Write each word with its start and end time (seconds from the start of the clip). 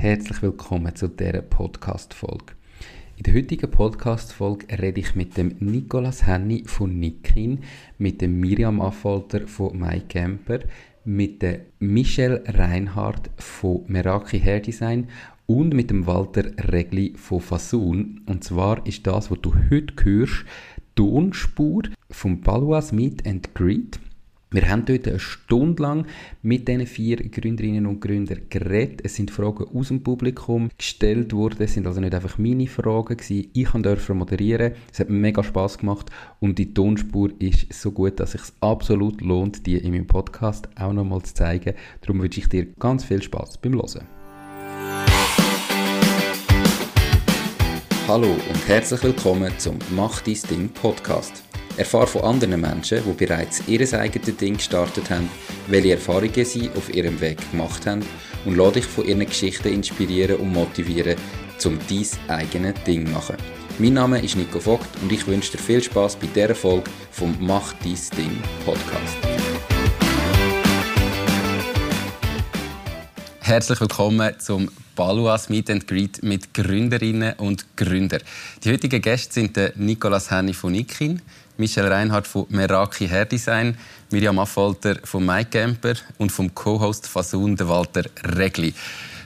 herzlich 0.00 0.40
willkommen 0.42 0.94
zu 0.94 1.08
dieser 1.08 1.42
Podcast-Folge. 1.42 2.54
In 3.16 3.24
der 3.24 3.34
heutigen 3.34 3.68
Podcast-Folge 3.68 4.78
rede 4.80 5.00
ich 5.00 5.16
mit 5.16 5.36
dem 5.36 5.56
Nicolas 5.58 6.24
Henny 6.24 6.62
von 6.66 7.00
Nikin, 7.00 7.64
mit 7.98 8.20
dem 8.20 8.38
Miriam 8.38 8.80
Affolter 8.80 9.48
von 9.48 9.76
MyCamper, 9.76 10.60
mit 11.04 11.42
der 11.42 11.62
Michelle 11.80 12.44
Reinhardt 12.46 13.28
von 13.38 13.86
Meraki 13.88 14.38
Hair 14.38 14.60
Design 14.60 15.08
und 15.46 15.74
mit 15.74 15.90
dem 15.90 16.06
Walter 16.06 16.44
Regli 16.72 17.14
von 17.16 17.40
Fasun. 17.40 18.20
Und 18.26 18.44
zwar 18.44 18.86
ist 18.86 19.04
das, 19.04 19.32
was 19.32 19.40
du 19.40 19.52
heute 19.68 20.04
hörst, 20.04 20.44
Tonspur 20.94 21.82
vom 22.08 22.40
Palois 22.40 22.92
Meet 22.92 23.26
and 23.26 23.52
Greet. 23.52 23.98
Wir 24.50 24.70
haben 24.70 24.86
dort 24.86 25.06
eine 25.06 25.18
Stunde 25.18 25.82
lang 25.82 26.06
mit 26.40 26.68
diesen 26.68 26.86
vier 26.86 27.16
Gründerinnen 27.16 27.84
und 27.84 28.00
Gründern 28.00 28.40
geredet. 28.48 29.02
Es 29.04 29.14
sind 29.14 29.30
Fragen 29.30 29.66
aus 29.76 29.88
dem 29.88 30.02
Publikum 30.02 30.70
gestellt 30.78 31.34
worden. 31.34 31.58
Es 31.60 31.74
sind 31.74 31.86
also 31.86 32.00
nicht 32.00 32.14
einfach 32.14 32.38
meine 32.38 32.66
Fragen 32.66 33.18
gewesen. 33.18 33.50
Ich 33.52 33.68
durfte 33.68 34.14
moderieren. 34.14 34.72
Es 34.90 35.00
hat 35.00 35.10
mega 35.10 35.42
Spass 35.42 35.76
gemacht 35.76 36.06
und 36.40 36.58
die 36.58 36.72
Tonspur 36.72 37.30
ist 37.38 37.70
so 37.74 37.92
gut, 37.92 38.20
dass 38.20 38.34
es 38.34 38.46
sich 38.46 38.54
absolut 38.60 39.20
lohnt, 39.20 39.66
die 39.66 39.76
in 39.76 39.90
meinem 39.90 40.06
Podcast 40.06 40.66
auch 40.76 40.94
nochmal 40.94 41.20
zu 41.20 41.34
zeigen. 41.34 41.74
Darum 42.00 42.22
wünsche 42.22 42.40
ich 42.40 42.48
dir 42.48 42.68
ganz 42.78 43.04
viel 43.04 43.22
Spass 43.22 43.58
beim 43.58 43.74
Hören. 43.74 44.06
Hallo 48.06 48.30
und 48.30 48.66
herzlich 48.68 49.02
willkommen 49.02 49.52
zum 49.58 49.76
Mach 49.94 50.22
dein 50.22 50.38
Ding 50.50 50.68
Podcast. 50.70 51.47
Erfahre 51.78 52.08
von 52.08 52.22
anderen 52.22 52.60
Menschen, 52.60 53.02
die 53.06 53.24
bereits 53.24 53.62
ihr 53.68 53.80
eigenes 53.92 54.36
Ding 54.36 54.56
gestartet 54.56 55.10
haben, 55.10 55.30
welche 55.68 55.92
Erfahrungen 55.92 56.44
sie 56.44 56.68
auf 56.76 56.92
ihrem 56.92 57.20
Weg 57.20 57.38
gemacht 57.52 57.86
haben 57.86 58.04
und 58.44 58.56
lade 58.56 58.80
dich 58.80 58.84
von 58.84 59.06
ihren 59.06 59.24
Geschichten 59.24 59.68
inspirieren 59.68 60.38
und 60.38 60.52
motivieren, 60.52 61.16
um 61.64 61.78
dein 61.88 62.36
eigenes 62.36 62.74
Ding 62.84 63.06
zu 63.06 63.12
machen. 63.12 63.36
Mein 63.78 63.92
Name 63.92 64.20
ist 64.20 64.36
Nico 64.36 64.58
Vogt 64.58 64.88
und 65.02 65.12
ich 65.12 65.24
wünsche 65.28 65.52
dir 65.52 65.58
viel 65.58 65.80
Spaß 65.80 66.16
bei 66.16 66.26
dieser 66.26 66.56
Folge 66.56 66.90
vom 67.12 67.36
Mach 67.38 67.72
dein 67.74 67.94
Ding 68.16 68.42
Podcast. 68.64 69.16
Herzlich 73.38 73.80
willkommen 73.80 74.34
zum 74.40 74.68
Baluas 74.96 75.48
Meet 75.48 75.70
and 75.70 75.86
Greet 75.86 76.24
mit 76.24 76.52
Gründerinnen 76.52 77.34
und 77.38 77.64
Gründern. 77.76 78.20
Die 78.64 78.72
heutigen 78.72 79.00
Gäste 79.00 79.34
sind 79.34 79.56
Nicolas 79.76 80.28
Henny 80.32 80.52
von 80.52 80.72
Nikin, 80.72 81.22
Michelle 81.58 81.90
Reinhardt 81.90 82.28
von 82.28 82.46
Meraki 82.50 83.08
Hair 83.08 83.26
Design, 83.26 83.76
Miriam 84.10 84.38
Affolter 84.38 84.96
von 85.02 85.26
MyCamper 85.26 85.94
und 86.16 86.30
vom 86.30 86.54
Co-Host 86.54 87.08
Fasun, 87.08 87.58
Walter 87.58 88.04
Regli. 88.36 88.72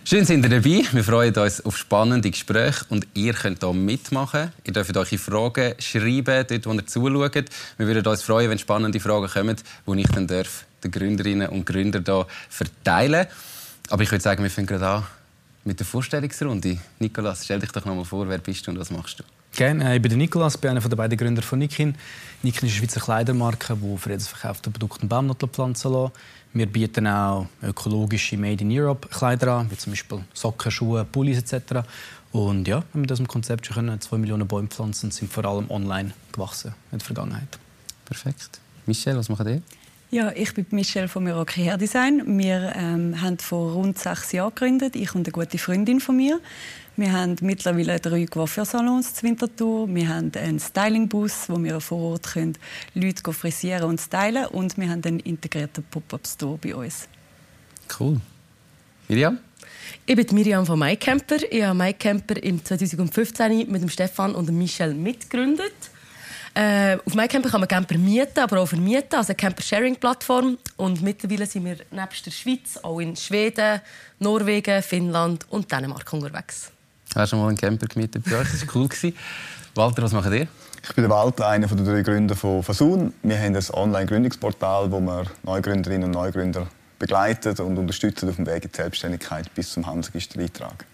Schön 0.05 0.25
sind 0.25 0.43
ihr 0.45 0.49
dabei. 0.49 0.83
Wir 0.93 1.05
freuen 1.05 1.35
uns 1.35 1.65
auf 1.65 1.77
spannende 1.77 2.31
Gespräche 2.31 2.87
und 2.89 3.07
ihr 3.13 3.35
könnt 3.35 3.63
hier 3.63 3.73
mitmachen. 3.75 4.51
Ihr 4.65 4.73
dürft 4.73 4.97
eure 4.97 5.19
Fragen 5.19 5.75
schreiben, 5.79 6.47
dort 6.49 6.67
wo 6.67 6.73
ihr 6.73 6.87
zuschaut. 6.87 7.45
Wir 7.77 7.87
würden 7.87 8.07
uns 8.07 8.23
freuen, 8.23 8.51
wenn 8.51 8.59
spannende 8.59 8.99
Fragen 8.99 9.29
kommen, 9.29 9.57
die 9.87 10.01
ich 10.01 10.09
dann 10.09 10.27
darf, 10.27 10.65
den 10.83 10.91
Gründerinnen 10.91 11.51
und 11.51 11.67
Gründern 11.67 12.03
hier 12.05 12.27
verteilen 12.49 13.27
Aber 13.91 14.03
ich 14.03 14.11
würde 14.11 14.23
sagen, 14.23 14.43
wir 14.43 14.51
fangen 14.51 14.67
gerade 14.67 14.87
an 14.87 15.07
mit 15.65 15.79
der 15.79 15.87
Vorstellungsrunde. 15.87 16.79
Nikolas, 16.99 17.45
stell 17.45 17.61
dich 17.61 17.71
doch 17.73 17.85
noch 17.85 17.95
mal 17.95 18.05
vor, 18.05 18.27
wer 18.29 18.39
bist 18.39 18.67
du 18.67 18.71
und 18.71 18.79
was 18.79 18.91
machst 18.91 19.21
du? 19.21 19.25
Gerne. 19.55 19.97
Ich 19.97 20.01
bin 20.01 20.17
Nikolas, 20.17 20.57
bin 20.57 20.71
einer 20.71 20.81
der 20.81 20.97
beiden 20.97 21.19
Gründer 21.19 21.43
von 21.43 21.59
Nikin. 21.59 21.95
Nikin 22.43 22.69
ist 22.69 22.73
eine 22.73 22.81
Schweizer 22.81 23.01
Kleidermarke, 23.01 23.77
die 23.77 23.99
für 23.99 24.09
jedes 24.09 24.27
verkaufte 24.27 24.71
Produkt 24.71 25.03
einen 25.03 25.11
Baumnuttel 25.11 25.47
pflanzen 25.47 25.93
lässt. 25.93 26.13
Wir 26.55 26.65
bieten 26.65 27.07
auch 27.07 27.47
ökologische 27.63 28.39
Made 28.39 28.63
in 28.63 28.71
Europe 28.73 29.09
Kleider 29.09 29.53
an, 29.53 29.71
wie 29.71 29.77
zum 29.77 29.93
Beispiel 29.93 30.25
Socken, 30.33 30.71
Schuhe, 30.71 31.05
Pullis 31.05 31.39
etc. 31.39 31.87
Und 32.33 32.67
ja, 32.67 32.77
wir 32.77 32.85
haben 32.95 33.01
mit 33.03 33.11
diesem 33.11 33.29
Konzept 33.29 33.67
schon 33.67 34.01
2 34.01 34.17
Millionen 34.17 34.49
Bäume 34.49 34.69
pflanzen 34.69 35.07
und 35.07 35.13
sind 35.13 35.31
vor 35.31 35.45
allem 35.45 35.71
online 35.71 36.13
gewachsen 36.33 36.75
in 36.91 36.99
der 36.99 37.05
Vergangenheit. 37.05 37.59
Perfekt. 38.07 38.59
Michelle, 38.87 39.19
was 39.19 39.29
macht 39.29 39.47
ihr? 39.47 39.61
Ja, 40.15 40.31
ich 40.35 40.53
bin 40.53 40.67
Michelle 40.73 41.09
von 41.09 41.25
Meraki 41.25 41.65
Hair 41.65 41.79
Design. 41.79 42.39
Wir 42.39 42.75
ähm, 42.77 43.19
haben 43.23 43.39
vor 43.39 43.73
rund 43.73 43.99
sechs 43.99 44.33
Jahren 44.33 44.55
gegründet, 44.55 44.95
ich 44.95 45.15
und 45.15 45.27
eine 45.27 45.33
gute 45.33 45.57
Freundin 45.57 46.01
von 46.01 46.19
mir. 46.19 46.39
Wir 46.99 47.13
haben 47.13 47.37
mittlerweile 47.41 47.99
drei 47.99 48.27
Coiffeursalons 48.27 49.15
zu 49.15 49.23
Winterthur. 49.23 49.89
Wir 49.89 50.09
haben 50.11 50.31
einen 50.37 50.61
Stylingbus, 50.61 51.49
wo 51.49 51.57
wir 51.63 51.81
vor 51.81 52.13
Ort 52.13 52.35
können 52.35 52.59
Leute 52.93 53.33
frisieren 53.33 53.85
und 53.85 54.03
stylen 54.03 54.49
Und 54.49 54.77
wir 54.77 54.91
haben 54.91 55.03
einen 55.03 55.21
integrierten 55.21 55.83
Pop-Up-Store 55.91 56.59
bei 56.59 56.75
uns. 56.75 57.09
Cool. 57.99 58.21
Miriam? 59.09 59.39
Ich 60.05 60.15
bin 60.15 60.27
Miriam 60.33 60.67
von 60.67 60.79
MyCamper. 60.79 61.51
Ich 61.51 61.63
habe 61.63 61.79
MyCamper 61.79 62.37
im 62.43 62.63
2015 62.63 63.71
mit 63.71 63.81
dem 63.81 63.89
Stefan 63.89 64.35
und 64.35 64.47
dem 64.47 64.59
Michel 64.59 64.93
mitgegründet. 64.93 65.73
Äh, 66.55 66.99
auf 67.07 67.15
MyCamper 67.15 67.49
kann 67.49 67.61
man 67.61 67.69
Camper 67.69 67.97
mieten, 67.97 68.39
aber 68.39 68.61
auch 68.61 68.67
vermieten, 68.67 69.15
also 69.15 69.31
eine 69.31 69.37
Camper-Sharing-Plattform. 69.37 70.59
Und 70.77 71.03
mittlerweile 71.03 71.47
sind 71.47 71.65
wir 71.65 71.77
nebst 71.91 72.27
der 72.27 72.31
Schweiz 72.31 72.79
auch 72.83 73.01
in 73.01 73.17
Schweden, 73.17 73.81
Norwegen, 74.19 74.83
Finnland 74.83 75.47
und 75.51 75.71
Dänemark 75.73 76.13
unterwegs. 76.13 76.71
Hast 77.15 77.33
du 77.33 77.37
mal 77.37 77.49
einen 77.49 77.57
Camper 77.57 77.87
gemietet 77.87 78.25
bei 78.29 78.37
euch? 78.37 78.51
Das 78.51 78.67
war 78.67 78.77
cool. 78.77 78.89
Walter, 79.75 80.03
was 80.03 80.13
macht 80.13 80.31
ihr? 80.33 80.47
Ich 80.85 80.95
bin 80.95 81.05
der 81.05 81.11
Walter, 81.11 81.49
einer 81.49 81.67
der 81.67 81.85
drei 81.85 82.03
Gründer 82.03 82.35
von 82.35 82.63
Fasun. 82.63 83.15
Wir 83.23 83.39
haben 83.39 83.57
ein 83.57 83.65
Online-Gründungsportal, 83.73 84.91
wo 84.91 85.01
wir 85.01 85.25
Neugründerinnen 85.45 86.05
und 86.05 86.11
Neugründer 86.11 86.67
begleiten 86.99 87.59
und 87.61 87.79
unterstützen 87.79 88.29
auf 88.29 88.37
dem 88.37 88.47
Weg 88.47 88.65
in 88.65 88.71
die 88.71 88.77
Selbstständigkeit 88.77 89.55
bis 89.55 89.73
zum 89.73 89.87
Handelsregistereintrag. 89.87 90.85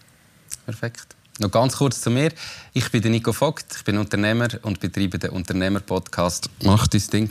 Perfekt. 0.65 1.18
Noch 1.39 1.51
ganz 1.51 1.77
kurz 1.77 2.01
zu 2.01 2.09
mir. 2.09 2.33
Ich 2.73 2.91
bin 2.91 3.01
Nico 3.09 3.31
Vogt, 3.31 3.73
ich 3.77 3.83
bin 3.85 3.97
Unternehmer 3.97 4.49
und 4.63 4.81
betreibe 4.81 5.17
den 5.17 5.29
Unternehmerpodcast 5.29 6.49
machtdein 6.63 7.29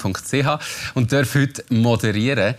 und 0.94 1.12
darf 1.12 1.34
heute 1.34 1.62
moderieren. 1.68 2.54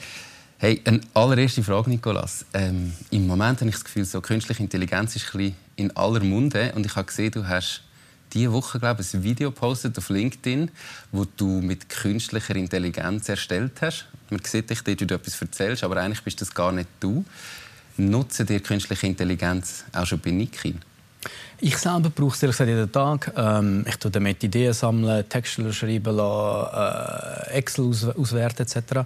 Hey, 0.60 0.80
eine 0.86 1.02
allererste 1.16 1.64
Frage, 1.64 1.90
Nicolas. 1.90 2.46
Ähm, 2.54 2.94
Im 3.10 3.26
Moment 3.26 3.62
habe 3.62 3.70
ich 3.70 3.78
das 3.78 3.84
Gefühl, 3.84 4.06
so 4.06 4.22
künstliche 4.22 4.62
Intelligenz 4.62 5.16
ist 5.16 5.34
ein 5.34 5.56
in 5.76 5.96
aller 5.98 6.24
Munde 6.24 6.72
und 6.76 6.86
ich 6.86 6.96
habe 6.96 7.08
gesehen, 7.08 7.32
du 7.32 7.48
hast 7.48 7.82
diese 8.34 8.54
Woche 8.54 8.78
glaube 8.80 9.02
ich, 9.02 9.12
ein 9.16 9.24
Video 9.24 9.50
postet 9.50 9.98
auf 9.98 10.10
LinkedIn, 10.10 10.70
wo 11.12 11.26
du 11.26 11.62
mit 11.62 11.90
künstlicher 11.90 12.56
Intelligenz 12.56 13.28
erstellt 13.28 13.82
hast. 13.82 14.06
Man 14.30 14.42
sieht 14.44 14.70
dich 14.70 14.84
dort, 14.84 15.02
wie 15.02 15.08
du 15.08 15.16
etwas 15.16 15.42
erzählst, 15.42 15.84
aber 15.84 15.98
eigentlich 15.98 16.22
bist 16.22 16.42
das 16.42 16.54
gar 16.54 16.72
nicht 16.72 16.90
du. 17.00 17.26
Nutzen 17.98 18.46
dir 18.46 18.60
künstliche 18.60 19.08
Intelligenz 19.08 19.86
auch 19.94 20.06
schon 20.06 20.20
bei 20.20 20.30
Nikin? 20.30 20.80
Ich 21.62 21.78
selber 21.78 22.10
brauche 22.10 22.48
es 22.48 22.60
jeden 22.60 22.90
Tag. 22.90 23.34
Ähm, 23.36 23.86
ich 23.86 23.98
tue 23.98 24.10
damit 24.10 24.42
Ideen 24.44 24.72
sammeln, 24.72 25.28
Texte 25.28 25.74
schreiben 25.74 26.16
lassen, 26.16 27.52
äh, 27.52 27.58
Excel 27.58 27.90
aus 27.90 28.06
auswerten 28.06 28.62
etc. 28.62 29.06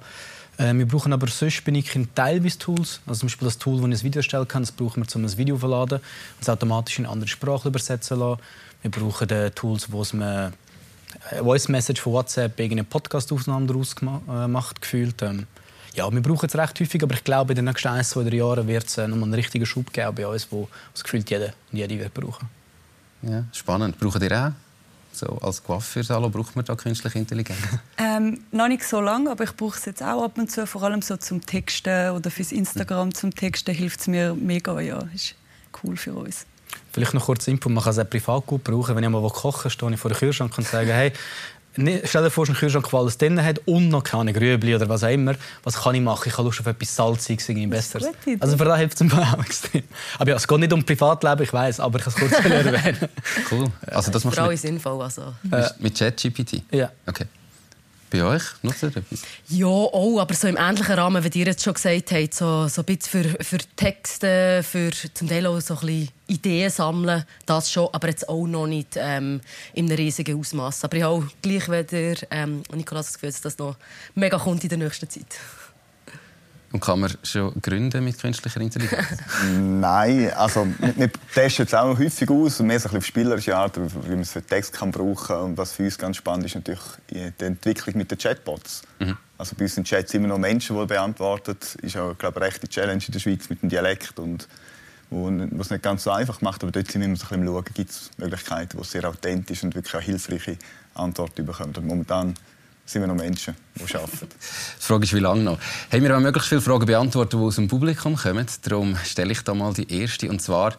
Äh, 0.58 0.74
wir 0.76 0.86
brauchen 0.86 1.14
aber 1.14 1.28
sonst 1.28 1.64
bin 1.66 1.74
ich 1.74 1.92
teilweise 2.14 2.60
Tools. 2.60 3.02
Also 3.08 3.22
zum 3.22 3.28
Beispiel 3.28 3.48
das 3.48 3.58
Tool, 3.58 3.82
das 3.82 3.90
ich 3.90 4.02
ein 4.02 4.04
Video 4.04 4.22
stellen 4.22 4.48
kann, 4.48 4.62
das 4.62 4.72
brauchen 4.72 5.04
wir, 5.04 5.16
um 5.16 5.26
ein 5.26 5.38
Video 5.38 5.56
zu 5.56 5.62
verladen 5.62 6.00
und 6.00 6.42
es 6.42 6.50
automatisch 6.50 7.00
in 7.00 7.08
andere 7.08 7.28
Sprache 7.28 7.70
übersetzen 7.70 8.20
lassen. 8.20 8.40
Wir 8.84 8.92
brauchen 8.92 9.28
die 9.28 9.50
Tools, 9.50 9.92
wo 9.92 10.04
es 10.04 10.14
man 10.14 10.54
Voice 11.42 11.70
Message 11.70 12.02
von 12.02 12.14
WhatsApp 12.14 12.60
irgendeine 12.60 12.84
Podcast-Aufnahme 12.84 13.66
daraus 13.66 13.96
äh, 14.30 14.48
macht, 14.48 14.80
gefühlt. 14.82 15.24
Ähm, 15.24 15.48
ja, 15.94 16.12
wir 16.12 16.22
brauchen 16.22 16.48
es 16.48 16.56
recht 16.56 16.80
häufig, 16.80 17.04
aber 17.04 17.14
ich 17.14 17.24
glaube, 17.24 17.54
in 17.54 17.58
den 17.58 17.66
nächsten 17.66 17.90
ein, 17.90 18.04
zwei, 18.04 18.24
drei 18.24 18.38
Jahren 18.38 18.68
wird 18.68 18.88
es 18.88 18.98
äh, 18.98 19.08
nochmal 19.08 19.26
einen 19.26 19.36
richtigen 19.36 19.66
Schub 19.66 19.94
geben 19.94 20.16
bei 20.16 20.28
uns, 20.28 20.48
wo 20.52 20.68
das 20.94 21.04
gefühlt 21.04 21.30
jeder 21.30 21.54
und 21.72 21.78
jede 21.78 22.00
wird 22.00 22.14
brauchen. 22.14 22.50
Ja, 23.22 23.44
spannend. 23.54 24.00
Brauchen 24.00 24.22
ihr 24.22 24.48
auch? 24.48 24.52
So, 25.16 25.38
als 25.42 25.64
Coiffeursalon 25.64 26.32
braucht 26.32 26.56
man 26.56 26.66
da 26.66 26.76
künstliche 26.76 27.20
Intelligenz? 27.20 27.60
Ähm, 27.98 28.42
noch 28.52 28.68
nicht 28.68 28.84
so 28.84 29.00
lange, 29.00 29.32
aber 29.32 29.44
ich 29.44 29.56
brauche 29.56 29.78
es 29.78 29.86
jetzt 29.86 30.04
auch 30.04 30.24
ab 30.24 30.38
und 30.38 30.52
zu, 30.52 30.68
vor 30.68 30.84
allem 30.84 31.02
so 31.02 31.16
zum 31.18 31.44
Texten 31.46 32.10
oder 32.12 32.30
fürs 32.30 32.52
Instagram 32.52 33.14
zum 33.14 33.34
Texten 33.34 33.74
hilft 33.74 34.02
es 34.02 34.08
mir 34.08 34.36
mega, 34.36 34.80
ja, 34.82 35.00
ist 35.14 35.36
cool 35.84 35.96
für 35.96 36.14
uns. 36.14 36.46
Vielleicht 36.92 37.14
noch 37.14 37.26
kurz 37.26 37.48
Info, 37.48 37.70
man 37.70 37.84
kann 37.84 37.92
es 37.92 38.00
auch 38.00 38.10
privat 38.10 38.46
gut 38.46 38.64
brauchen. 38.64 38.96
Wenn 38.96 39.04
ich 39.04 39.10
mal 39.10 39.28
koche, 39.30 39.70
stehe 39.70 39.92
ich 39.94 40.00
vor 40.00 40.12
dem 40.12 40.18
Kühlschrank 40.18 40.58
und 40.58 40.68
sage, 40.68 40.94
hey, 40.94 41.14
stell 41.76 42.24
dir 42.24 42.30
vor, 42.30 42.48
ein 42.48 42.54
Kühlschrank, 42.54 42.90
der 42.90 43.00
alles 43.00 43.18
drin 43.18 43.44
hat 43.44 43.62
und 43.66 43.90
noch 43.90 44.04
keine 44.04 44.34
Grübli 44.34 44.76
oder 44.76 44.88
was 44.90 45.04
auch 45.04 45.10
immer. 45.10 45.36
Was 45.64 45.82
kann 45.82 45.96
ich 45.96 46.02
machen? 46.02 46.28
Ich 46.28 46.34
habe 46.38 46.44
Lust 46.44 46.60
auf 46.60 46.68
etwas 46.68 46.96
Salziges, 46.96 47.50
irgendwie 47.50 47.68
Besseres. 47.68 48.08
Also 48.40 48.58
für 48.58 48.66
das 48.66 48.78
hilft 48.80 49.02
es 49.02 49.14
mir 49.14 49.22
auch 49.22 49.44
extrem. 49.44 49.84
Aber 50.20 50.30
ja, 50.30 50.36
es 50.36 50.48
geht 50.48 50.60
nicht 50.60 50.74
um 50.74 50.84
Privatleben, 50.84 51.44
ich 51.44 51.54
weiß, 51.54 51.80
aber 51.80 52.00
ich 52.00 52.06
kann 52.06 52.14
es 52.14 52.20
kurz 52.20 52.46
erwähnen. 52.46 53.10
Cool. 53.52 53.68
Also 53.88 54.12
das 54.12 54.24
machst 54.24 54.40
du 54.40 54.44
mit, 54.44 54.60
sinnvoll, 54.60 55.02
also. 55.02 55.34
mit 55.80 55.98
ChatGPT? 55.98 56.64
Ja. 56.72 56.92
Okay. 57.06 57.26
Bei 58.14 58.24
euch 58.24 58.44
nutzt 58.62 58.84
ihr 58.84 58.90
etwas? 58.90 59.24
Ja, 59.50 59.66
auch, 59.66 60.20
aber 60.20 60.36
so 60.36 60.48
im 60.48 60.56
ähnlichen 60.56 60.94
Rahmen, 60.94 61.24
wie 61.24 61.40
ihr 61.40 61.48
jetzt 61.48 61.64
schon 61.64 61.74
gesagt 61.74 62.12
habt, 62.12 62.34
so, 62.36 62.68
so 62.68 62.84
ein 62.84 62.86
bisschen 62.86 63.24
für, 63.24 63.44
für 63.44 63.58
Texte, 63.76 64.62
für 64.62 64.92
zum 65.16 65.28
Teil 65.28 65.48
auch 65.48 65.60
so 65.60 65.74
ein 65.74 65.80
bisschen 65.80 66.10
Ideen 66.28 66.70
sammeln, 66.70 67.24
das 67.48 67.72
schon, 67.72 67.90
aber 67.92 68.10
jetzt 68.10 68.30
auch 68.30 68.46
noch 68.46 68.68
nicht 68.68 68.90
ähm, 68.98 69.42
in 69.74 69.88
einem 69.88 69.98
riesigen 69.98 70.40
Ausmaß. 70.40 70.84
Aber 70.84 70.96
ich 70.96 71.02
habe 71.02 71.16
auch 71.16 71.24
gleich 71.42 71.68
wie 71.68 71.84
der, 71.84 72.18
ähm, 72.30 72.62
Nikolaus 72.72 73.08
das 73.08 73.14
Gefühl, 73.16 73.32
dass 73.32 73.42
das 73.42 73.58
noch 73.58 73.78
mega 74.14 74.38
kommt 74.38 74.62
in 74.62 74.70
der 74.70 74.78
nächsten 74.78 75.10
Zeit. 75.10 75.26
Und 76.74 76.80
kann 76.80 77.00
man 77.00 77.14
schon 77.22 77.54
gründen 77.62 78.04
mit 78.04 78.20
künstlicher 78.20 78.60
Intelligenz? 78.60 79.06
Nein, 79.60 80.32
also 80.34 80.68
wir 80.80 81.10
testen 81.32 81.68
es 81.68 81.74
auch 81.76 81.98
häufig 81.98 82.28
aus, 82.30 82.60
mehr 82.62 82.80
so 82.80 82.90
ein 82.90 82.98
auf 82.98 83.06
spielerische 83.06 83.56
Art, 83.56 83.78
wie 83.78 84.10
man 84.10 84.22
es 84.22 84.32
für 84.32 84.42
Text 84.42 84.74
kann 84.74 84.90
brauchen 84.90 85.28
kann. 85.28 85.42
Und 85.44 85.58
was 85.58 85.74
für 85.74 85.84
uns 85.84 86.00
ganz 86.00 86.18
spannend 86.18 86.48
ist, 86.48 86.56
natürlich 86.56 86.82
die 87.12 87.32
Entwicklung 87.46 87.96
mit 87.98 88.10
den 88.10 88.18
Chatbots. 88.18 88.82
Mhm. 88.98 89.16
Also 89.38 89.56
bei 89.56 89.66
uns 89.66 89.76
sind 89.76 89.88
Chats 89.88 90.16
immer 90.16 90.28
noch 90.28 90.40
Menschen, 90.40 90.76
die 90.76 90.86
beantworten. 90.88 91.56
Das 91.60 91.76
ist 91.76 91.96
auch, 91.96 92.18
glaube 92.18 92.40
ich, 92.40 92.44
eine 92.44 92.52
rechte 92.52 92.68
Challenge 92.68 93.04
in 93.06 93.12
der 93.12 93.20
Schweiz 93.20 93.50
mit 93.50 93.62
dem 93.62 93.70
Dialekt 93.70 94.18
und 94.18 94.48
was 95.12 95.68
es 95.68 95.72
nicht 95.72 95.84
ganz 95.84 96.04
so 96.04 96.10
einfach 96.10 96.42
macht, 96.42 96.64
aber 96.64 96.72
dort 96.72 96.92
sind 96.92 97.02
wir 97.02 97.06
immer 97.06 97.16
so 97.16 97.26
ein 97.26 97.30
bisschen 97.30 97.48
am 97.48 97.54
Schauen, 97.54 97.74
gibt 97.76 97.92
es 97.92 98.10
Möglichkeiten, 98.18 98.80
wo 98.80 98.84
sehr 98.84 99.08
authentisch 99.08 99.64
und 99.64 99.76
wirklich 99.76 99.96
auch 99.96 100.02
hilfreiche 100.02 100.58
Antworten 100.96 101.46
bekommen. 101.46 101.76
Und 101.76 101.86
momentan 101.86 102.34
sind 102.86 103.02
wir 103.02 103.08
noch 103.08 103.16
Menschen, 103.16 103.56
die 103.76 103.96
arbeiten. 103.96 104.28
Die 104.30 104.86
Frage 104.86 105.04
ist, 105.04 105.14
wie 105.14 105.20
lange 105.20 105.44
noch? 105.44 105.60
Haben 105.92 106.04
wir 106.04 106.16
auch 106.16 106.22
möglichst 106.22 106.50
viele 106.50 106.62
Fragen 106.62 106.86
beantwortet, 106.86 107.34
die 107.34 107.38
aus 107.38 107.56
dem 107.56 107.68
Publikum 107.68 108.16
kommen. 108.16 108.46
Darum 108.64 108.98
stelle 109.04 109.32
ich 109.32 109.42
da 109.42 109.54
mal 109.54 109.74
die 109.74 109.92
erste. 109.92 110.30
Und 110.30 110.42
zwar, 110.42 110.76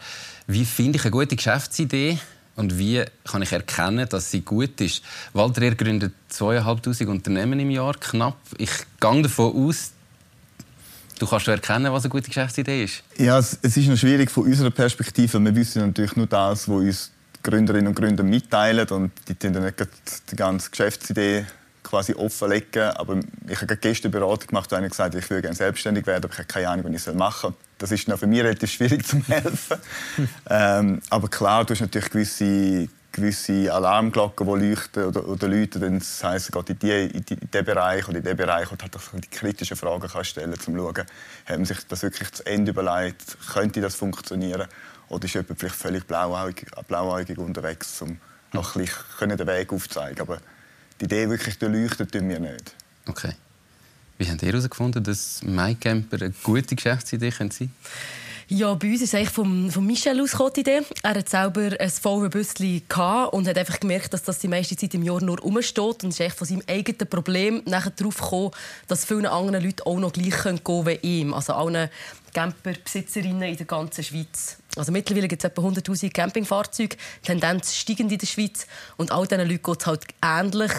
wie 0.47 0.65
finde 0.65 0.99
ich 0.99 1.05
eine 1.05 1.13
gute 1.13 1.35
Geschäftsidee 1.37 2.19
und 2.57 2.79
wie 2.79 3.05
kann 3.25 3.43
ich 3.43 3.53
erkennen, 3.53 4.09
dass 4.09 4.31
sie 4.31 4.43
gut 4.43 4.81
ist? 4.81 5.03
Walter, 5.33 5.63
ihr 5.63 5.75
gründet 5.75 6.13
2'500 6.31 7.07
Unternehmen 7.07 7.59
im 7.59 7.71
Jahr, 7.71 7.95
knapp. 7.95 8.37
Ich 8.59 8.71
gehe 9.01 9.23
davon 9.23 9.69
aus, 9.69 9.93
Du 11.17 11.29
kannst 11.29 11.47
erkennen, 11.47 11.93
was 11.93 12.03
eine 12.03 12.11
gute 12.11 12.27
Geschäftsidee 12.27 12.85
ist. 12.85 13.05
Ja, 13.19 13.39
es, 13.39 13.55
ist 13.55 13.77
noch 13.77 13.97
schwierig 13.97 14.33
von 14.33 14.45
unserer 14.45 14.73
Perspektive. 14.73 15.39
Wir 15.39 15.55
wissen 15.55 15.87
natürlich 15.87 16.17
nur 16.17 16.27
das, 16.27 16.69
was 16.69 16.77
uns 16.77 17.11
Gründerinnen 17.41 17.87
und 17.87 17.95
Gründer 17.95 18.25
mitteilen 18.25 18.89
und 18.89 19.13
die 19.29 19.39
dann 19.39 19.63
nicht 19.63 19.77
die 20.31 20.37
ganze 20.37 20.71
Geschäftsidee 20.71 21.47
quasi 21.85 22.15
offenlegen. 22.15 22.91
Aber 22.97 23.21
ich 23.47 23.61
habe 23.61 23.77
gestern 23.77 24.13
eine 24.13 24.21
Beratung 24.21 24.49
gemacht, 24.49 24.73
wo 24.73 24.77
einer 24.77 24.89
gesagt 24.89 25.15
hat, 25.15 25.23
ich 25.23 25.31
würde 25.31 25.43
gerne 25.43 25.57
selbstständig 25.57 26.07
werden, 26.07 26.25
aber 26.25 26.33
ich 26.33 26.39
habe 26.39 26.49
keine 26.49 26.69
Ahnung, 26.69 26.93
was 26.93 27.07
ich 27.07 27.15
machen 27.15 27.51
soll. 27.51 27.55
Das 27.79 27.93
ist 27.93 28.11
für 28.11 28.27
mich 28.27 28.41
relativ 28.41 28.73
schwierig 28.73 29.07
zu 29.07 29.23
helfen. 29.29 29.79
ähm, 30.51 31.01
aber 31.11 31.29
klar, 31.29 31.65
du 31.65 31.75
hast 31.75 31.81
natürlich 31.81 32.11
gewisse, 32.11 32.89
gewisse 33.13 33.73
Alarmglocken, 33.73 34.47
die 34.47 34.69
leuchten 34.69 35.05
oder, 35.05 35.29
oder 35.29 35.49
läuten. 35.49 35.81
Dann 35.81 36.03
heisst, 36.23 36.53
geht 36.53 36.71
in, 36.71 36.79
die, 36.79 36.91
in, 36.91 37.25
die, 37.25 37.35
in 37.35 37.51
diesen 37.51 37.65
Bereich 37.65 38.09
oder 38.09 38.19
in 38.19 38.23
diesen 38.23 38.37
Bereich 38.37 38.71
und 38.71 38.83
hat 38.83 38.95
die 38.95 39.29
kritischen 39.29 39.77
Fragen 39.77 40.09
kann 40.09 40.25
stellen 40.25 40.53
um 40.53 40.59
zu 40.59 40.75
schauen, 40.75 41.07
hat 41.47 41.57
man 41.57 41.65
sich 41.65 41.79
das 41.89 42.03
wirklich 42.03 42.33
zu 42.33 42.47
Ende 42.47 42.71
überlegt, 42.71 43.37
könnte 43.53 43.81
das 43.81 43.95
funktionieren? 43.95 44.67
Oder 45.09 45.25
ist 45.25 45.35
jemand 45.35 45.59
vielleicht 45.59 45.77
völlig 45.77 46.07
blauäugig, 46.07 46.71
blauäugig 46.89 47.39
unterwegs, 47.39 48.01
um 48.01 48.19
auch 48.57 48.77
ein 48.77 48.83
bisschen 48.83 49.37
den 49.37 49.47
Weg 49.47 49.73
aufzuzeigen. 49.73 50.21
Aber 50.21 50.39
die 51.01 51.05
Idee 51.05 51.29
wirklich 51.29 51.59
durchleuchtet 51.59 52.13
tun 52.13 52.29
wir 52.29 52.41
nicht. 52.41 52.75
Okay. 53.07 53.33
Wie 54.19 54.31
habt 54.31 54.43
ihr 54.43 54.53
herausgefunden, 54.53 55.03
dass 55.03 55.43
MyCamper 55.43 56.23
eine 56.23 56.35
gute 56.43 56.77
Geschäftsidee 56.77 57.31
sein 57.31 57.51
könnte? 57.51 57.69
Ja, 58.49 58.75
bei 58.75 58.89
uns 58.89 59.01
ist 59.01 59.15
es 59.15 59.29
von, 59.31 59.71
von 59.71 59.87
Michel 59.87 60.21
aus 60.21 60.37
die 60.55 60.61
Idee. 60.61 60.83
Er 61.03 61.15
hat 61.15 61.29
selber 61.29 61.71
ein 61.81 61.91
Faulenbüsschen 61.91 62.83
und 63.33 63.49
hat 63.49 63.59
einfach 63.59 63.81
gemerkt, 63.81 64.13
dass 64.13 64.23
das 64.23 64.39
die 64.39 64.49
meiste 64.49 64.77
Zeit 64.77 64.93
im 64.95 65.03
Jahr 65.03 65.23
nur 65.23 65.39
rumsteht 65.41 66.05
und 66.05 66.11
ist 66.11 66.21
echt 66.21 66.37
von 66.37 66.47
seinem 66.47 66.63
eigenen 66.69 67.09
Problem 67.09 67.63
nachher 67.65 67.91
darauf 67.91 68.19
gekommen, 68.19 68.51
dass 68.87 69.07
viele 69.07 69.31
andere 69.31 69.61
Leute 69.61 69.87
auch 69.87 69.99
noch 69.99 70.13
gleich 70.13 70.43
gehen 70.43 70.63
können 70.63 70.87
wie 70.87 70.99
ihm. 71.03 71.33
Also 71.33 71.55
allen 71.55 71.89
Camperbesitzerinnen 72.35 73.43
in 73.43 73.57
der 73.57 73.67
ganzen 73.67 74.05
Schweiz. 74.05 74.59
Also 74.77 74.91
mittlerweile 74.91 75.29
gibt 75.29 75.45
es 75.45 75.51
etwa 75.51 75.63
100'000 75.63 76.13
Campingfahrzeuge, 76.13 76.97
Tendenz 77.23 77.75
steigend 77.75 78.11
in 78.11 78.19
der 78.19 78.27
Schweiz. 78.27 78.67
Und 78.97 79.13
all 79.13 79.27
diesen 79.27 79.49
Leuten 79.49 79.63
geht 79.63 79.81
es 79.81 79.87
halt 79.87 80.05
ähnlich, 80.23 80.73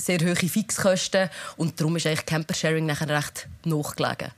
sehr 0.00 0.18
hohe 0.20 0.36
Fixkosten. 0.36 1.30
Und 1.56 1.80
darum 1.80 1.96
ist 1.96 2.06
eigentlich 2.06 2.26
Campersharing 2.26 2.86
nachher 2.86 3.08
recht 3.08 3.48
nachgelegen. 3.64 4.30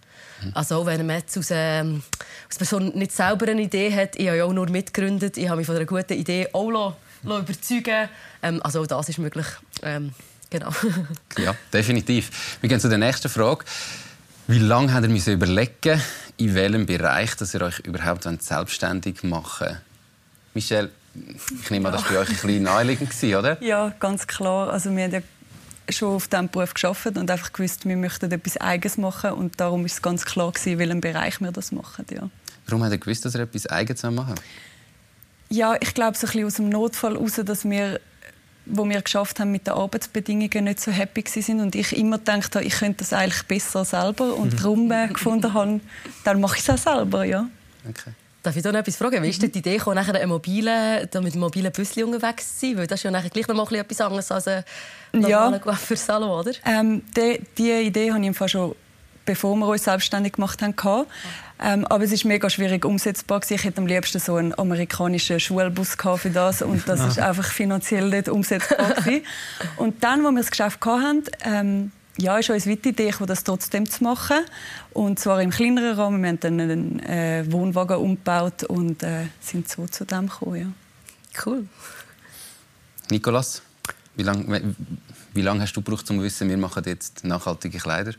Also 0.54 0.76
auch 0.76 0.86
wenn 0.86 1.04
man 1.06 1.16
jetzt 1.16 1.36
aus, 1.38 1.48
ähm, 1.50 2.02
aus 2.48 2.56
Person 2.56 2.92
nicht 2.94 3.12
selber 3.12 3.48
eine 3.48 3.62
Idee 3.62 3.94
hat, 3.94 4.16
ich 4.16 4.26
habe 4.26 4.38
ja 4.38 4.44
auch 4.44 4.52
nur 4.52 4.68
mitgegründet, 4.68 5.36
ich 5.36 5.48
habe 5.48 5.58
mich 5.58 5.66
von 5.66 5.76
einer 5.76 5.86
guten 5.86 6.12
Idee 6.12 6.48
auch 6.52 6.70
lassen, 6.70 6.96
lassen 7.22 7.42
überzeugen 7.44 8.08
ähm, 8.42 8.60
Also 8.62 8.82
auch 8.82 8.86
das 8.86 9.08
ist 9.08 9.18
möglich. 9.18 9.46
Ähm, 9.82 10.12
genau. 10.50 10.70
ja, 11.38 11.54
definitiv. 11.72 12.58
Wir 12.60 12.68
gehen 12.68 12.80
zu 12.80 12.88
der 12.88 12.98
nächsten 12.98 13.28
Frage. 13.28 13.64
Wie 14.48 14.58
lange 14.58 14.94
habt 14.94 15.06
ihr 15.06 15.32
überlegen, 15.32 16.00
in 16.36 16.54
welchem 16.54 16.86
Bereich 16.86 17.34
dass 17.34 17.52
ihr 17.54 17.62
euch 17.62 17.80
überhaupt 17.80 18.28
selbstständig 18.42 19.24
machen 19.24 19.66
wollt? 19.66 19.80
Michelle, 20.54 20.90
ich 21.62 21.70
nehme 21.70 21.88
an, 21.88 21.94
das 21.94 22.04
war 22.04 22.12
bei 22.12 22.18
euch 22.18 22.28
ein 22.28 22.34
bisschen 22.34 22.62
naheliegend, 22.62 23.12
oder? 23.24 23.60
Ja, 23.60 23.92
ganz 23.98 24.26
klar. 24.28 24.70
Also 24.70 24.94
wir 24.94 25.04
haben 25.04 25.12
ja 25.12 25.20
schon 25.88 26.14
auf 26.14 26.28
diesem 26.28 26.48
Beruf 26.48 26.74
geschafft 26.74 27.06
und 27.06 27.28
einfach 27.28 27.52
gewusst, 27.52 27.86
wir 27.86 27.96
möchten 27.96 28.30
etwas 28.30 28.56
Eigenes 28.58 28.98
machen 28.98 29.32
und 29.32 29.58
darum 29.58 29.84
ist 29.84 29.94
es 29.94 30.02
ganz 30.02 30.24
klar 30.24 30.52
gewesen, 30.52 30.74
in 30.74 30.78
welchem 30.78 31.00
Bereich 31.00 31.40
wir 31.40 31.50
das 31.50 31.72
machen. 31.72 32.04
Ja. 32.12 32.30
Warum 32.66 32.84
hat 32.84 32.92
ihr 32.92 32.98
gewusst, 32.98 33.24
dass 33.24 33.34
ihr 33.34 33.40
etwas 33.40 33.66
Eigenes 33.66 34.02
machen 34.04 34.36
Ja, 35.48 35.74
ich 35.80 35.92
glaube 35.92 36.16
so 36.16 36.26
ein 36.26 36.32
bisschen 36.32 36.46
aus 36.46 36.54
dem 36.54 36.68
Notfall 36.68 37.14
heraus, 37.14 37.40
dass 37.44 37.64
wir 37.64 38.00
wo 38.66 38.88
wir 38.88 39.00
geschafft 39.00 39.40
haben 39.40 39.52
mit 39.52 39.66
den 39.66 39.74
Arbeitsbedingungen 39.74 40.64
nicht 40.64 40.80
so 40.80 40.90
happy 40.90 41.24
sind 41.26 41.60
und 41.60 41.74
ich 41.74 41.96
immer 41.96 42.18
gedacht 42.18 42.54
habe, 42.56 42.64
ich 42.64 42.74
könnte 42.74 42.98
das 42.98 43.12
eigentlich 43.12 43.42
besser 43.44 43.84
selber 43.84 44.34
und 44.34 44.52
mhm. 44.52 44.56
darum 44.56 44.92
äh, 44.92 45.08
gefunden 45.08 45.54
habe, 45.54 45.80
dann 46.24 46.40
mache 46.40 46.56
ich 46.56 46.68
es 46.68 46.70
auch 46.70 46.78
selber, 46.78 47.24
ja. 47.24 47.48
Okay. 47.88 48.10
Darf 48.42 48.54
ich 48.54 48.62
da 48.62 48.70
noch 48.70 48.78
etwas 48.78 48.94
fragen? 48.96 49.20
Wie 49.24 49.28
ist 49.28 49.42
denn 49.42 49.50
die 49.50 49.58
Idee 49.58 49.76
gekommen, 49.76 49.96
nachher 49.96 50.14
ein 50.14 50.28
mobile, 50.28 51.00
mit 51.02 51.16
einem 51.16 51.40
mobilen 51.40 51.72
Büsschen 51.72 52.04
unterwegs 52.04 52.60
zu 52.60 52.66
sein? 52.66 52.78
Weil 52.78 52.86
das 52.86 53.00
ist 53.00 53.04
ja 53.04 53.10
nachher 53.10 53.30
gleich 53.30 53.48
noch 53.48 53.56
mal 53.56 53.74
etwas 53.74 54.00
anderes 54.00 54.30
als 54.30 54.46
ein 54.46 54.62
normaler 55.12 55.60
ja. 55.64 55.72
für 55.72 55.96
Salon, 55.96 56.30
oder? 56.30 56.52
Ähm, 56.64 57.02
die, 57.16 57.40
die 57.58 57.72
Idee 57.72 58.12
habe 58.12 58.24
ich 58.24 58.50
schon 58.50 58.76
bevor 59.26 59.56
wir 59.56 59.66
uns 59.66 59.84
selbstständig 59.84 60.34
gemacht 60.34 60.62
haben. 60.62 61.06
Ähm, 61.58 61.86
aber 61.86 62.04
es 62.04 62.12
ist 62.12 62.24
mega 62.24 62.48
schwierig 62.50 62.84
umsetzbar. 62.84 63.40
Ich 63.48 63.64
hätte 63.64 63.78
am 63.78 63.86
liebsten 63.86 64.18
so 64.18 64.36
einen 64.36 64.58
amerikanischen 64.58 65.40
Schulbus 65.40 65.96
für 66.16 66.30
das 66.30 66.62
und 66.62 66.88
das 66.88 67.00
ist 67.00 67.18
einfach 67.18 67.46
finanziell 67.46 68.08
nicht 68.08 68.28
umsetzbar. 68.28 68.94
und 69.76 70.02
dann, 70.02 70.24
als 70.24 70.34
wir 70.34 70.40
das 70.40 70.50
Geschäft 70.50 70.84
hatten, 70.84 71.24
ähm, 71.44 71.92
ja, 72.18 72.38
ist 72.38 72.48
uns 72.48 72.66
weiter 72.66 72.90
Idee, 72.90 73.12
das 73.26 73.44
trotzdem 73.44 73.88
zu 73.88 74.02
machen. 74.04 74.38
Und 74.92 75.18
zwar 75.18 75.42
im 75.42 75.50
kleineren 75.50 75.96
Rahmen. 75.98 76.22
Wir 76.22 76.28
haben 76.30 76.40
dann 76.40 76.60
einen 76.60 77.00
äh, 77.00 77.44
Wohnwagen 77.50 77.98
umgebaut 77.98 78.64
und 78.64 79.02
äh, 79.02 79.26
sind 79.40 79.68
so 79.68 79.86
zu 79.86 80.04
dem 80.04 80.28
gekommen. 80.28 80.74
Ja. 81.34 81.42
Cool. 81.44 81.66
Nikolas, 83.10 83.62
wie 84.14 84.22
lange 84.22 84.74
wie 85.34 85.42
lang 85.42 85.60
hast 85.60 85.74
du 85.74 85.82
gebraucht, 85.82 86.10
um 86.10 86.16
zu 86.16 86.22
wissen, 86.22 86.48
wir 86.48 86.56
machen 86.56 86.82
jetzt 86.86 87.24
nachhaltige 87.24 87.78
Kleider? 87.78 88.14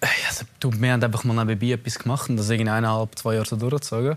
Also, 0.00 0.44
du, 0.60 0.72
wir 0.72 0.92
haben 0.92 1.02
einfach 1.02 1.24
mal 1.24 1.44
nebenbei 1.44 1.72
etwas 1.72 1.98
gemacht 1.98 2.30
und 2.30 2.36
das 2.36 2.50
irgendwie 2.50 2.70
eineinhalb, 2.70 3.18
zwei 3.18 3.34
Jahre 3.34 3.46
so 3.46 3.56
durchgezogen. 3.56 4.16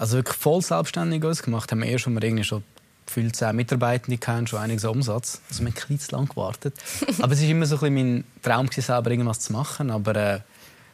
Also 0.00 0.16
wirklich 0.16 0.36
voll 0.36 0.62
selbstständig 0.62 1.22
uns 1.24 1.42
gemacht 1.42 1.70
haben 1.70 1.80
wir 1.80 1.88
erst, 1.88 2.06
als 2.06 2.14
wir 2.14 2.22
irgendwie 2.22 2.44
schon 2.44 2.62
gefühlt 3.04 3.36
zehn 3.36 3.54
Mitarbeitende 3.54 4.18
hatten, 4.26 4.46
schon 4.46 4.60
einiges 4.60 4.84
Umsatz. 4.84 5.42
Also 5.50 5.62
wir 5.62 5.72
haben 5.72 5.76
ein 5.90 5.98
zu 5.98 6.14
lange 6.14 6.28
gewartet. 6.28 6.74
aber 7.20 7.32
es 7.32 7.42
war 7.42 7.48
immer 7.48 7.66
so 7.66 7.78
ein 7.80 7.94
mein 7.94 8.24
Traum, 8.40 8.70
selber 8.72 9.10
irgendwas 9.10 9.40
zu 9.40 9.52
machen. 9.52 9.90
Aber, 9.90 10.16
äh, 10.16 10.40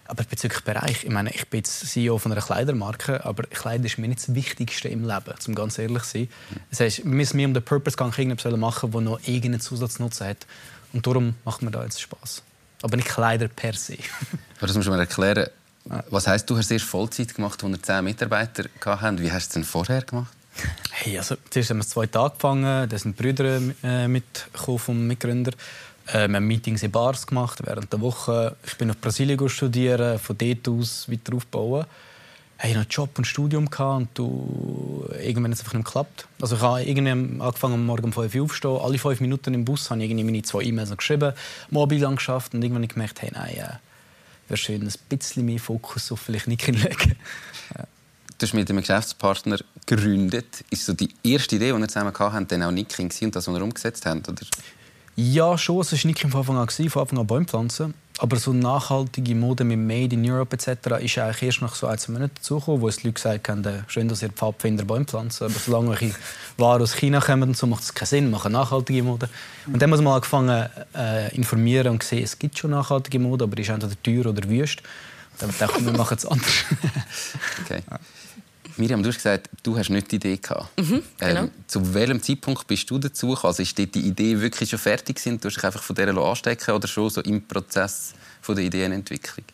aber 0.06 0.24
bezüglich 0.24 0.64
Bereich, 0.64 1.04
ich 1.04 1.10
meine, 1.10 1.30
ich 1.30 1.46
bin 1.46 1.58
jetzt 1.58 1.86
CEO 1.86 2.18
von 2.18 2.32
einer 2.32 2.40
Kleidermarke, 2.40 3.24
aber 3.24 3.44
Kleider 3.44 3.84
ist 3.84 3.98
mir 3.98 4.08
nicht 4.08 4.26
das 4.26 4.34
Wichtigste 4.34 4.88
im 4.88 5.06
Leben, 5.06 5.34
um 5.46 5.54
ganz 5.54 5.78
ehrlich 5.78 6.02
zu 6.02 6.18
sein. 6.18 6.28
Das 6.70 6.80
heißt, 6.80 7.04
wir 7.04 7.12
müssen 7.12 7.36
mir 7.36 7.46
um 7.46 7.54
den 7.54 7.62
Purpose 7.62 7.96
gegangen, 7.96 8.14
irgendetwas 8.16 8.56
machen, 8.56 8.90
das 8.90 9.02
noch 9.02 9.20
irgendeinen 9.20 9.60
Zusatznutzen 9.60 10.26
hat. 10.26 10.46
Und 10.92 11.06
darum 11.06 11.34
macht 11.44 11.62
mir 11.62 11.70
da 11.70 11.84
jetzt 11.84 12.00
Spaß. 12.00 12.42
Aber 12.82 12.96
nicht 12.96 13.08
Kleider 13.08 13.48
per 13.48 13.74
se. 13.74 13.98
das 14.60 14.74
musst 14.74 14.86
du 14.86 14.92
mir 14.92 14.98
erklären. 14.98 15.48
Was 16.10 16.26
heisst, 16.26 16.50
du 16.50 16.56
hast 16.56 16.70
erst 16.70 16.84
Vollzeit 16.84 17.34
gemacht, 17.34 17.62
als 17.62 17.72
wir 17.72 17.82
zehn 17.82 18.04
Mitarbeiter 18.04 18.64
hatten. 18.84 19.20
Wie 19.20 19.30
hast 19.30 19.46
du 19.46 19.50
es 19.50 19.54
denn 19.54 19.64
vorher 19.64 20.02
gemacht? 20.02 20.32
Hey, 20.90 21.18
also, 21.18 21.36
zuerst 21.50 21.70
haben 21.70 21.78
wir 21.78 21.86
zwei 21.86 22.06
Tage 22.06 22.32
angefangen. 22.32 22.88
Da 22.88 22.98
sind 22.98 23.16
Brüder 23.16 23.60
äh, 23.82 24.08
mitgekommen 24.08 24.78
vom 24.78 25.06
Mitgründer. 25.06 25.52
Äh, 26.06 26.28
wir 26.28 26.36
haben 26.36 26.46
Meetings 26.46 26.82
in 26.82 26.90
Bars 26.90 27.26
gemacht 27.26 27.60
während 27.64 27.92
der 27.92 28.00
Woche. 28.00 28.56
Ich 28.66 28.76
bin 28.76 28.88
nach 28.88 28.96
Brasilien 28.96 29.48
studieren, 29.48 30.18
von 30.18 30.36
dort 30.38 30.68
aus 30.68 31.10
weiter 31.10 31.34
aufbauen. 31.34 31.84
Hey, 32.58 32.70
ich 32.70 32.76
einen 32.76 32.86
Job 32.88 33.18
und 33.18 33.26
Studium 33.26 33.68
und 33.68 34.08
du, 34.14 35.06
irgendwann 35.22 35.50
hat 35.50 35.58
es 35.58 35.60
einfach 35.60 35.74
nicht 35.74 35.84
geklappt. 35.84 36.26
Also 36.40 36.56
ich 36.56 36.62
habe 36.62 36.82
irgendwie 36.82 37.42
angefangen, 37.42 37.84
morgen 37.84 38.04
um 38.04 38.12
5 38.12 38.34
Uhr 38.34 38.44
aufzustehen. 38.44 38.80
Alle 38.80 38.98
fünf 38.98 39.20
Minuten 39.20 39.52
im 39.52 39.64
Bus 39.66 39.90
habe 39.90 40.02
ich 40.02 40.10
irgendwie 40.10 40.24
meine 40.24 40.42
zwei 40.42 40.62
E-Mails 40.62 40.96
geschrieben, 40.96 41.34
Mobil 41.70 42.04
angeschafft 42.04 42.54
und 42.54 42.62
irgendwann 42.62 42.82
habe 42.82 42.86
ich 42.86 42.94
gemerkt, 42.94 43.20
hey, 43.20 43.30
nein, 43.32 43.56
äh, 43.56 43.78
wäre 44.48 44.56
schön, 44.56 44.82
ein 44.82 44.92
bisschen 45.08 45.44
mehr 45.44 45.58
Fokus 45.58 46.10
auf 46.10 46.20
vielleicht 46.20 46.48
nicht 46.48 46.66
legen. 46.66 47.16
ja. 47.76 47.84
Du 48.38 48.46
hast 48.46 48.52
mit 48.52 48.68
einem 48.68 48.80
Geschäftspartner 48.80 49.58
gegründet. 49.86 50.64
Ist 50.70 50.84
so 50.84 50.92
die 50.92 51.08
erste 51.22 51.56
Idee, 51.56 51.72
die 51.72 51.78
ihr 51.78 51.88
zusammen 51.88 52.12
hatten, 52.18 52.48
dann 52.48 52.62
auch 52.64 52.70
Nikin 52.70 53.10
und 53.22 53.36
das, 53.36 53.48
was 53.48 53.54
ihr 53.54 53.62
umgesetzt 53.62 54.04
habt? 54.04 54.28
Oder? 54.28 54.42
Ja, 55.16 55.56
schon. 55.56 55.80
Es 55.80 55.92
war 55.92 55.98
Nikin 56.04 56.30
von 56.30 56.40
Anfang 56.40 56.58
an, 56.58 56.68
von 56.68 57.02
Anfang 57.02 57.18
an 57.18 57.26
Bäume 57.26 57.46
pflanzen. 57.46 57.94
Aber 58.18 58.36
so 58.36 58.52
nachhaltige 58.52 59.34
Mode 59.34 59.64
mit 59.64 59.78
Made 59.78 60.14
in 60.14 60.30
Europe 60.30 60.54
etc. 60.56 61.02
ist 61.02 61.18
eigentlich 61.18 61.42
erst 61.42 61.62
nach 61.62 61.74
so 61.74 61.86
ein, 61.86 61.98
zwei 61.98 62.14
Monaten 62.14 62.34
dazugekommen, 62.36 62.80
wo 62.80 62.88
es 62.88 62.96
die 62.96 63.08
Leute 63.08 63.14
gesagt 63.14 63.48
haben, 63.48 63.64
äh, 63.64 63.82
schön, 63.88 64.08
dass 64.08 64.22
ihr 64.22 64.30
Pfadfinder 64.30 64.84
Bäume 64.84 65.04
pflanzen, 65.04 65.44
aber 65.44 65.54
solange 65.54 65.90
welche 65.90 66.14
Waren 66.56 66.80
aus 66.80 66.94
China 66.94 67.20
kommen, 67.20 67.52
so 67.52 67.66
macht 67.66 67.82
es 67.82 67.94
keinen 67.94 68.06
Sinn, 68.06 68.30
machen 68.30 68.52
nachhaltige 68.52 69.02
Mode. 69.02 69.28
Und 69.66 69.82
dann 69.82 69.90
haben 69.90 69.98
wir 69.98 70.02
mal 70.02 70.16
angefangen 70.16 70.68
äh, 70.94 71.34
informieren 71.34 71.88
und 71.88 71.98
gesehen, 71.98 72.22
es 72.22 72.38
gibt 72.38 72.58
schon 72.58 72.70
nachhaltige 72.70 73.18
Mode, 73.18 73.44
aber 73.44 73.56
die 73.56 73.62
ist 73.62 73.68
entweder 73.68 74.02
teuer 74.02 74.26
oder 74.30 74.48
wüst. 74.48 74.82
Dann 75.38 75.50
dachten 75.58 75.84
wir, 75.84 75.92
machen 75.92 76.16
es 76.16 76.24
anders. 76.24 76.64
okay. 77.62 77.82
Miriam, 78.78 79.02
du 79.02 79.08
hast 79.08 79.16
gesagt, 79.16 79.48
du 79.62 79.76
hast 79.76 79.90
nicht 79.90 80.10
die 80.10 80.16
Idee 80.16 80.36
gehabt. 80.36 80.68
Mhm, 80.78 81.02
genau. 81.18 81.40
ähm, 81.42 81.50
zu 81.66 81.94
welchem 81.94 82.22
Zeitpunkt 82.22 82.66
bist 82.66 82.90
du 82.90 82.98
dazu 82.98 83.28
gekommen? 83.28 83.48
Also 83.48 83.62
ist 83.62 83.76
die 83.76 83.82
Idee 83.84 84.40
wirklich 84.40 84.70
schon 84.70 84.78
fertig 84.78 85.18
sind? 85.18 85.42
Du 85.42 85.48
hast 85.48 85.56
dich 85.56 85.64
einfach 85.64 85.82
von 85.82 85.96
der 85.96 86.14
anstecken 86.16 86.74
oder 86.74 86.86
schon 86.86 87.10
so 87.10 87.20
im 87.22 87.46
Prozess 87.46 88.14
von 88.42 88.54
der 88.54 88.64
Ideenentwicklung? 88.64 89.44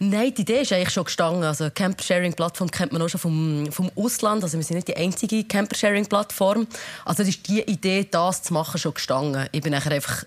Nein, 0.00 0.32
die 0.32 0.42
Idee 0.42 0.60
ist 0.60 0.72
eigentlich 0.72 0.92
schon 0.92 1.04
gestanden. 1.04 1.42
Also 1.42 1.70
Camper-Sharing-Plattform 1.70 2.70
kennt 2.70 2.92
man 2.92 3.02
auch 3.02 3.08
schon 3.08 3.20
vom, 3.20 3.72
vom 3.72 3.90
Ausland. 3.96 4.44
Also 4.44 4.56
wir 4.56 4.64
sind 4.64 4.76
nicht 4.76 4.88
die 4.88 4.96
einzige 4.96 5.42
Camper-Sharing-Plattform. 5.44 6.68
Also 7.04 7.24
ist 7.24 7.48
die 7.48 7.62
Idee, 7.62 8.06
das 8.08 8.44
zu 8.44 8.54
machen, 8.54 8.78
schon 8.78 8.94
gestanden. 8.94 9.48
Ich 9.50 9.60
bin 9.60 9.72
nachher 9.72 9.92
einfach 9.92 10.24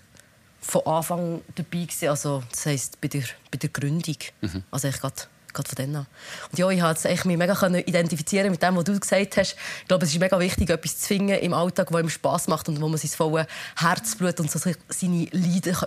von 0.60 0.86
Anfang 0.86 1.40
dabei 1.54 1.84
gewesen. 1.84 2.08
Also 2.08 2.42
das 2.50 2.66
heisst 2.66 3.00
bei 3.00 3.08
der, 3.08 3.22
bei 3.50 3.56
der 3.58 3.70
Gründung. 3.70 4.16
Mhm. 4.42 4.62
Also 4.70 4.88
ich 4.88 5.00
gerade 5.00 5.16
gerade 5.52 5.68
von 5.68 5.96
an. 5.96 6.06
Und 6.50 6.58
ja, 6.58 6.68
ich 6.70 6.80
konnte 6.80 7.28
mich 7.28 7.36
mega 7.36 7.66
identifizieren 7.78 8.50
mit 8.50 8.62
dem, 8.62 8.76
was 8.76 8.84
du 8.84 8.98
gesagt 8.98 9.36
hast. 9.36 9.56
Ich 9.82 9.88
glaube, 9.88 10.04
es 10.04 10.12
ist 10.12 10.20
mega 10.20 10.38
wichtig, 10.38 10.70
etwas 10.70 10.98
zu 10.98 11.06
finden 11.06 11.38
im 11.38 11.54
Alltag, 11.54 11.88
das 11.90 12.00
ihm 12.00 12.08
Spass 12.08 12.48
macht 12.48 12.68
und 12.68 12.80
wo 12.80 12.88
man 12.88 12.98
sein 12.98 13.10
volles 13.10 13.46
Herzblut 13.76 14.40
und 14.40 14.50
so 14.50 14.58
seine 14.58 15.26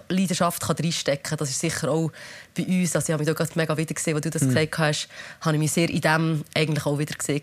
Leidenschaft 0.09 0.61
kann 0.61 0.75
reinstecken 0.75 1.23
kann. 1.23 1.37
Das 1.37 1.49
ist 1.49 1.59
sicher 1.59 1.89
auch 1.89 2.11
bei 2.55 2.63
uns. 2.63 2.95
Also 2.95 3.07
ich 3.07 3.11
habe 3.13 3.23
mich 3.23 3.27
da 3.27 3.33
gerade 3.33 3.51
mega 3.55 3.77
wieder 3.77 3.93
gesehen, 3.93 4.15
als 4.15 4.23
du 4.23 4.29
das 4.29 4.41
mhm. 4.43 4.47
gesagt 4.49 4.77
hast, 4.77 5.07
habe 5.41 5.55
ich 5.55 5.59
mich 5.59 5.71
sehr 5.71 5.89
in 5.89 6.01
dem 6.01 6.43
eigentlich 6.53 6.85
auch 6.85 6.97
wieder 6.97 7.15
gesehen. 7.15 7.41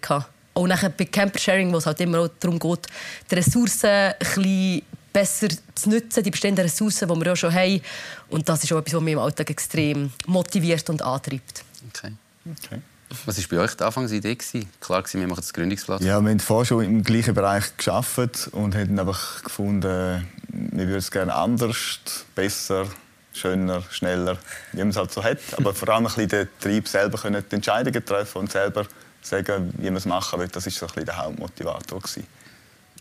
Auch 0.54 0.66
nachher 0.66 0.90
bei 0.90 1.06
Camper-Sharing, 1.06 1.72
wo 1.72 1.78
es 1.78 1.86
halt 1.86 2.00
immer 2.00 2.20
auch 2.20 2.28
darum 2.38 2.58
geht, 2.58 2.86
die 3.30 3.34
Ressourcen 3.36 3.88
ein 3.88 4.14
bisschen 4.18 4.82
besser 5.12 5.48
zu 5.74 5.90
nutzen, 5.90 6.22
die 6.22 6.30
bestehenden 6.30 6.64
Ressourcen, 6.64 7.08
die 7.08 7.14
wir 7.14 7.26
ja 7.26 7.36
schon 7.36 7.52
haben. 7.52 7.80
Und 8.28 8.48
das 8.48 8.64
ist 8.64 8.72
auch 8.72 8.78
etwas, 8.78 8.94
was 8.94 9.02
mich 9.02 9.12
im 9.12 9.18
Alltag 9.18 9.50
extrem 9.50 10.10
motiviert 10.26 10.88
und 10.90 11.02
antreibt. 11.02 11.64
Okay. 11.90 12.12
okay. 12.50 12.82
Was 13.26 13.38
war 13.38 13.44
bei 13.50 13.64
euch 13.64 13.76
die 13.76 13.84
Anfangsidee? 13.84 14.38
Klar, 14.80 15.04
wir 15.12 15.26
machen 15.26 15.36
das 15.36 15.52
Gründungsplatz. 15.52 16.02
Ja, 16.02 16.20
wir 16.20 16.30
haben 16.30 16.40
vorher 16.40 16.64
schon 16.64 16.84
im 16.84 17.02
gleichen 17.02 17.34
Bereich 17.34 17.76
geschafft 17.76 18.48
und 18.52 18.74
haben 18.74 18.98
einfach 18.98 19.42
gefunden, 19.42 20.26
wir 20.48 20.86
würden 20.86 20.98
es 20.98 21.10
gerne 21.10 21.34
anders, 21.34 21.98
besser, 22.34 22.86
schöner, 23.32 23.82
schneller, 23.90 24.38
wie 24.72 24.78
man 24.78 24.88
es 24.88 24.96
halt 24.96 25.12
so 25.12 25.22
hat. 25.22 25.38
Aber 25.56 25.74
vor 25.74 25.88
allem 25.90 26.06
ein 26.06 26.14
bisschen 26.14 26.28
den 26.28 26.48
Trieb 26.60 26.88
selber 26.88 27.18
können 27.18 27.44
die 27.50 27.54
Entscheidungen 27.54 28.04
treffen 28.04 28.38
und 28.38 28.52
selber 28.52 28.86
sagen, 29.20 29.72
wie 29.76 29.84
man 29.84 29.96
es 29.96 30.06
machen 30.06 30.40
will. 30.40 30.48
Das 30.48 30.64
war 30.64 30.72
so 30.72 30.86
ein 30.86 30.88
bisschen 30.88 31.06
der 31.06 31.16
Hauptmotivator. 31.18 32.00
Gewesen. 32.00 32.26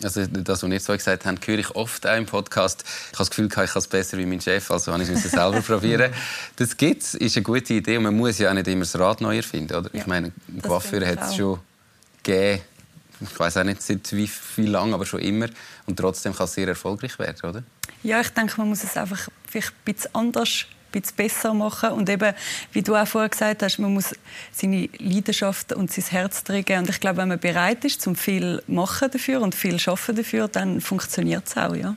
Also 0.03 0.25
das, 0.25 0.63
was 0.63 0.69
ihr 0.69 0.79
zwei 0.79 0.97
gesagt 0.97 1.25
habt, 1.25 1.47
höre 1.47 1.59
ich 1.59 1.75
oft 1.75 2.07
auch 2.07 2.17
im 2.17 2.25
Podcast. 2.25 2.83
Ich 2.83 3.13
habe 3.13 3.17
das 3.19 3.29
Gefühl, 3.29 3.45
ich 3.45 3.51
kann 3.51 3.67
es 3.73 3.87
besser 3.87 4.17
wie 4.17 4.25
mein 4.25 4.41
Chef, 4.41 4.69
also 4.71 4.91
habe 4.91 5.03
ich 5.03 5.09
es 5.09 5.23
selber 5.23 5.61
probieren. 5.65 6.11
Das 6.55 6.75
gibt's, 6.77 7.13
ist 7.13 7.37
eine 7.37 7.43
gute 7.43 7.73
Idee 7.73 7.97
und 7.97 8.03
man 8.03 8.15
muss 8.15 8.39
ja 8.39 8.49
auch 8.49 8.53
nicht 8.53 8.67
immer 8.67 8.81
das 8.81 8.97
Rad 8.97 9.21
neu 9.21 9.37
erfinden, 9.37 9.75
oder? 9.75 9.89
Ja, 9.93 10.01
ich 10.01 10.07
meine, 10.07 10.31
Coiffeur 10.61 11.05
hat 11.05 11.21
es 11.23 11.35
schon 11.35 11.59
gegeben, 12.23 12.61
ich 13.21 13.39
weiß 13.39 13.57
auch 13.57 13.63
nicht 13.63 13.81
seit 13.81 14.11
wie 14.13 14.27
viel 14.27 14.69
lang, 14.69 14.93
aber 14.93 15.05
schon 15.05 15.19
immer 15.19 15.47
und 15.85 15.97
trotzdem 15.97 16.35
kann 16.35 16.45
es 16.45 16.53
sehr 16.53 16.67
erfolgreich 16.67 17.17
werden, 17.19 17.49
oder? 17.49 17.63
Ja, 18.03 18.19
ich 18.19 18.29
denke, 18.29 18.55
man 18.57 18.69
muss 18.69 18.83
es 18.83 18.97
einfach 18.97 19.27
vielleicht 19.47 19.69
ein 19.69 19.93
bisschen 19.93 20.15
anders 20.15 20.65
bisschen 20.91 21.15
besser 21.15 21.53
machen. 21.53 21.91
Und 21.91 22.09
eben, 22.09 22.33
wie 22.71 22.81
du 22.81 22.95
auch 22.95 23.07
vorher 23.07 23.29
gesagt 23.29 23.63
hast, 23.63 23.79
man 23.79 23.93
muss 23.93 24.15
seine 24.51 24.89
Leidenschaft 24.97 25.73
und 25.73 25.91
sein 25.91 26.05
Herz 26.05 26.43
tragen. 26.43 26.79
Und 26.79 26.89
ich 26.89 26.99
glaube, 26.99 27.17
wenn 27.17 27.29
man 27.29 27.39
bereit 27.39 27.83
ist, 27.85 28.01
zum 28.01 28.15
viel 28.15 28.61
machen 28.67 29.09
dafür 29.11 29.41
und 29.41 29.55
viel 29.55 29.79
schaffen 29.79 30.15
dafür, 30.15 30.47
dann 30.47 30.81
funktioniert 30.81 31.47
es 31.47 31.57
auch, 31.57 31.75
ja. 31.75 31.95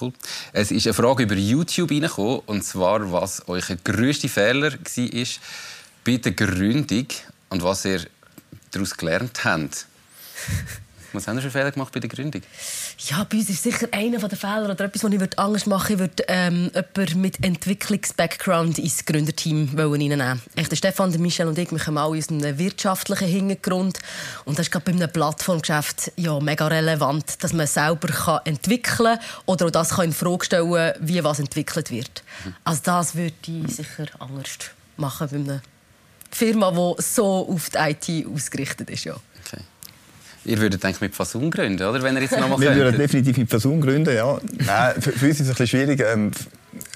Cool. 0.00 0.12
Es 0.52 0.70
ist 0.70 0.86
eine 0.86 0.94
Frage 0.94 1.24
über 1.24 1.34
YouTube 1.34 1.90
reingekommen, 1.90 2.40
und 2.46 2.64
zwar, 2.64 3.12
was 3.12 3.46
euer 3.46 3.62
grösster 3.84 4.28
Fehler 4.28 4.72
war 4.72 5.26
bei 6.04 6.16
der 6.16 6.32
Gründung 6.32 7.06
und 7.50 7.62
was 7.62 7.84
ihr 7.84 8.00
daraus 8.70 8.96
gelernt 8.96 9.44
habt. 9.44 9.86
Was 11.12 11.28
haben 11.28 11.36
Sie 11.36 11.42
für 11.42 11.50
Fehler 11.50 11.70
gemacht 11.70 11.92
bei 11.92 12.00
der 12.00 12.08
Gründung? 12.08 12.42
Ja, 12.98 13.26
bei 13.28 13.38
uns 13.38 13.50
ist 13.50 13.62
sicher 13.62 13.88
einer 13.90 14.18
der 14.18 14.38
Fehler 14.38 14.70
oder 14.70 14.84
etwas, 14.84 15.04
was 15.04 15.12
ich 15.12 15.38
Angst 15.38 15.66
machen 15.66 15.98
würde, 15.98 16.24
ähm, 16.28 16.70
jemanden 16.74 17.20
mit 17.20 17.44
Entwicklungs-Background 17.44 18.78
ins 18.78 19.04
Gründerteam 19.04 19.70
reinnehmen. 19.76 20.40
Der 20.56 20.76
Stefan, 20.76 21.10
der 21.10 21.20
Michel 21.20 21.48
und 21.48 21.58
ich, 21.58 21.70
wir 21.70 21.78
kommen 21.78 21.98
alle 21.98 22.18
aus 22.18 22.28
einem 22.28 22.58
wirtschaftlichen 22.58 23.28
Hintergrund. 23.28 23.98
Und 24.44 24.58
das 24.58 24.66
ist 24.66 24.72
gerade 24.72 24.84
bei 24.84 24.92
einem 24.92 25.10
Plattformgeschäft 25.10 26.12
ja, 26.16 26.38
mega 26.40 26.66
relevant, 26.66 27.42
dass 27.42 27.52
man 27.52 27.66
selber 27.66 28.08
kann 28.08 28.40
entwickeln 28.44 29.18
kann 29.18 29.18
oder 29.46 29.66
auch 29.66 29.70
das 29.70 29.90
kann 29.90 30.06
in 30.06 30.12
Frage 30.12 30.44
stellen 30.44 30.92
wie 31.00 31.22
was 31.22 31.38
entwickelt 31.38 31.90
wird. 31.90 32.22
Mhm. 32.44 32.54
Also 32.64 32.80
das 32.84 33.14
würde 33.14 33.34
ich 33.46 33.74
sicher 33.74 34.06
anders 34.18 34.70
machen 34.96 35.28
bei 35.30 35.36
einer 35.36 35.62
Firma, 36.30 36.70
die 36.70 37.02
so 37.02 37.48
auf 37.48 37.70
die 37.70 37.78
IT 37.78 38.26
ausgerichtet 38.26 38.90
ist. 38.90 39.04
Ja. 39.04 39.16
Ihr 40.44 40.58
würdet 40.58 40.84
eigentlich 40.84 41.00
mit 41.00 41.14
Fasun 41.14 41.50
gründen, 41.50 41.86
oder? 41.86 42.02
Wenn 42.02 42.16
ihr 42.16 42.22
jetzt 42.22 42.38
noch 42.38 42.48
mal 42.48 42.58
Wir 42.58 42.74
würden 42.74 42.98
definitiv 42.98 43.36
mit 43.36 43.50
Fasun 43.50 43.80
gründen, 43.80 44.14
ja. 44.14 44.38
Nein, 44.66 45.00
für, 45.00 45.12
für, 45.12 45.26
uns 45.26 45.40
ist 45.40 45.40
es 45.40 45.48
ein 45.48 45.50
bisschen 45.50 45.66
schwierig. 45.66 46.00
Ähm, 46.00 46.32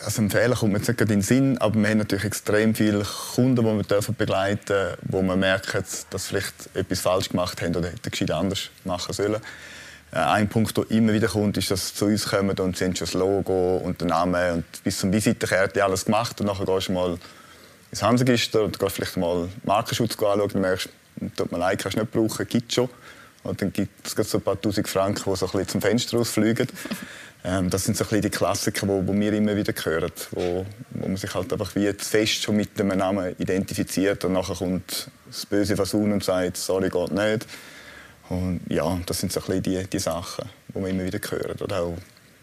also 0.05 0.23
ein 0.23 0.31
Fehler 0.31 0.57
kommt 0.57 0.73
mir 0.73 0.79
jetzt 0.79 0.89
nicht 0.89 1.01
in 1.01 1.09
den 1.09 1.23
Sinn, 1.23 1.59
aber 1.59 1.81
wir 1.81 1.89
haben 1.89 1.99
natürlich 1.99 2.25
extrem 2.25 2.75
viele 2.75 3.05
Kunden, 3.35 3.57
die 3.57 3.63
wir 3.63 3.83
dürfen 3.83 4.15
begleiten 4.17 4.65
dürfen, 4.67 4.99
wo 5.03 5.23
man 5.23 5.39
merkt, 5.39 5.75
dass 5.75 6.07
sie 6.11 6.29
vielleicht 6.29 6.55
etwas 6.75 7.01
falsch 7.01 7.29
gemacht 7.29 7.61
haben 7.63 7.77
oder 7.77 7.89
hätten 7.89 8.11
gescheit 8.11 8.31
anders 8.31 8.71
machen 8.85 9.13
sollen. 9.13 9.41
Äh, 10.13 10.19
ein 10.19 10.49
Punkt, 10.49 10.77
der 10.77 10.91
immer 10.91 11.13
wieder 11.13 11.29
kommt, 11.29 11.57
ist, 11.57 11.71
dass 11.71 11.89
sie 11.89 11.95
zu 11.95 12.07
uns 12.07 12.27
kommen 12.27 12.59
und 12.59 12.77
sie 12.77 12.85
haben 12.85 12.97
schon 12.97 13.07
das 13.07 13.15
Logo 13.15 13.77
und 13.77 14.01
den 14.01 14.09
Namen 14.09 14.55
und 14.55 14.65
bis 14.83 14.99
zum 14.99 15.13
Visitenkärtchen 15.13 15.83
alles 15.83 16.05
gemacht 16.05 16.41
und 16.41 16.47
nachher 16.47 16.67
gehst 16.67 16.89
du 16.89 16.93
mal 16.93 17.19
ins 17.91 18.03
Hansegister 18.03 18.63
und 18.63 18.79
gehst 18.79 18.97
vielleicht 18.97 19.17
mal 19.17 19.49
Markenschutz 19.65 20.13
anschauen 20.13 20.41
und 20.41 20.55
merkst, 20.55 20.89
tut 21.37 21.53
mir 21.53 21.59
leid, 21.59 21.81
kannst 21.81 21.97
du 21.97 22.03
nicht 22.03 22.13
brauchen, 22.13 22.47
gibt 22.49 22.73
schon. 22.73 22.89
Und 23.47 23.63
dann 23.63 23.73
gibt 23.73 24.07
es 24.07 24.31
so 24.31 24.39
ein 24.39 24.45
paar 24.45 24.61
tausend 24.61 24.89
Franken, 24.89 25.31
die 25.31 25.37
so 25.37 25.47
ein 25.47 25.53
bisschen 25.53 25.69
zum 25.69 25.81
Fenster 25.81 26.19
rausfliegen. 26.19 26.69
Ähm, 27.47 27.71
das 27.71 27.85
sind 27.85 27.97
so 27.97 28.03
ein 28.03 28.09
bisschen 28.09 28.23
die 28.23 28.31
Klassiker, 28.31 28.87
die, 28.89 29.07
die 29.07 29.21
wir 29.21 29.33
immer 29.33 29.55
wieder 29.55 29.73
hören, 29.85 30.11
wo, 30.33 30.67
wo 30.91 31.07
man 31.07 31.17
sich 31.17 31.33
halt 31.33 31.53
einfach 31.53 31.77
wie 31.77 31.93
fest 31.93 32.43
schon 32.43 32.57
mit 32.57 32.77
dem 32.77 32.89
Namen 32.89 33.37
identifiziert 33.39 34.25
und 34.25 34.33
nachher 34.33 34.57
kommt 34.57 35.09
das 35.27 35.47
böse 35.47 35.77
Fasun 35.77 36.13
und 36.13 36.25
sagt, 36.25 36.57
sorry, 36.57 36.89
geht 36.89 37.13
nicht. 37.13 37.47
Und 38.31 38.63
ja, 38.69 38.99
das 39.07 39.21
sind 39.21 39.33
so 39.33 39.39
ein 39.41 39.47
bisschen 39.47 39.63
die, 39.63 39.87
die 39.87 39.99
Sachen, 40.01 40.49
die 40.69 40.81
wir 40.81 40.89
immer 40.89 41.05
wieder 41.05 41.21
hören. 41.31 41.57
Oder 41.61 41.83
auch, 41.83 41.97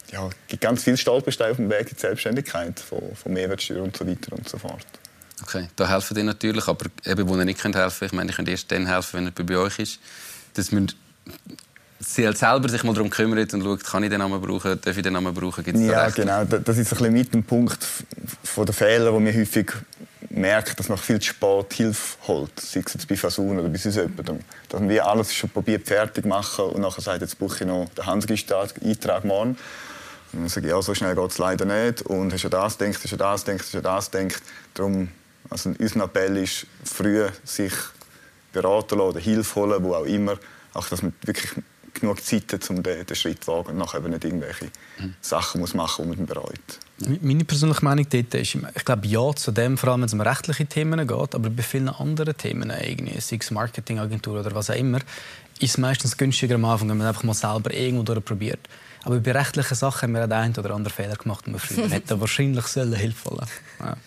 ja, 0.10 0.26
es 0.28 0.36
gibt 0.48 0.62
ganz 0.62 0.84
viele 0.84 0.96
Stolpersteine 0.96 1.52
auf 1.52 1.58
dem 1.58 1.70
Weg 1.70 1.90
in 1.90 1.96
die 1.96 2.00
Selbstständigkeit, 2.00 2.80
von, 2.80 3.02
von 3.14 3.34
Mehrwertsteuer 3.34 3.84
und 3.84 3.98
so 3.98 4.08
weiter 4.08 4.32
und 4.32 4.48
so 4.48 4.58
fort. 4.58 4.86
Okay, 5.42 5.68
da 5.76 5.90
helfen 5.90 6.16
die 6.16 6.24
natürlich, 6.24 6.66
aber 6.66 6.86
eben, 7.04 7.28
wo 7.28 7.36
ihr 7.36 7.44
nicht 7.44 7.62
helfen 7.62 7.76
könnt, 8.00 8.02
ich 8.04 8.12
meine, 8.14 8.30
ich 8.30 8.38
könnt 8.38 8.48
erst 8.48 8.72
dann 8.72 8.86
helfen, 8.86 9.18
wenn 9.18 9.34
er 9.36 9.44
bei 9.44 9.58
euch 9.58 9.80
ist 9.80 10.00
dass 10.54 10.72
man 10.72 10.88
sie 12.00 12.26
halt 12.26 12.38
selber 12.38 12.70
sich 12.70 12.84
mal 12.84 12.94
darum 12.94 13.10
kümmert 13.10 13.54
und 13.54 13.64
schaut, 13.64 13.84
kann 13.84 14.04
ich 14.04 14.10
den 14.10 14.20
Namen 14.20 14.42
brauchen, 14.42 14.80
darf 14.80 14.96
ich 14.96 15.04
den 15.04 15.14
Namen 15.14 15.34
brauchen, 15.34 15.64
gibt's 15.64 15.82
Ja, 15.82 16.10
genau. 16.10 16.44
Das 16.44 16.78
ist 16.78 16.92
ein 16.92 16.98
bisschen 16.98 17.14
mit 17.14 17.34
dem 17.34 17.44
Punkt 17.44 17.86
von 18.44 18.66
der 18.66 18.74
Fehler, 18.74 19.14
wo 19.14 19.20
wir 19.20 19.34
häufig 19.34 19.72
merken, 20.30 20.74
dass 20.78 20.90
man 20.90 20.98
viel 20.98 21.20
zu 21.20 21.30
spät 21.30 21.74
Hilfe 21.74 22.18
holt, 22.28 22.60
sei 22.60 22.82
es 22.86 22.94
jetzt 22.94 23.08
bei 23.08 23.16
Fasun 23.16 23.60
oder 23.60 23.70
bei 23.70 23.78
sonst 23.78 23.96
jemandem. 23.96 24.40
Dass 24.70 24.82
wir 24.82 25.06
alles 25.06 25.34
schon 25.34 25.50
probiert 25.50 25.88
fertig 25.88 26.26
machen 26.26 26.66
und 26.66 26.82
nachher 26.82 27.02
sagt, 27.02 27.22
jetzt 27.22 27.38
brauche 27.38 27.64
ich 27.64 27.68
noch 27.68 27.88
den 27.90 28.06
Handelseintrag 28.06 29.26
morgen. 29.26 29.58
Und 30.34 30.42
dann 30.42 30.50
sage 30.50 30.68
ich, 30.68 30.72
ja, 30.72 30.82
so 30.82 30.96
schnell 30.96 31.16
geht 31.16 31.32
es 31.32 31.38
leider 31.38 31.66
nicht. 31.66 32.02
Und 32.02 32.34
hast 32.34 32.44
du 32.44 32.50
das 32.50 32.78
denkt, 32.78 33.00
hast 33.04 33.12
du 33.12 33.18
das 33.18 33.44
denkt, 33.44 33.64
hast 33.64 33.74
du 33.74 33.82
das 33.82 34.10
denkt. 34.10 34.42
Darum, 34.74 35.10
also 35.50 35.72
unser 35.78 36.04
Appell 36.04 36.38
ist, 36.38 36.66
früh 36.84 37.28
sich 37.44 37.74
beraten 38.54 38.98
lassen 38.98 39.10
oder 39.10 39.20
Hilfe 39.20 39.56
holen, 39.56 39.84
wo 39.84 39.96
auch 39.96 40.06
immer. 40.06 40.38
Auch, 40.74 40.88
dass 40.88 41.02
man 41.02 41.14
wirklich 41.24 41.52
genug 41.94 42.24
Zeit 42.24 42.52
hat, 42.52 42.70
um 42.70 42.82
den, 42.82 43.06
den 43.06 43.16
Schritt 43.16 43.44
zu 43.44 43.52
wagen 43.52 43.70
und 43.70 43.78
nachher 43.78 44.00
nicht 44.02 44.24
irgendwelche 44.24 44.66
mhm. 45.00 45.14
Sachen 45.22 45.62
muss 45.62 45.74
machen 45.74 46.08
muss, 46.08 46.16
die 46.16 46.22
man 46.22 46.28
bereut. 46.28 46.80
Meine 47.22 47.46
persönliche 47.46 47.84
Meinung 47.84 48.08
dort 48.10 48.34
ist, 48.34 48.56
ich 48.56 48.86
glaube 48.86 49.08
ja 49.08 49.34
zu 49.36 49.52
dem, 49.52 49.78
vor 49.78 49.90
allem 49.90 50.02
wenn 50.02 50.06
es 50.06 50.14
um 50.14 50.22
rechtliche 50.22 50.66
Themen 50.66 51.08
geht, 51.08 51.36
aber 51.36 51.50
bei 51.50 51.64
vielen 51.64 51.90
anderen 51.90 52.36
Themen, 52.38 52.72
irgendwie, 52.72 53.20
sei 53.20 53.38
es 53.40 53.52
Marketingagentur 53.52 54.40
oder 54.40 54.56
was 54.56 54.70
auch 54.70 54.76
immer, 54.76 55.00
ist 55.60 55.72
es 55.72 55.78
meistens 55.78 56.18
günstiger 56.18 56.56
am 56.56 56.66
Anfang, 56.66 56.90
wenn 56.90 56.98
man 56.98 57.08
einfach 57.08 57.24
mal 57.24 57.34
selber 57.34 57.74
irgendwo 57.74 58.20
probiert. 58.22 58.68
Aber 59.04 59.20
bei 59.20 59.32
rechtlichen 59.34 59.76
Sachen 59.76 60.08
haben 60.08 60.14
wir 60.14 60.28
den 60.28 60.34
einen 60.34 60.56
oder 60.56 60.72
anderen 60.72 60.96
Fehler 60.96 61.16
gemacht, 61.16 61.46
den 61.46 61.54
wir 61.54 61.60
früher 61.60 61.90
hätten 61.90 62.20
wahrscheinlich 62.20 62.66
Hilfe 62.66 63.30
holen 63.30 63.48
ja. 63.80 63.98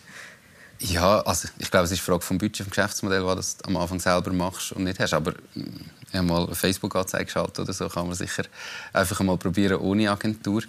Ja, 0.80 1.20
also 1.20 1.48
ich 1.58 1.70
glaube, 1.70 1.84
es 1.84 1.92
ist 1.92 1.98
eine 2.00 2.04
Frage 2.04 2.22
vom 2.22 2.38
Budget, 2.38 2.58
vom 2.58 2.70
Geschäftsmodell, 2.70 3.24
was 3.24 3.56
du 3.56 3.68
am 3.68 3.76
Anfang 3.76 4.00
selber 4.00 4.32
machst 4.32 4.72
und 4.72 4.84
nicht 4.84 4.98
hast. 4.98 5.14
Aber 5.14 5.32
ich 5.54 6.14
habe 6.14 6.26
mal 6.26 6.46
eine 6.46 6.54
Facebook-Anzeige 6.54 7.24
geschaltet 7.24 7.60
oder 7.60 7.72
so, 7.72 7.88
kann 7.88 8.06
man 8.06 8.14
sicher 8.14 8.44
einfach 8.92 9.20
mal 9.20 9.36
probieren 9.36 9.78
ohne 9.78 10.10
Agentur. 10.10 10.62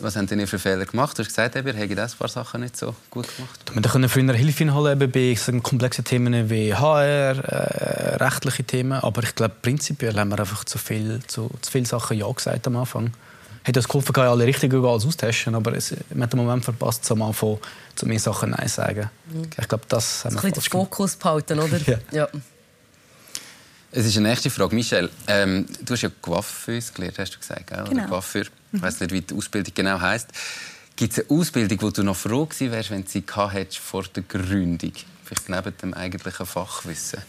Was 0.00 0.16
haben 0.16 0.26
denn 0.26 0.46
für 0.46 0.58
Fehler 0.58 0.86
gemacht? 0.86 1.18
Du 1.18 1.22
hast 1.22 1.28
gesagt, 1.28 1.56
ihr 1.56 1.64
habt 1.64 1.98
das 1.98 2.14
paar 2.14 2.28
Sachen 2.28 2.62
nicht 2.62 2.74
so 2.74 2.94
gut 3.10 3.26
gemacht. 3.36 3.60
Wir 3.74 3.82
können 3.82 4.08
früher 4.08 4.32
Hilfe 4.32 4.72
holen 4.72 4.98
bei 4.98 5.36
komplexen 5.62 6.04
Themen 6.04 6.48
wie 6.48 6.74
HR, 6.74 7.36
äh, 7.36 8.16
rechtliche 8.16 8.64
Themen. 8.64 8.92
Aber 8.92 9.22
ich 9.22 9.34
glaube, 9.34 9.56
prinzipiell 9.60 10.18
haben 10.18 10.30
wir 10.30 10.38
einfach 10.38 10.64
zu 10.64 10.78
viel, 10.78 11.20
zu, 11.26 11.50
zu 11.60 11.70
viele 11.70 11.84
Sachen 11.84 12.16
Ja 12.16 12.30
gesagt 12.32 12.66
am 12.66 12.76
Anfang. 12.76 13.12
Hat 13.64 13.76
das 13.76 13.86
geholfen, 13.86 14.16
alle 14.16 14.46
richtigen 14.46 14.84
alles 14.84 15.06
austesten, 15.06 15.54
aber 15.54 15.74
es, 15.74 15.94
man 16.10 16.22
hat 16.22 16.32
den 16.32 16.38
Moment 16.38 16.64
verpasst, 16.64 17.04
so 17.04 17.14
mal 17.14 17.32
von, 17.32 17.58
zu 17.94 18.06
mir 18.06 18.18
Sachen 18.18 18.50
Nein 18.50 18.68
sagen. 18.68 19.10
Mhm. 19.32 19.50
Ich 19.58 19.68
glaube, 19.68 19.84
das 19.88 20.24
haben 20.24 20.34
wir 20.34 20.44
Ein 20.44 20.52
bisschen 20.52 20.62
den 20.64 20.70
Fokus 20.70 21.16
behalten, 21.16 21.58
oder? 21.58 21.78
ja. 21.86 21.98
ja. 22.10 22.28
Es 23.92 24.06
ist 24.06 24.16
eine 24.16 24.28
nächste 24.28 24.50
Frage. 24.50 24.74
Michelle, 24.74 25.10
ähm, 25.26 25.66
du 25.82 25.94
hast 25.94 26.02
ja 26.02 26.10
Coiffeuse 26.22 26.92
gelernt, 26.92 27.18
hast 27.18 27.34
du 27.34 27.38
gesagt, 27.38 27.66
gell? 27.66 27.84
Genau. 27.88 28.02
Oder 28.02 28.08
Coiffeur. 28.08 28.44
Ich 28.72 28.80
weiß 28.80 29.00
nicht, 29.00 29.12
wie 29.12 29.20
die 29.20 29.34
Ausbildung 29.34 29.74
genau 29.74 30.00
heisst. 30.00 30.28
Gibt 30.94 31.12
es 31.12 31.18
eine 31.18 31.38
Ausbildung, 31.38 31.82
wo 31.82 31.90
du 31.90 32.02
noch 32.02 32.16
froh 32.16 32.46
gewesen 32.46 32.70
wärst, 32.70 32.90
wenn 32.90 33.02
du 33.04 33.10
sie 33.10 33.24
hättest 33.50 33.78
vor 33.78 34.04
der 34.04 34.22
Gründung? 34.22 34.92
Vielleicht 35.24 35.48
neben 35.48 35.76
dem 35.78 35.94
eigentlichen 35.94 36.46
Fachwissen? 36.46 37.20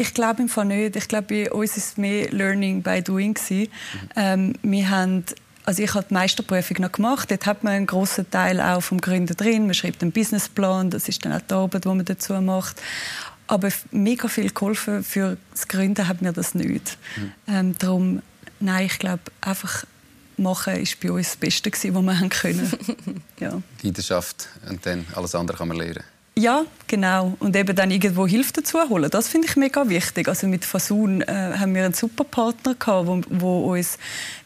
Ich 0.00 0.14
glaube 0.14 0.40
im 0.40 0.48
Fall 0.48 0.64
nicht. 0.64 0.96
Ich 0.96 1.08
glaube, 1.08 1.26
bei 1.28 1.52
uns 1.52 1.76
ist 1.76 1.88
es 1.90 1.96
mehr 1.98 2.30
Learning 2.30 2.82
by 2.82 3.02
Doing. 3.02 3.36
Mhm. 3.50 3.68
Ähm, 4.16 4.54
wir 4.62 4.88
haben 4.88 5.24
also 5.66 5.82
ich 5.82 5.94
habe 5.94 6.06
die 6.08 6.14
Meisterprüfung 6.14 6.78
noch 6.80 6.90
gemacht. 6.90 7.30
Dort 7.30 7.44
hat 7.44 7.62
man 7.64 7.74
einen 7.74 7.86
großen 7.86 8.30
Teil 8.30 8.62
auch 8.62 8.80
vom 8.80 8.98
Gründer 8.98 9.34
drin. 9.34 9.66
Man 9.66 9.74
schreibt 9.74 10.00
einen 10.00 10.10
Businessplan. 10.10 10.88
Das 10.88 11.06
ist 11.06 11.22
dann 11.22 11.34
auch 11.34 11.42
die 11.42 11.52
Arbeit, 11.52 11.84
die 11.84 11.88
man 11.88 12.04
dazu 12.04 12.32
macht. 12.40 12.80
Aber 13.46 13.68
mega 13.90 14.28
viel 14.28 14.50
geholfen 14.50 15.04
für 15.04 15.36
das 15.50 15.68
Gründen 15.68 16.08
hat 16.08 16.22
mir 16.22 16.32
das 16.32 16.54
nicht. 16.54 16.96
Mhm. 17.16 17.32
Ähm, 17.46 17.78
darum, 17.78 18.22
nein, 18.58 18.86
ich 18.86 18.98
glaube 18.98 19.22
einfach 19.42 19.84
machen 20.38 20.76
ist 20.76 20.98
bei 21.00 21.12
uns 21.12 21.28
das 21.28 21.36
Beste 21.36 21.70
was 21.70 21.84
wir 21.84 22.18
haben 22.18 22.30
können. 22.30 22.72
ja. 23.38 23.60
Leidenschaft 23.82 24.48
und 24.66 24.86
dann 24.86 25.06
alles 25.14 25.34
andere 25.34 25.58
kann 25.58 25.68
man 25.68 25.76
lernen. 25.76 26.04
Ja, 26.40 26.64
genau. 26.86 27.36
Und 27.38 27.54
eben 27.54 27.76
dann 27.76 27.90
irgendwo 27.90 28.26
Hilfe 28.26 28.52
dazu 28.54 28.78
holen. 28.88 29.10
Das 29.10 29.28
finde 29.28 29.46
ich 29.46 29.56
mega 29.56 29.88
wichtig. 29.88 30.26
Also 30.26 30.46
mit 30.46 30.64
Fasun 30.64 31.20
äh, 31.20 31.26
haben 31.58 31.74
wir 31.74 31.84
einen 31.84 31.92
super 31.92 32.24
Partner 32.24 32.74
gehabt, 32.74 33.06
wo, 33.06 33.20
wo 33.28 33.72
uns 33.74 33.98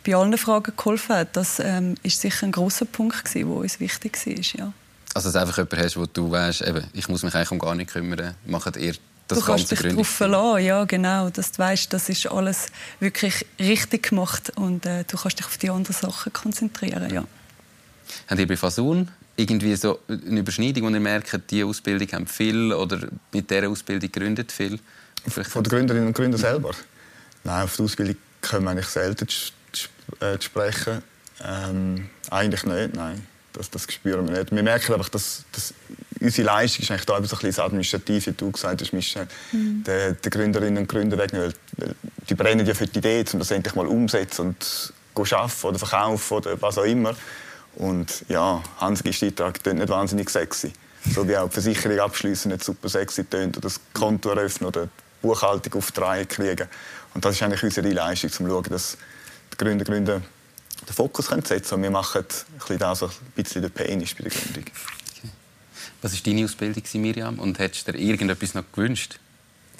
bei 0.05 0.17
allen 0.17 0.37
Fragen 0.37 0.73
geholfen 0.77 1.17
hat. 1.17 1.37
Das 1.37 1.61
ähm, 1.61 1.95
ist 2.03 2.21
sicher 2.21 2.47
ein 2.47 2.53
großer 2.53 2.87
Punkt 2.87 3.25
gewesen, 3.25 3.49
wo 3.49 3.61
uns 3.61 3.79
wichtig 3.79 4.19
war. 4.27 4.35
Ja. 4.35 4.73
Also 5.15 5.29
dass 5.29 5.35
du 5.35 5.41
einfach 5.41 5.57
jemanden 5.59 5.79
hast, 5.79 5.97
wo 5.97 6.07
du 6.07 6.31
weißt, 6.31 6.63
eben, 6.63 6.85
ich 6.93 7.09
muss 7.09 7.23
mich 7.23 7.35
eigentlich 7.35 7.53
um 7.53 7.61
gar 7.61 7.77
nicht 7.77 7.93
kümmern. 7.93 8.35
Macht 8.47 8.77
ihr 8.77 8.95
das 9.29 9.39
du 9.39 9.45
kannst 9.45 9.71
dich 9.71 9.81
darauf 9.81 10.07
verlassen, 10.07 10.65
ja 10.65 10.85
genau, 10.85 11.31
dass 11.31 11.53
du 11.53 11.59
weißt, 11.59 11.91
das 11.95 12.11
ist 12.11 12.27
alles 12.27 12.67
wirklich 13.01 13.47
richtig 13.59 14.11
gemacht 14.11 14.53
und 14.57 14.85
äh, 14.85 15.05
du 15.05 15.17
kannst 15.17 15.39
dich 15.39 15.47
auf 15.47 15.57
die 15.57 15.71
anderen 15.71 15.97
Sachen 15.97 16.31
konzentrieren, 16.31 17.11
ja. 17.11 17.25
Habt 18.29 18.39
ihr 18.39 18.47
bei 18.47 18.59
Fasun 18.59 19.09
irgendwie 19.37 19.75
so 19.77 20.01
eine 20.09 20.41
Überschneidung, 20.41 20.85
wo 20.85 20.89
ihr 20.91 21.01
merkt, 21.01 21.39
diese 21.51 21.67
Ausbildung 21.67 22.09
haben 22.13 22.27
viel 22.27 22.73
oder 22.73 23.09
mit 23.33 23.51
dieser 23.51 23.69
Ausbildung 23.69 24.11
gründet 24.13 24.53
viel? 24.53 24.79
Vielleicht 25.27 25.51
Von 25.51 25.65
den 25.65 25.71
Gründerinnen 25.71 26.09
und 26.09 26.17
Gründern 26.17 26.41
selber? 26.41 26.73
Nein, 27.43 27.65
auf 27.65 27.77
die 27.77 27.83
Ausbildung 27.83 28.17
können 28.41 28.65
wir 28.65 28.71
eigentlich 28.71 28.87
selten 28.87 29.27
äh, 30.21 30.41
sprechen. 30.41 31.03
Ähm, 31.43 32.09
eigentlich 32.31 32.65
nicht, 32.65 32.95
nein. 32.95 33.27
Das, 33.53 33.71
das 33.71 33.87
spüren 33.89 34.29
wir 34.29 34.39
nicht. 34.39 34.53
Wir 34.53 34.63
merken 34.63 34.95
einfach, 34.95 35.09
dass, 35.09 35.45
dass 35.53 35.75
unsere 36.21 36.47
Leistung 36.47 36.83
ist 36.83 36.91
eigentlich 36.91 37.07
da 37.07 37.15
so 37.15 37.19
ein 37.19 37.23
bisschen 37.23 37.49
das 37.51 37.59
Administrative, 37.61 38.27
wie 38.27 38.33
du 38.33 38.51
gesagt 38.51 38.81
hast, 38.81 38.93
Michel, 38.93 39.29
mhm. 39.53 39.85
der, 39.85 40.13
der 40.13 40.31
Gründerinnen 40.31 40.79
und 40.79 40.89
Gründer 40.89 41.17
wegnehmen, 41.17 41.53
weil, 41.77 41.89
weil 41.89 41.95
die 42.29 42.35
brennen 42.35 42.67
ja 42.67 42.75
für 42.75 42.87
die 42.87 42.99
Idee, 42.99 43.25
um 43.33 43.39
das 43.39 43.51
endlich 43.53 43.75
mal 43.75 43.87
umzusetzen 43.87 44.49
und 44.49 44.93
arbeiten 45.15 45.67
oder 45.67 45.79
verkaufen 45.79 46.35
oder 46.35 46.61
was 46.61 46.79
auch 46.79 46.85
immer. 46.85 47.15
Und 47.77 48.25
ja, 48.29 48.63
Handsgeisteintrag 48.79 49.63
klingt 49.63 49.81
nicht 49.81 49.89
wahnsinnig 49.89 50.31
sexy. 50.31 50.73
So 51.13 51.27
wie 51.29 51.37
auch 51.37 51.49
die 51.49 51.55
Versicherung 51.55 51.99
abschließen 51.99 52.51
nicht 52.51 52.65
super 52.65 52.89
sexy 52.89 53.25
tönt 53.25 53.57
oder 53.57 53.69
das 53.69 53.81
Konto 53.93 54.31
eröffnen 54.31 54.69
oder 54.69 54.87
die 54.87 54.91
Buchhaltung 55.23 55.75
auf 55.75 55.93
die 55.93 56.01
Reihe 56.01 56.27
kriegen. 56.27 56.69
Und 57.15 57.25
das 57.25 57.35
ist 57.37 57.43
eigentlich 57.43 57.63
unsere 57.63 57.91
Leistung, 57.91 58.31
um 58.31 58.37
zu 58.37 58.47
schauen, 58.49 58.65
dass 58.71 58.97
die 59.53 59.57
Gründer, 59.57 59.85
Gründer 59.85 60.23
den 60.87 60.95
Fokus 60.95 61.29
können 61.29 61.45
setzen 61.45 61.71
können. 61.71 61.79
Und 61.81 61.83
wir 61.85 61.91
machen 61.91 62.23
ein 62.23 62.59
bisschen 62.59 62.79
das, 62.79 63.03
was 63.03 63.11
ein 63.11 63.33
bisschen 63.35 63.63
der 63.63 63.69
Pain 63.69 64.01
ist 64.01 64.17
bei 64.17 64.25
der 64.25 64.33
Gründung. 64.33 64.65
Okay. 64.65 65.31
Was 66.03 66.13
war 66.13 66.21
deine 66.25 66.45
Ausbildung, 66.45 66.83
Miriam? 66.95 67.39
Und 67.39 67.59
hättest 67.59 67.89
du 67.89 67.93
dir 67.93 67.99
irgendetwas 67.99 68.55
noch 68.55 68.65
gewünscht, 68.73 69.19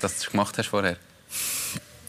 dass 0.01 0.21
du 0.21 0.31
gemacht 0.31 0.59
hast 0.59 0.69
vorher? 0.69 0.97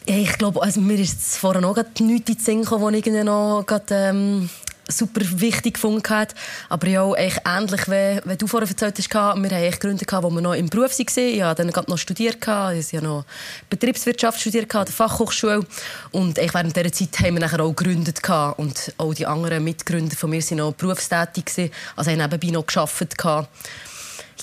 Ja, 0.07 0.17
ich 0.17 0.37
glaube, 0.37 0.61
also 0.61 0.81
mir 0.81 0.99
ist 0.99 1.37
vorher 1.37 1.61
noch 1.61 1.75
nichts 1.75 1.99
in 1.99 2.23
den 2.23 2.37
Sinn 2.37 2.61
gekommen, 2.61 2.83
wo 2.83 2.89
ich 2.89 3.05
noch 3.05 3.63
grad, 3.65 3.89
ähm, 3.89 4.49
super 4.87 5.21
wichtig 5.39 5.75
gefunden 5.75 6.09
hat. 6.09 6.35
Aber 6.69 6.87
ja, 6.87 7.03
eigentlich 7.03 7.37
ähnlich, 7.45 7.87
wie, 7.87 8.29
wie 8.29 8.37
du 8.37 8.47
vorher 8.47 8.69
erzählt 8.69 8.97
hast. 8.97 9.13
Wir 9.13 9.21
hatten 9.21 9.79
Gründe, 9.79 10.05
wo 10.21 10.29
wir 10.29 10.41
noch 10.41 10.53
im 10.53 10.69
Beruf 10.69 10.97
waren. 10.97 11.27
Ich 11.27 11.41
habe 11.41 11.63
dann 11.63 11.85
noch 11.87 11.97
studiert. 11.97 12.37
Ich 12.37 12.47
habe 12.47 13.01
noch 13.01 13.25
Betriebswirtschaft 13.69 14.39
studiert 14.39 14.73
an 14.75 14.85
der 14.85 14.93
Fachhochschule. 14.93 15.65
Und 16.11 16.37
ich 16.37 16.53
während 16.53 16.75
dieser 16.75 16.91
Zeit 16.91 17.19
haben 17.19 17.35
wir 17.35 17.41
nachher 17.41 17.61
auch 17.61 17.75
gegründet. 17.75 18.21
Und 18.57 18.93
auch 18.97 19.13
die 19.13 19.25
anderen 19.25 19.63
Mitgründer 19.63 20.15
von 20.15 20.29
mir 20.29 20.41
waren 20.41 20.57
noch 20.57 20.73
berufstätig. 20.73 21.71
Also 21.95 22.11
haben 22.11 22.17
nebenbei 22.17 22.47
noch 22.47 22.65
gearbeitet. 22.65 23.15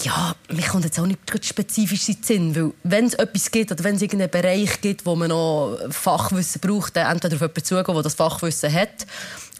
Ja, 0.00 0.34
mir 0.50 0.66
kommt 0.66 0.84
jetzt 0.84 0.98
auch 0.98 1.06
nicht 1.06 1.20
spezifisch 1.44 2.08
in 2.08 2.14
den 2.14 2.24
Sinn, 2.24 2.56
weil 2.56 2.72
wenn 2.82 3.04
es 3.04 3.14
etwas 3.14 3.50
gibt 3.50 3.70
oder 3.70 3.84
wenn 3.84 3.96
es 3.96 4.02
irgendeinen 4.02 4.30
Bereich 4.30 4.80
gibt, 4.80 5.04
wo 5.04 5.14
man 5.14 5.28
noch 5.28 5.78
Fachwissen 5.90 6.60
braucht, 6.60 6.96
dann 6.96 7.12
entweder 7.12 7.34
auf 7.36 7.42
jemanden 7.42 7.64
zugehen, 7.64 7.94
der 7.94 8.02
das 8.02 8.14
Fachwissen 8.14 8.72
hat, 8.72 9.06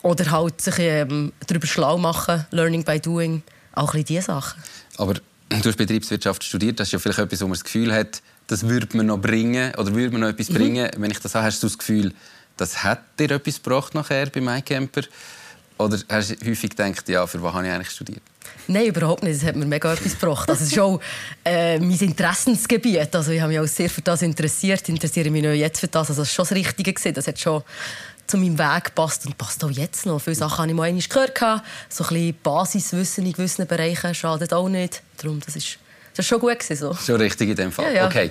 oder 0.02 0.30
halt 0.30 0.60
sich 0.60 0.78
ähm, 0.78 1.32
darüber 1.46 1.66
schlau 1.66 1.98
machen, 1.98 2.46
Learning 2.50 2.84
by 2.84 3.00
Doing, 3.00 3.42
auch 3.74 3.94
ein 3.94 4.04
diese 4.04 4.22
Sachen. 4.22 4.62
Aber 4.96 5.14
du 5.48 5.64
hast 5.64 5.76
Betriebswirtschaft 5.76 6.44
studiert, 6.44 6.80
das 6.80 6.88
ist 6.88 6.92
ja 6.92 6.98
vielleicht 6.98 7.18
etwas, 7.18 7.40
wo 7.40 7.46
man 7.46 7.54
das 7.54 7.64
Gefühl 7.64 7.92
hat, 7.92 8.22
das 8.48 8.68
würde 8.68 8.96
man 8.96 9.06
noch 9.06 9.18
bringen 9.18 9.74
oder 9.76 9.94
würde 9.94 10.12
man 10.12 10.22
noch 10.22 10.28
etwas 10.28 10.50
mhm. 10.50 10.54
bringen. 10.54 10.90
Wenn 10.96 11.10
ich 11.10 11.20
das 11.20 11.34
habe, 11.34 11.46
hast 11.46 11.62
du 11.62 11.68
das 11.68 11.78
Gefühl, 11.78 12.12
das 12.56 12.82
hat 12.82 13.00
dir 13.18 13.30
etwas 13.30 13.62
gebracht 13.62 13.94
nachher 13.94 14.26
bei 14.26 14.40
MyCamper? 14.40 15.02
Oder 15.78 15.98
hast 16.08 16.30
du 16.30 16.50
häufig 16.50 16.70
gedacht, 16.70 17.08
ja, 17.08 17.26
für 17.26 17.42
was 17.42 17.54
habe 17.54 17.66
ich 17.66 17.72
eigentlich 17.72 17.90
studiert? 17.90 18.22
Nein, 18.68 18.86
überhaupt 18.86 19.22
nicht. 19.22 19.40
Das 19.40 19.48
hat 19.48 19.56
mir 19.56 19.64
mega 19.64 19.92
etwas 19.92 20.18
gebracht. 20.18 20.48
Also, 20.48 20.62
es 20.62 20.72
ist 20.72 20.78
auch 20.78 21.00
äh, 21.44 21.78
mein 21.78 21.98
Interessensgebiet. 21.98 23.14
Also, 23.14 23.32
ich 23.32 23.40
habe 23.40 23.52
mich 23.52 23.60
auch 23.60 23.66
sehr 23.66 23.90
für 23.90 24.02
das 24.02 24.22
interessiert. 24.22 24.88
Interessiere 24.88 25.30
mich 25.30 25.42
jetzt 25.42 25.80
für 25.80 25.88
das. 25.88 26.10
Also, 26.10 26.22
das 26.22 26.28
ist 26.28 26.34
schon 26.34 26.44
das 26.44 26.52
Richtige. 26.52 27.12
Das 27.12 27.26
hat 27.26 27.38
schon 27.38 27.62
zu 28.26 28.36
meinem 28.38 28.58
Weg 28.58 28.94
passt 28.94 29.26
und 29.26 29.36
passt 29.36 29.62
auch 29.64 29.70
jetzt 29.70 30.06
noch. 30.06 30.20
Viele 30.20 30.36
Sachen 30.36 30.58
habe 30.58 30.68
ich 30.68 30.74
mal 30.74 30.84
einmal 30.84 31.02
gehört. 31.02 31.38
So 31.88 32.04
ein 32.04 32.08
bisschen 32.08 32.36
Basiswissen 32.42 33.26
in 33.26 33.32
gewissen 33.32 33.66
Bereichen 33.66 34.14
schadet 34.14 34.52
auch 34.52 34.68
nicht. 34.68 35.02
Darum, 35.18 35.40
das 35.40 35.56
ist 35.56 35.78
das 36.14 36.30
war 36.30 36.38
schon 36.38 36.40
gut. 36.40 36.62
So. 36.62 36.94
Schon 36.94 37.20
richtig 37.20 37.50
in 37.50 37.56
dem 37.56 37.72
Fall. 37.72 37.86
Ja, 37.86 38.02
ja. 38.02 38.06
Okay. 38.06 38.30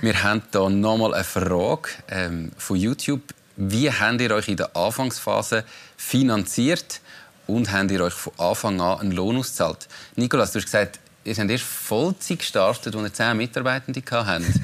Wir 0.00 0.22
haben 0.22 0.42
hier 0.50 0.70
nochmal 0.70 1.14
eine 1.14 1.24
Frage 1.24 1.90
ähm, 2.08 2.52
von 2.56 2.76
YouTube. 2.76 3.20
Wie 3.56 3.90
habt 3.90 4.20
ihr 4.20 4.30
euch 4.30 4.48
in 4.48 4.56
der 4.56 4.74
Anfangsphase 4.74 5.64
finanziert 5.96 7.00
und 7.46 7.70
habt 7.70 7.90
ihr 7.90 8.02
euch 8.02 8.14
von 8.14 8.32
Anfang 8.38 8.80
an 8.80 9.00
einen 9.00 9.12
Lohn 9.12 9.36
ausgezahlt? 9.36 9.88
Nikolas, 10.16 10.52
du 10.52 10.58
hast 10.58 10.64
gesagt, 10.64 11.00
ihr 11.24 11.34
habt 11.34 11.50
erst 11.50 11.64
Vollzeit 11.64 12.38
gestartet, 12.38 12.94
als 12.94 13.04
ihr 13.04 13.12
zehn 13.12 13.36
Mitarbeitende 13.36 14.02
hattet. 14.10 14.54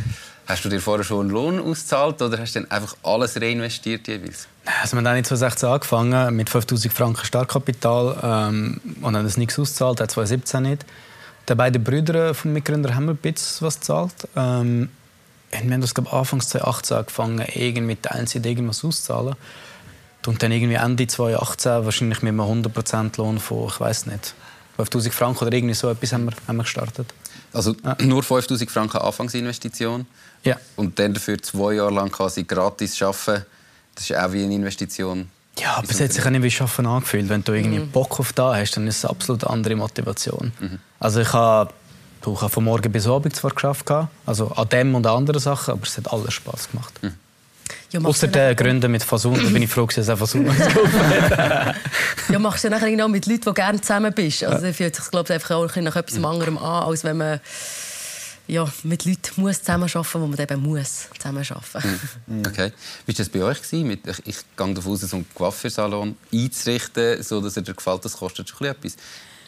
Hast 0.47 0.65
du 0.65 0.69
dir 0.69 0.81
vorher 0.81 1.05
schon 1.05 1.21
einen 1.21 1.31
Lohn 1.31 1.59
ausgezahlt 1.59 2.21
oder 2.21 2.39
hast 2.39 2.55
du 2.55 2.61
dann 2.61 2.71
einfach 2.71 2.97
alles 3.03 3.41
reinvestiert 3.41 4.07
jeweils? 4.09 4.47
Also 4.83 4.97
wir 4.97 5.09
haben 5.09 5.25
2016 5.25 5.69
angefangen 5.69 6.37
mit 6.37 6.51
5000 6.51 6.93
Franken 6.93 7.25
Startkapital 7.25 8.19
ähm, 8.23 8.81
und 9.01 9.17
haben 9.17 9.25
das 9.25 9.37
nichts 9.37 9.59
ausgezahlt, 9.59 9.99
2017 9.99 10.63
nicht. 10.63 10.85
Die 11.49 11.55
beiden 11.55 11.83
Brüder 11.83 12.35
vom 12.35 12.53
Mitgründer 12.53 12.95
haben 12.95 13.09
ein 13.09 13.17
bisschen 13.17 13.67
was 13.67 13.81
gezahlt. 13.81 14.29
Ähm, 14.37 14.91
wir 15.51 15.61
haben 15.61 15.81
das 15.81 15.95
glaube 15.95 16.13
Anfang 16.13 16.41
2018 16.41 16.97
angefangen, 16.97 17.47
irgendwie 17.55 17.97
teilweise 17.97 18.39
irgendwas 18.39 18.85
auszuzahlen. 18.85 19.37
Und 20.27 20.43
dann 20.43 20.53
irgendwie 20.53 20.75
Ende 20.75 21.07
2018 21.07 21.85
wahrscheinlich 21.85 22.23
mit 22.23 22.31
einem 22.31 22.41
100% 22.41 23.19
Lohn 23.19 23.39
von, 23.39 23.69
ich 23.69 23.79
weiß 23.79 24.07
nicht, 24.07 24.35
5000 24.77 25.15
Franken 25.15 25.45
oder 25.45 25.57
irgendwie 25.57 25.75
so 25.75 25.91
etwas 25.91 26.13
haben 26.13 26.25
wir, 26.25 26.33
haben 26.49 26.57
wir 26.57 26.65
gestartet. 26.65 27.13
Also 27.53 27.77
ja. 27.85 27.97
nur 28.01 28.23
5000 28.23 28.71
Franken 28.71 28.99
Anfangsinvestition? 28.99 30.07
Ja. 30.45 30.57
Und 30.77 30.99
dann 30.99 31.15
dafür 31.15 31.41
zwei 31.43 31.75
Jahre 31.75 31.93
lang 31.93 32.11
quasi 32.11 32.45
gratis 32.45 33.01
arbeiten, 33.03 33.47
das 33.95 34.11
ist 34.11 34.17
auch 34.17 34.33
wie 34.33 34.45
eine 34.45 34.55
Investition. 34.55 35.29
Ja, 35.59 35.77
aber 35.77 35.89
es 35.89 36.01
hat 36.01 36.13
sich 36.13 36.25
auch 36.25 36.31
nicht 36.31 36.43
wie 36.43 36.63
Arbeiten 36.63 36.87
angefühlt. 36.87 37.29
Wenn 37.29 37.45
du 37.45 37.53
irgendwie 37.53 37.79
mhm. 37.79 37.91
Bock 37.91 38.19
auf 38.19 38.33
da 38.33 38.55
hast, 38.57 38.77
dann 38.77 38.87
ist 38.87 38.99
es 38.99 39.05
eine 39.05 39.11
absolut 39.11 39.45
andere 39.45 39.77
Motivation. 39.77 40.53
Mhm. 40.59 40.79
Also 40.99 41.21
ich 41.21 41.33
habe, 41.33 41.73
ich 42.21 42.27
habe 42.27 42.49
von 42.49 42.65
morgen 42.65 42.91
bis 42.91 43.07
abend 43.07 43.37
zwar 43.37 43.53
geschafft, 43.53 43.91
also 44.27 44.49
an 44.49 44.69
dem 44.69 44.95
und 44.95 45.07
an 45.07 45.17
anderen 45.17 45.41
Sachen, 45.41 45.73
aber 45.73 45.83
es 45.85 45.97
hat 45.97 46.13
alles 46.13 46.35
Spaß 46.35 46.71
gemacht. 46.71 47.03
Mhm. 47.03 47.15
Ja, 47.91 48.01
Außer 48.01 48.27
den 48.27 48.57
Gründen 48.57 48.91
mit 48.91 49.05
Fasun, 49.05 49.35
da 49.37 49.49
bin 49.49 49.63
ich 49.63 49.71
froh, 49.71 49.87
dass 49.87 49.99
es 49.99 50.11
auch 50.11 50.19
Fasun 50.19 50.47
Ja, 52.29 52.39
machst 52.39 52.65
du 52.65 52.71
dann 52.71 53.01
auch 53.01 53.09
mit 53.09 53.27
Leuten, 53.27 53.43
die 53.47 53.55
gerne 53.55 53.81
zusammen 53.81 54.13
bist. 54.13 54.43
Also, 54.45 54.67
ja. 54.67 54.73
fühlt 54.73 54.97
sich 54.97 55.11
glaube 55.11 55.27
ich, 55.29 55.35
einfach 55.35 55.53
auch 55.53 55.77
nach 55.77 55.97
etwas 55.97 56.23
anderem 56.23 56.59
an, 56.59 56.83
als 56.85 57.05
wenn 57.05 57.17
man 57.19 57.41
ja, 58.47 58.71
mit 58.83 59.05
Leuten 59.05 59.41
muss 59.41 59.61
zusammenarbeiten 59.61 60.09
muss, 60.09 60.13
die 60.13 60.19
man 60.19 60.39
eben 60.39 60.63
muss 60.63 61.09
zusammenarbeiten 61.17 62.01
mhm. 62.27 62.39
mhm. 62.39 62.47
Okay. 62.47 62.73
Wie 63.07 63.13
war 63.13 63.17
das 63.17 63.29
bei 63.29 63.43
euch? 63.43 63.63
Gewesen? 63.63 63.91
Ich, 63.91 64.27
ich 64.27 64.37
gehe 64.57 64.75
davon 64.75 64.93
aus, 64.93 65.01
so 65.01 65.17
einen 65.17 65.27
Coiffeursalon 65.35 66.17
einzurichten, 66.33 67.23
so 67.23 67.41
dass 67.41 67.57
er 67.57 67.63
dir 67.63 67.75
gefällt, 67.75 68.05
das 68.05 68.17
kostet 68.17 68.49
schon 68.49 68.67
etwas. 68.67 68.97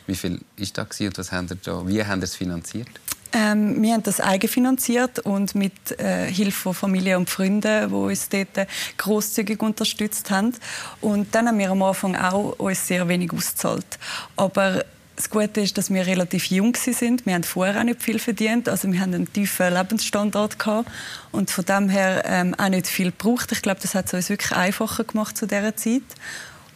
Wie 0.07 0.15
viel 0.15 0.41
war 0.57 0.87
das 0.87 1.01
und 1.01 1.19
was 1.19 1.33
habt 1.33 1.51
ihr 1.51 1.57
da, 1.63 1.87
wie 1.87 2.05
habt 2.05 2.19
ihr 2.19 2.23
es 2.23 2.37
finanziert? 2.37 2.89
Ähm, 3.33 3.83
wir 3.83 3.93
haben 3.93 4.03
das 4.03 4.21
eigenfinanziert 4.21 5.19
und 5.19 5.55
mit 5.55 5.99
äh, 5.99 6.27
Hilfe 6.31 6.53
von 6.63 6.75
Familie 6.75 7.19
und 7.19 7.29
Freunden, 7.29 7.89
die 7.89 7.95
uns 7.95 8.29
dort 8.29 8.69
großzügig 8.97 9.61
unterstützt 9.61 10.31
haben. 10.31 10.55
Und 11.01 11.35
dann 11.35 11.49
haben 11.49 11.59
wir 11.59 11.71
am 11.71 11.83
Anfang 11.83 12.17
auch 12.17 12.59
uns 12.59 12.87
sehr 12.87 13.07
wenig 13.09 13.33
ausgezahlt. 13.33 13.99
Aber 14.37 14.85
das 15.17 15.31
Gute 15.31 15.63
ist, 15.63 15.79
dass 15.79 15.91
wir 15.91 16.07
relativ 16.07 16.47
jung 16.47 16.77
sind. 16.77 17.25
Wir 17.25 17.35
haben 17.35 17.43
vorher 17.43 17.81
auch 17.81 17.85
nicht 17.85 18.03
viel 18.03 18.19
verdient. 18.19 18.69
Also 18.69 18.93
wir 18.93 19.01
haben 19.01 19.15
einen 19.15 19.33
tiefen 19.33 19.73
Lebensstandard 19.73 20.59
gehabt 20.59 20.91
und 21.33 21.51
von 21.51 21.65
dem 21.65 21.89
her 21.89 22.23
ähm, 22.27 22.55
auch 22.55 22.69
nicht 22.69 22.87
viel 22.87 23.11
gebraucht. 23.11 23.51
Ich 23.53 23.63
glaube, 23.63 23.81
das 23.81 23.95
hat 23.95 24.07
es 24.07 24.15
uns 24.15 24.29
wirklich 24.29 24.53
einfacher 24.53 25.05
gemacht 25.05 25.37
zu 25.37 25.47
dieser 25.47 25.75
Zeit. 25.75 26.03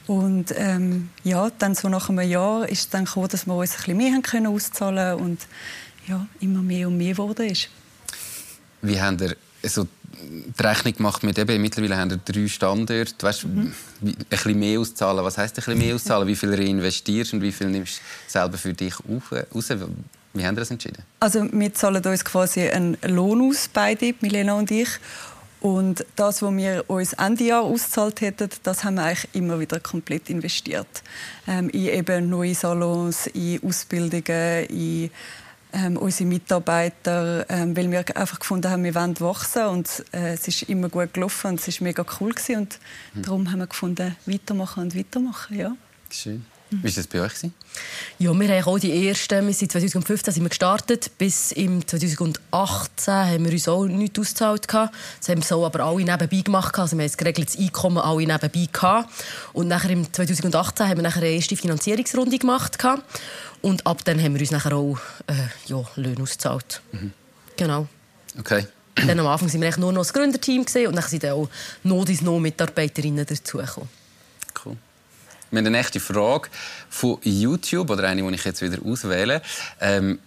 Und 0.06 0.54
ähm, 0.56 1.10
ja, 1.22 1.50
dann 1.58 1.74
so 1.74 1.88
nach 1.88 2.08
einem 2.08 2.28
Jahr 2.28 2.68
ist 2.68 2.80
es 2.80 2.88
dann 2.88 3.04
gekommen, 3.04 3.28
dass 3.28 3.46
wir 3.46 3.54
uns 3.54 3.72
ein 3.72 3.76
bisschen 3.76 3.96
mehr 3.96 4.12
haben 4.12 4.22
können 4.22 4.46
auszahlen 4.46 5.20
und 5.20 5.46
ja, 6.08 6.26
immer 6.40 6.62
mehr 6.62 6.88
und 6.88 6.96
mehr 6.96 7.12
geworden 7.12 7.46
ist. 7.46 7.68
Wie 8.82 9.00
haben 9.00 9.18
ihr 9.20 9.36
so 9.68 9.86
die 10.20 10.62
Rechnung 10.62 10.94
gemacht 10.94 11.22
mit 11.22 11.38
eben, 11.38 11.60
mittlerweile 11.60 11.96
haben 11.96 12.10
wir 12.10 12.18
drei 12.18 12.48
Standorte, 12.48 13.26
weißt, 13.26 13.44
mhm. 13.46 13.72
ein 14.02 14.14
bisschen 14.28 14.58
mehr 14.58 14.80
auszahlen. 14.80 15.24
Was 15.24 15.38
heisst 15.38 15.54
ein 15.54 15.64
bisschen 15.64 15.78
mehr 15.78 15.94
auszahlen? 15.94 16.28
Wie 16.28 16.36
viel 16.36 16.54
reinvestierst 16.54 17.32
und 17.34 17.42
wie 17.42 17.52
viel 17.52 17.68
nimmst 17.68 17.98
du 17.98 18.02
selber 18.32 18.58
für 18.58 18.72
dich 18.72 18.94
auf, 18.96 19.32
raus? 19.32 19.70
Wie 20.32 20.44
haben 20.44 20.54
wir 20.56 20.60
das 20.60 20.70
entschieden? 20.70 21.02
Also 21.18 21.46
wir 21.50 21.74
zahlen 21.74 22.04
uns 22.04 22.24
quasi 22.24 22.68
einen 22.68 22.96
Lohn 23.06 23.48
aus, 23.48 23.68
beide, 23.72 24.14
Milena 24.20 24.54
und 24.54 24.70
ich. 24.70 24.88
Und 25.60 26.06
das, 26.16 26.40
was 26.40 26.56
wir 26.56 26.84
uns 26.86 27.12
Ende 27.12 27.44
Jahr 27.44 27.62
ausgezahlt 27.62 28.22
hätten, 28.22 28.48
das 28.62 28.82
haben 28.82 28.94
wir 28.94 29.04
eigentlich 29.04 29.28
immer 29.34 29.60
wieder 29.60 29.78
komplett 29.78 30.30
investiert. 30.30 31.02
Ähm, 31.46 31.68
in 31.68 31.86
eben 31.86 32.30
neue 32.30 32.54
Salons, 32.54 33.26
in 33.26 33.62
Ausbildungen, 33.62 34.64
in 34.66 35.10
ähm, 35.72 35.96
unsere 35.96 36.28
Mitarbeiter, 36.28 37.46
ähm, 37.48 37.76
weil 37.76 37.90
wir 37.90 38.16
einfach 38.16 38.38
gefunden 38.38 38.70
haben, 38.70 38.84
wir 38.84 38.94
wollen 38.94 39.18
wachsen 39.20 39.66
und 39.66 40.04
äh, 40.12 40.34
es 40.34 40.48
ist 40.48 40.62
immer 40.64 40.88
gut 40.88 41.14
gelaufen 41.14 41.48
und 41.52 41.66
es 41.66 41.80
war 41.80 41.84
mega 41.86 42.04
cool 42.20 42.32
gewesen 42.32 42.56
und 42.56 42.78
mhm. 43.14 43.22
darum 43.22 43.52
haben 43.52 43.58
wir 43.58 43.66
gefunden, 43.66 44.16
weitermachen 44.26 44.84
und 44.84 44.96
weitermachen, 44.96 45.58
ja. 45.58 45.76
Schön. 46.10 46.44
Wie 46.70 46.84
war 46.84 46.90
das 46.90 47.06
bei 47.06 47.20
euch? 47.20 47.32
Ja, 48.18 48.38
wir 48.38 48.48
haben 48.48 48.64
auch 48.64 48.78
die 48.78 49.08
ersten, 49.08 49.46
wir 49.46 49.54
sind 49.54 49.72
2015 49.72 50.34
sind 50.34 50.42
wir 50.44 50.48
gestartet, 50.48 51.10
bis 51.18 51.52
im 51.52 51.86
2018 51.86 53.14
haben 53.14 53.44
wir 53.44 53.52
uns 53.52 53.68
auch 53.68 53.86
nichts 53.86 54.18
ausgezahlt. 54.18 54.66
Das 55.18 55.28
haben 55.28 55.38
wir 55.38 55.44
so 55.44 55.64
aber 55.66 55.80
alle 55.80 56.04
nebenbei 56.04 56.42
gemacht, 56.42 56.78
also 56.78 56.96
wir 56.96 57.04
haben 57.04 57.10
ein 57.10 57.16
geregeltes 57.16 57.58
Einkommen 57.58 57.98
alle 57.98 58.26
nebenbei 58.26 58.68
gehabt. 58.72 59.10
Und 59.52 59.68
nachher 59.68 59.90
im 59.90 60.12
2018 60.12 60.88
haben 60.88 60.98
wir 60.98 61.02
nachher 61.02 61.22
eine 61.22 61.30
erste 61.30 61.56
Finanzierungsrunde 61.56 62.38
gemacht. 62.38 62.78
Und 63.62 63.86
ab 63.86 64.04
dann 64.04 64.22
haben 64.22 64.34
wir 64.34 64.40
uns 64.40 64.52
nachher 64.52 64.74
auch 64.74 64.98
äh, 65.26 65.34
ja, 65.66 65.84
Löhne 65.96 66.22
ausgezahlt. 66.22 66.80
Mhm. 66.92 67.12
Genau. 67.56 67.88
Okay. 68.38 68.66
Dann 68.94 69.18
am 69.18 69.26
Anfang 69.26 69.52
waren 69.52 69.60
wir 69.60 69.78
nur 69.78 69.92
noch 69.92 70.02
das 70.02 70.12
Gründerteam 70.12 70.60
und 70.60 70.96
dann 70.96 71.02
sind 71.02 71.26
auch 71.26 71.48
noch 71.82 72.06
noch 72.06 72.38
Mitarbeiterinnen 72.38 73.26
dazugekommen. 73.26 73.88
Wir 75.50 75.58
haben 75.58 75.66
eine 75.66 75.76
nächste 75.78 75.98
Frage 75.98 76.48
von 76.88 77.18
YouTube, 77.22 77.90
oder 77.90 78.08
eine, 78.08 78.22
die 78.22 78.34
ich 78.34 78.44
jetzt 78.44 78.62
wieder 78.62 78.78
auswähle. 78.84 79.42
Ähm, 79.80 80.18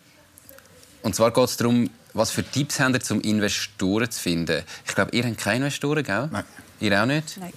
und 1.02 1.16
zwar 1.16 1.32
geht 1.32 1.46
es 1.46 1.58
darum, 1.58 1.90
was 2.14 2.32
für 2.32 2.44
Tipps 2.44 2.80
habt 2.80 3.10
ihr, 3.10 3.16
um 3.16 3.22
Investoren 3.22 4.10
zu 4.10 4.22
finden? 4.22 4.64
Ich 4.86 4.94
glaube, 4.94 5.16
ihr 5.16 5.24
habt 5.24 5.38
keine 5.38 5.66
Investoren, 5.66 6.04
gell? 6.04 6.30
Nein. 6.32 6.44
Ihr 6.80 7.02
auch 7.02 7.06
nicht? 7.06 7.38
Nein. 7.38 7.54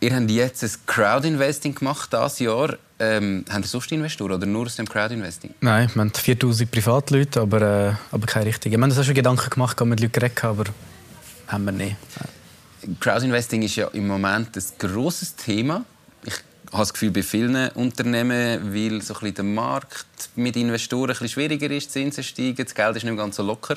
Ihr 0.00 0.16
habt 0.16 0.30
jetzt 0.30 0.64
ein 0.64 0.70
Crowdinvesting 0.86 1.74
gemacht 1.74 2.10
dieses 2.12 2.38
Jahr. 2.38 2.76
Ähm, 2.98 3.44
haben 3.50 3.62
ihr 3.62 3.68
sonst 3.68 3.92
Investoren 3.92 4.32
oder 4.32 4.46
nur 4.46 4.66
aus 4.66 4.76
dem 4.76 4.88
Crowdinvesting? 4.88 5.54
Nein, 5.60 5.90
wir 5.92 6.00
haben 6.00 6.12
4000 6.12 6.70
Privatleute, 6.70 7.40
aber, 7.40 7.60
äh, 7.60 7.94
aber 8.10 8.26
keine 8.26 8.46
richtigen. 8.46 8.72
Wir 8.72 8.82
haben 8.82 8.90
uns 8.90 8.98
auch 8.98 9.04
schon 9.04 9.14
Gedanken 9.14 9.50
gemacht, 9.50 9.78
mit 9.84 10.00
Leuten 10.00 10.12
geredet, 10.12 10.44
aber 10.44 10.64
haben 11.48 11.64
wir 11.64 11.72
nicht. 11.72 11.96
Crowdinvesting 12.98 13.62
ist 13.62 13.76
ja 13.76 13.88
im 13.88 14.06
Moment 14.06 14.56
ein 14.56 14.64
grosses 14.78 15.36
Thema. 15.36 15.84
Habe 16.72 16.82
das 16.82 16.92
Gefühl, 16.92 17.10
bei 17.10 17.22
vielen 17.22 17.68
Unternehmen, 17.70 18.72
weil 18.72 19.02
so 19.02 19.14
ein 19.20 19.34
der 19.34 19.44
Markt 19.44 20.06
mit 20.36 20.56
Investoren 20.56 21.16
ein 21.18 21.28
schwieriger 21.28 21.70
ist, 21.70 21.90
Zinsen 21.90 22.22
steigen, 22.22 22.64
das 22.64 22.74
Geld 22.74 22.96
ist 22.96 23.04
nicht 23.04 23.16
ganz 23.16 23.36
so 23.36 23.42
locker. 23.42 23.76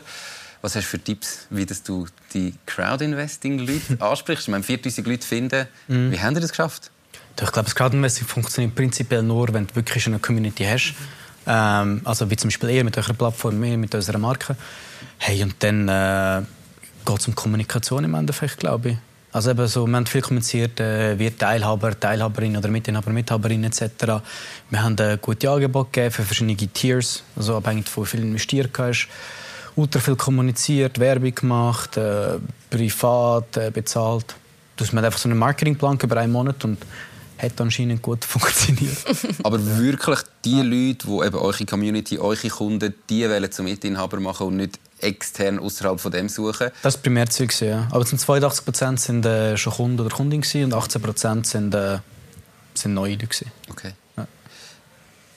Was 0.62 0.76
hast 0.76 0.86
du 0.86 0.90
für 0.92 1.00
Tipps, 1.00 1.48
wie 1.50 1.66
du 1.66 2.08
die 2.34 2.54
Crowdinvesting-Leute 2.66 4.00
ansprichst? 4.00 4.44
Ich 4.44 4.52
meine, 4.52 4.64
4000 4.64 5.08
Leute 5.08 5.28
finden. 5.28 5.68
Mhm. 5.88 6.12
Wie 6.12 6.20
haben 6.20 6.36
Sie 6.36 6.42
das 6.42 6.52
geschafft? 6.52 6.92
Ich 7.32 7.52
glaube, 7.52 7.64
das 7.66 7.76
Crowdinvesting 7.76 8.28
funktioniert 8.28 8.76
prinzipiell 8.76 9.24
nur, 9.24 9.52
wenn 9.54 9.66
du 9.68 9.76
wirklich 9.76 10.06
eine 10.06 10.20
Community 10.20 10.64
hast. 10.64 10.94
Ähm, 11.48 12.02
also 12.06 12.30
wie 12.30 12.36
zum 12.36 12.50
Beispiel 12.50 12.70
eher 12.70 12.84
mit 12.84 12.98
eurer 12.98 13.14
Plattform, 13.14 13.60
mehr 13.60 13.78
mit 13.78 13.94
unserer 13.94 14.20
Marke. 14.20 14.56
Hey, 15.18 15.42
und 15.44 15.56
dann 15.60 15.90
äh, 15.90 16.44
geht 17.06 17.20
es 17.20 17.28
um 17.28 17.36
Kommunikation 17.36 18.04
im 18.04 18.14
Endeffekt, 18.14 18.60
glaube 18.60 18.90
ich. 18.90 18.98
Also 19.34 19.50
eben 19.50 19.68
so, 19.68 19.88
wir 19.88 19.96
haben 19.96 20.06
viel 20.06 20.22
kommuniziert, 20.22 20.80
äh, 20.80 21.18
wir 21.18 21.36
Teilhaber, 21.36 22.00
Teilhaberin 22.00 22.56
oder 22.56 22.70
Mitinhaber, 22.70 23.10
Mithaberin 23.10 23.64
etc. 23.64 24.22
Wir 24.70 24.84
haben 24.84 24.96
äh, 25.00 25.18
gute 25.20 25.50
Angebote 25.50 25.90
gegeben 25.92 26.12
für 26.12 26.22
verschiedene 26.22 26.56
Tiers, 26.56 27.24
also 27.36 27.58
abhängig 27.58 27.90
von 27.90 28.04
wie 28.04 28.08
viel 28.10 28.22
investiert 28.22 28.78
hast. 28.78 29.08
Ultra 29.76 30.00
viel 30.00 30.16
kommuniziert, 30.16 31.00
Werbung 31.00 31.34
gemacht, 31.34 31.98
äh, 31.98 32.38
privat 32.70 33.58
äh, 33.58 33.72
bezahlt. 33.72 34.36
Du 34.76 34.86
hast 34.86 34.96
einfach 34.96 35.18
so 35.18 35.28
einen 35.28 35.40
Marketingplan 35.40 35.98
über 36.00 36.18
einen 36.18 36.32
Monat 36.32 36.64
und 36.64 36.78
hat 37.44 37.62
anscheinend 37.62 38.02
gut 38.02 38.26
funktioniert. 38.26 38.98
Aber 39.44 39.60
wirklich 39.78 40.20
die 40.46 40.62
Leute, 40.62 41.08
die 41.08 41.26
eben 41.26 41.36
eure 41.36 41.66
Community, 41.66 42.18
eure 42.18 42.50
Kunden, 42.50 42.94
die 43.10 43.30
wollen 43.30 43.52
zum 43.52 43.66
Mitinhaber 43.66 44.20
machen 44.20 44.48
und 44.48 44.58
nicht 44.58 44.80
extern 45.00 45.60
außerhalb 45.60 46.00
von 46.00 46.12
dem 46.12 46.30
suchen. 46.30 46.70
Das 46.82 46.96
war 46.96 47.02
primär 47.02 47.30
Zeug, 47.30 47.60
ja. 47.62 47.88
Aber 47.92 48.06
82 48.06 48.66
Prozent 48.66 49.00
sind 49.00 49.26
äh, 49.26 49.58
schon 49.58 49.74
Kunden 49.74 50.00
oder 50.00 50.16
Kundinnen 50.16 50.44
und 50.66 50.74
18 50.74 51.02
Prozent 51.02 51.48
sind, 51.48 51.76
äh, 51.76 52.00
sind 52.74 52.94
neue 52.94 53.16
Leute. 53.16 53.46
Okay. 53.70 53.94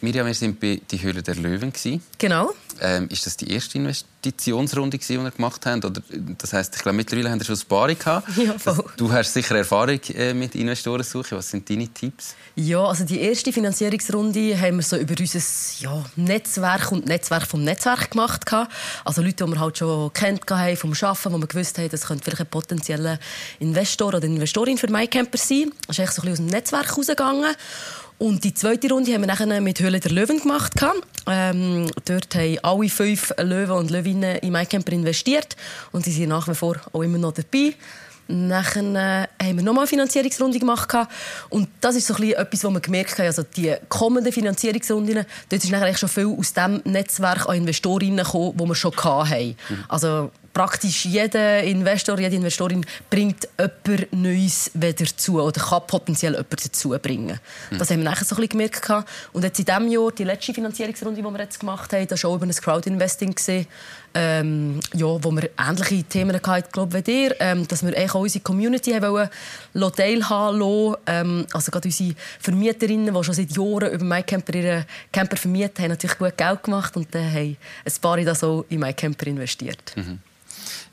Miriam, 0.06 0.24
wir 0.24 0.34
sind 0.34 0.60
bei 0.60 0.80
«Die 0.88 1.02
Höhle 1.02 1.20
der 1.20 1.34
Löwen». 1.34 1.72
Genau. 2.18 2.54
Ähm, 2.80 3.08
ist 3.10 3.26
das 3.26 3.36
die 3.36 3.50
erste 3.50 3.76
Investitionsrunde, 3.76 4.98
die 4.98 5.12
ihr 5.14 5.30
gemacht 5.32 5.66
habt? 5.66 5.84
Oder, 5.84 6.00
das 6.38 6.52
heisst, 6.52 6.76
ich 6.76 6.82
glaube, 6.82 6.94
mittlerweile 6.94 7.28
haben 7.28 7.40
ihr 7.40 7.44
schon 7.44 7.58
paar 7.68 7.92
gehabt. 7.92 8.28
Ja, 8.36 8.56
voll. 8.56 8.84
Du 8.96 9.10
hast 9.10 9.32
sicher 9.32 9.56
Erfahrung 9.56 9.98
äh, 10.14 10.32
mit 10.32 10.54
Investorensuche. 10.54 11.36
Was 11.36 11.50
sind 11.50 11.68
deine 11.68 11.88
Tipps? 11.88 12.36
Ja, 12.54 12.84
also 12.84 13.02
die 13.02 13.18
erste 13.18 13.52
Finanzierungsrunde 13.52 14.60
haben 14.60 14.76
wir 14.76 14.84
so 14.84 14.96
über 14.96 15.14
unser 15.18 15.40
ja, 15.80 16.04
Netzwerk 16.14 16.92
und 16.92 17.06
Netzwerk 17.06 17.48
vom 17.48 17.64
Netzwerk 17.64 18.12
gemacht. 18.12 18.42
Also 19.04 19.22
Leute, 19.22 19.44
die 19.44 19.50
wir 19.50 19.58
halt 19.58 19.78
schon 19.78 20.12
kennt 20.12 20.48
haben 20.48 20.76
vom 20.76 20.92
Arbeiten, 20.92 21.32
wo 21.32 21.38
wir 21.38 21.48
gewusst 21.48 21.78
haben, 21.78 21.88
das 21.88 22.06
könnte 22.06 22.22
vielleicht 22.22 22.42
ein 22.42 22.46
potenzieller 22.46 23.18
Investor 23.58 24.14
oder 24.14 24.22
Investorin 24.22 24.78
für 24.78 24.88
MyCamper 24.88 25.38
sein. 25.38 25.72
Das 25.88 25.98
ist 25.98 26.00
eigentlich 26.00 26.10
so 26.12 26.22
ein 26.22 26.30
bisschen 26.30 26.30
aus 26.30 26.38
dem 26.38 26.46
Netzwerk 26.46 26.90
herausgegangen. 26.90 27.56
Und 28.18 28.44
die 28.44 28.54
zweite 28.54 28.88
Runde 28.88 29.12
haben 29.12 29.22
wir 29.22 29.26
nachher 29.26 29.60
mit 29.60 29.80
Höhle 29.80 30.00
der 30.00 30.10
Löwen 30.10 30.40
gemacht. 30.40 30.72
Ähm, 31.26 31.86
dort 32.04 32.34
haben 32.34 32.58
alle 32.62 32.88
fünf 32.88 33.34
Löwen 33.38 33.72
und 33.72 33.90
Löwinnen 33.90 34.38
in 34.38 34.52
MyCamper 34.52 34.92
investiert 34.92 35.56
und 35.92 36.04
sie 36.04 36.12
sind 36.12 36.30
nach 36.30 36.48
wie 36.48 36.54
vor 36.54 36.76
auch 36.92 37.02
immer 37.02 37.18
noch 37.18 37.32
dabei. 37.32 37.74
Nachher 38.28 39.28
äh, 39.40 39.44
haben 39.44 39.56
wir 39.56 39.62
nochmal 39.62 39.82
eine 39.82 39.88
Finanzierungsrunde 39.88 40.58
gemacht. 40.58 40.92
Und 41.50 41.68
das 41.80 41.94
ist 41.94 42.06
so 42.06 42.14
ein 42.14 42.22
bisschen 42.22 42.38
etwas, 42.38 42.64
was 42.64 42.72
wir 42.72 42.80
gemerkt 42.80 43.18
haben. 43.18 43.26
Also 43.26 43.42
die 43.44 43.74
kommenden 43.88 44.32
Finanzierungsrunden, 44.32 45.24
dort 45.48 45.64
ist 45.64 45.70
nachher 45.70 45.96
schon 45.96 46.08
viel 46.08 46.34
aus 46.36 46.52
dem 46.52 46.80
Netzwerk 46.84 47.48
an 47.48 47.56
Investorinnen 47.56 48.24
gekommen, 48.24 48.56
das 48.56 48.68
wir 48.68 48.74
schon 48.74 48.96
hatten. 48.96 49.56
Mhm. 49.68 49.84
Also 49.88 50.30
praktisch 50.56 51.04
jeder 51.04 51.62
Investor, 51.64 52.18
jede 52.18 52.34
Investorin 52.34 52.82
bringt 53.10 53.46
jemand 53.58 54.10
Neues 54.10 54.70
wieder 54.72 55.04
zu 55.04 55.38
oder 55.38 55.60
kann 55.60 55.82
potenziell 55.86 56.32
jemand 56.32 56.64
dazu 56.64 56.96
bringen. 57.02 57.38
Mhm. 57.70 57.78
Das 57.78 57.90
haben 57.90 57.98
wir 57.98 58.04
nachher 58.04 58.24
so 58.24 58.36
ein 58.36 58.40
bisschen 58.40 58.58
gemerkt. 58.58 58.90
Und 59.34 59.44
jetzt 59.44 59.58
in 59.58 59.66
diesem 59.66 59.88
Jahr, 59.88 60.10
die 60.12 60.24
letzte 60.24 60.54
Finanzierungsrunde, 60.54 61.20
die 61.20 61.28
wir 61.28 61.40
jetzt 61.40 61.60
gemacht 61.60 61.92
haben, 61.92 62.06
das 62.06 62.24
war 62.24 62.30
auch 62.30 62.36
über 62.36 62.46
ein 62.46 62.52
Crowdinvesting. 62.52 63.34
Ähm, 64.18 64.80
ja, 64.94 65.04
wo 65.04 65.30
wir 65.30 65.50
ähnliche 65.58 66.02
Themen 66.04 66.40
hatten, 66.40 66.72
glaube 66.72 67.00
ich, 67.00 67.06
wie 67.06 67.26
ihr. 67.26 67.36
Ähm, 67.38 67.68
dass 67.68 67.84
wir 67.84 67.94
auch 67.94 68.14
unsere 68.14 68.42
Community 68.42 68.92
haben 68.92 69.28
teilhaben 69.94 70.58
lassen. 70.58 70.96
Ähm, 71.06 71.46
also 71.52 71.70
gerade 71.70 71.88
unsere 71.88 72.14
Vermieterinnen, 72.40 73.14
die 73.14 73.24
schon 73.24 73.34
seit 73.34 73.54
Jahren 73.54 73.92
über 73.92 74.04
MyCamper 74.06 74.54
ihre 74.54 74.86
Camper 75.12 75.36
vermieten, 75.36 75.82
haben 75.82 75.90
natürlich 75.90 76.16
gut 76.16 76.34
Geld 76.34 76.62
gemacht 76.62 76.96
und 76.96 77.14
dann 77.14 77.30
haben 77.30 77.58
ein 77.84 77.92
paar 78.00 78.16
das 78.24 78.42
auch 78.42 78.64
in 78.70 78.80
MyCamper 78.80 79.26
investiert. 79.26 79.92
Mhm. 79.94 80.20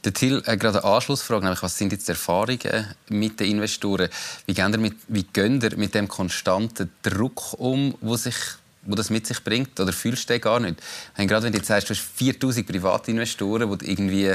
Der 0.05 0.13
Till 0.13 0.43
hat 0.45 0.59
gerade 0.59 0.83
eine 0.83 0.93
Anschlussfrage, 0.95 1.43
nämlich 1.43 1.63
was 1.63 1.77
sind 1.77 1.91
jetzt 1.91 2.07
die 2.07 2.11
Erfahrungen 2.11 2.87
mit 3.09 3.39
den 3.39 3.51
Investoren? 3.51 4.09
Wie 4.45 4.53
gehen 4.53 4.71
ihr 4.73 4.79
mit, 4.79 4.95
wie 5.07 5.23
gehen 5.23 5.61
ihr 5.61 5.77
mit 5.77 5.95
dem 5.95 6.07
konstanten 6.07 6.89
Druck 7.01 7.53
um, 7.57 7.95
wo 8.01 8.15
sich 8.17 8.35
wo 8.85 8.95
das 8.95 9.09
mit 9.09 9.25
sich 9.25 9.41
bringt? 9.43 9.79
Oder 9.79 9.93
fühlst 9.93 10.29
du 10.29 10.33
den 10.33 10.41
gar 10.41 10.59
nicht? 10.59 10.75
Und 11.17 11.27
gerade 11.27 11.45
wenn 11.45 11.53
du 11.53 11.57
jetzt 11.59 11.67
sagst, 11.67 11.89
du 11.89 11.93
hast 11.93 12.01
4000 12.01 12.67
Privatinvestoren, 12.67 13.69
du 13.69 13.85
irgendwie 13.85 14.33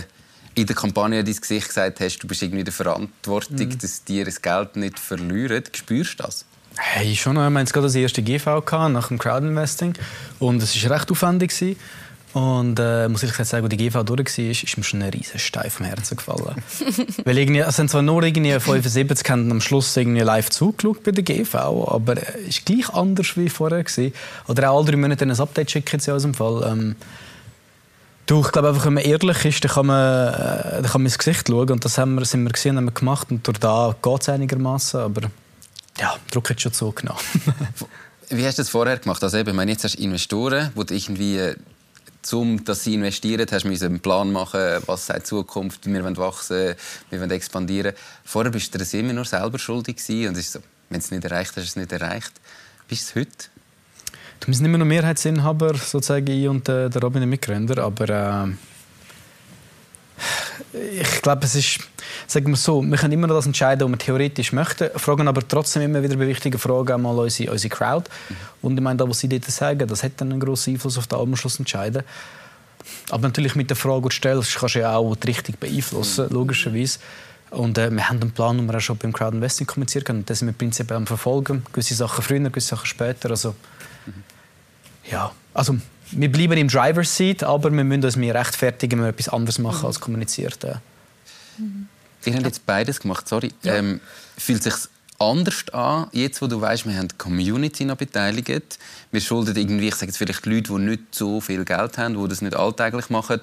in 0.55 0.67
der 0.67 0.75
Kampagne 0.75 1.23
dein 1.23 1.37
Gesicht 1.37 1.69
gesagt 1.69 2.01
hast, 2.01 2.19
du 2.19 2.27
bist 2.27 2.43
irgendwie 2.43 2.65
der 2.65 2.73
Verantwortung, 2.73 3.69
mhm. 3.69 3.79
dass 3.79 4.05
die 4.05 4.25
das 4.25 4.41
Geld 4.43 4.77
nicht 4.77 4.99
verlieren. 4.99 5.63
Spürst 5.73 6.19
du 6.19 6.25
das? 6.25 6.45
Hey, 6.77 7.15
schon. 7.17 7.35
Wir 7.35 7.45
hatten 7.45 7.65
gerade 7.65 7.87
das 7.87 7.95
erste 7.95 8.23
GV 8.23 8.63
nach 8.89 9.09
dem 9.09 9.19
Crowdinvesting 9.19 9.95
und 10.39 10.63
es 10.63 10.83
war 10.85 10.93
recht 10.93 11.11
aufwendig. 11.11 11.77
Und 12.35 12.79
äh, 12.79 13.09
muss 13.09 13.23
ich 13.23 13.33
sagen, 13.33 13.65
als 13.65 13.71
die 13.71 13.77
GV 13.77 14.03
durch 14.03 14.39
war, 14.39 14.45
ist 14.45 14.77
mir 14.77 14.85
schon 14.85 15.03
ein 15.03 15.11
riesen 15.11 15.39
Stein 15.39 15.71
vom 15.71 15.87
Herzen 15.87 16.17
gefallen. 16.17 16.57
Weil 17.25 17.39
irgendwie, 17.39 17.61
es 17.61 17.77
sind 17.77 17.91
zwar 17.91 18.03
nur 18.03 18.23
irgendwie 18.23 18.59
75 18.59 19.29
haben 19.31 19.51
am 19.51 19.61
Schluss 19.61 19.97
irgendwie 19.97 20.21
live 20.21 20.51
zugeschaut 20.51 21.03
bei 21.03 21.11
der 21.11 21.25
GV, 21.25 21.55
aber 21.89 22.17
es 22.19 22.59
ist 22.59 22.67
gleich 22.67 22.91
anders 22.91 23.37
wie 23.37 23.49
vorher 23.49 23.83
gewesen. 23.83 24.13
Oder 24.47 24.71
auch 24.71 24.79
alle 24.79 24.91
drei 24.91 24.97
Monate 24.97 25.25
ein 25.25 25.41
Update 25.41 25.71
schicken 25.71 26.01
in 26.05 26.13
unserem 26.13 26.35
Fall. 26.35 26.71
Ähm, 26.71 26.97
du, 28.27 28.43
ich 28.43 28.53
glaube 28.53 28.69
einfach, 28.69 28.85
wenn 28.85 28.95
man 28.95 29.05
ehrlich 29.05 29.45
ist, 29.47 29.65
dann 29.65 29.73
kann 29.73 29.87
man, 29.87 30.29
äh, 30.29 30.37
dann 30.37 30.83
kann 30.83 31.01
man 31.01 31.07
ins 31.07 31.19
Gesicht 31.19 31.49
schauen 31.49 31.71
und 31.71 31.85
das 31.85 31.97
haben 31.97 32.15
wir, 32.15 32.25
sind 32.27 32.45
wir 32.45 32.53
gesehen, 32.53 32.77
haben 32.77 32.85
wir 32.85 32.93
gemacht 32.93 33.31
und 33.31 33.47
durch 33.47 33.59
da 33.59 33.97
geht 34.01 34.21
es 34.21 34.29
einigermaßen, 34.29 35.01
aber 35.01 35.31
ja, 35.99 36.15
Druck 36.31 36.51
hat 36.51 36.61
schon 36.61 36.73
zugenommen. 36.73 37.21
Wie 38.31 38.47
hast 38.47 38.59
du 38.59 38.63
das 38.63 38.69
vorher 38.69 38.99
gemacht? 38.99 39.23
Also 39.23 39.39
eben, 39.39 39.49
ich 39.49 39.57
meine, 39.57 39.71
jetzt 39.71 39.85
hast 39.85 39.99
du 39.99 40.03
Investoren, 40.03 40.71
die 40.77 40.95
irgendwie 40.95 41.39
äh, 41.39 41.57
um 42.33 42.65
dass 42.65 42.85
sie 42.85 42.95
investieren, 42.95 43.47
hast 43.51 43.65
du 43.65 43.69
einen 43.69 44.01
Plan 44.01 44.33
machen, 44.33 44.83
was 44.87 45.07
die 45.07 45.23
Zukunft, 45.23 45.87
wir 45.87 46.05
wollen 46.05 46.17
wachsen, 46.17 46.75
wir 47.11 47.21
wollen 47.21 47.31
expandieren. 47.31 47.93
Vorher 48.25 48.51
bist 48.51 48.75
du 48.75 48.79
das 48.79 48.95
immer 48.95 49.13
nur 49.13 49.25
selber 49.25 49.59
schuldig 49.59 49.97
und 50.09 50.37
so, 50.37 50.61
wenn 50.91 51.01
es 51.01 51.11
nicht 51.11 51.25
erreicht 51.25 51.51
hast, 51.51 51.65
hast 51.65 51.77
du 51.77 51.81
es 51.81 51.91
nicht 51.91 51.93
erreicht. 51.93 52.33
Es 52.91 53.15
heute? 53.15 53.31
Wir 54.47 54.55
sind 54.55 54.65
immer 54.65 54.79
noch 54.79 54.87
Mehrheitsinhaber, 54.87 55.75
sozusagen 55.75 56.27
ich 56.29 56.49
und 56.49 56.69
äh, 56.69 56.89
der 56.89 57.03
Robin, 57.03 57.21
der 57.21 57.27
Mitgründer, 57.27 57.83
aber 57.83 58.49
äh, 60.73 61.01
ich 61.01 61.23
glaube, 61.23 61.45
es 61.45 61.55
ist, 61.55 61.81
sagen 62.29 62.51
wir 62.51 62.57
so, 62.57 62.83
wir 62.83 62.99
können 62.99 63.13
immer 63.15 63.27
noch 63.27 63.37
das 63.37 63.47
entscheiden, 63.47 63.85
was 63.85 63.91
wir 63.91 63.99
theoretisch 63.99 64.53
möchten, 64.53 64.91
fragen 64.97 65.27
aber 65.27 65.47
trotzdem 65.49 65.83
immer 65.83 66.03
wieder 66.03 66.17
bei 66.17 66.29
wichtigen 66.29 66.59
Fragen 66.59 66.93
einmal 66.93 67.19
unsere, 67.19 67.51
unsere 67.51 67.75
Crowd. 67.75 68.09
Mhm. 68.29 68.37
Und 68.63 68.77
ich 68.77 68.83
meine, 68.83 68.99
das, 68.99 69.09
was 69.09 69.19
sie 69.21 69.29
dort 69.29 69.47
sagen, 69.47 69.89
das 69.89 70.03
hat 70.03 70.13
dann 70.19 70.31
einen 70.31 70.41
grossen 70.41 70.75
Einfluss 70.75 70.99
auf 70.99 71.07
den 71.07 71.19
Abschluss 71.19 71.59
entscheiden. 71.59 72.03
Aber 73.11 73.23
natürlich 73.23 73.55
mit 73.55 73.71
der 73.71 73.77
Frage, 73.77 74.03
die 74.03 74.09
du 74.09 74.15
stellst, 74.15 74.57
kannst 74.57 74.75
du 74.75 74.81
ja 74.81 74.97
auch 74.97 75.17
die 75.17 75.27
Richtung 75.27 75.55
beeinflussen, 75.59 76.27
mhm. 76.27 76.35
logischerweise. 76.35 76.99
Und 77.51 77.79
äh, 77.79 77.91
wir 77.91 78.09
haben 78.11 78.21
einen 78.21 78.31
Plan, 78.31 78.59
den 78.59 78.67
wir 78.67 78.77
auch 78.77 78.81
schon 78.81 78.99
beim 78.99 79.13
Crowd 79.13 79.35
Investing 79.35 79.67
kommuniziert 79.67 80.07
haben. 80.11 80.27
Das 80.27 80.41
sind 80.41 80.49
wir 80.49 80.53
prinzipiell 80.53 80.99
am 80.99 81.07
Verfolgen. 81.07 81.65
Gewisse 81.73 81.95
Sachen 81.95 82.23
früher, 82.23 82.41
gewisse 82.41 82.69
Sachen 82.69 82.87
später. 82.87 83.31
Also, 83.31 83.55
mhm. 84.05 84.23
ja, 85.11 85.33
also 85.55 85.79
wir 86.11 86.31
bleiben 86.31 86.59
im 86.59 86.69
Driver's 86.69 87.17
Seat, 87.17 87.43
aber 87.43 87.73
wir 87.73 87.85
müssen 87.85 88.05
uns 88.05 88.17
mehr 88.17 88.35
rechtfertigen, 88.35 88.99
wenn 88.99 89.07
wir 89.07 89.11
etwas 89.11 89.31
anderes 89.31 89.59
machen 89.59 89.87
als 89.87 89.99
kommuniziert. 89.99 90.59
Mhm. 91.57 91.89
Ihr 92.25 92.35
habt 92.35 92.45
jetzt 92.45 92.67
beides 92.67 93.01
gemacht, 93.01 93.29
sorry. 93.29 93.53
Ja. 93.63 93.77
Ähm, 93.77 94.01
fühlt 94.37 94.63
sich 94.63 94.75
anders 95.19 95.65
an, 95.73 96.07
jetzt 96.13 96.41
wo 96.41 96.47
du 96.47 96.61
weißt, 96.61 96.87
wir 96.87 96.97
haben 96.97 97.09
die 97.09 97.17
Community 97.17 97.85
noch 97.85 97.97
beteiligt. 97.97 98.79
Wir 99.11 99.21
schulden 99.21 99.57
irgendwie, 99.57 99.89
ich 99.89 99.95
sage 99.95 100.07
jetzt 100.07 100.19
vielleicht 100.19 100.47
Leute, 100.47 100.73
die 100.73 100.79
nicht 100.79 101.15
so 101.15 101.41
viel 101.41 101.65
Geld 101.65 101.99
haben, 101.99 102.21
die 102.21 102.29
das 102.29 102.41
nicht 102.41 102.55
alltäglich 102.55 103.11
machen. 103.11 103.41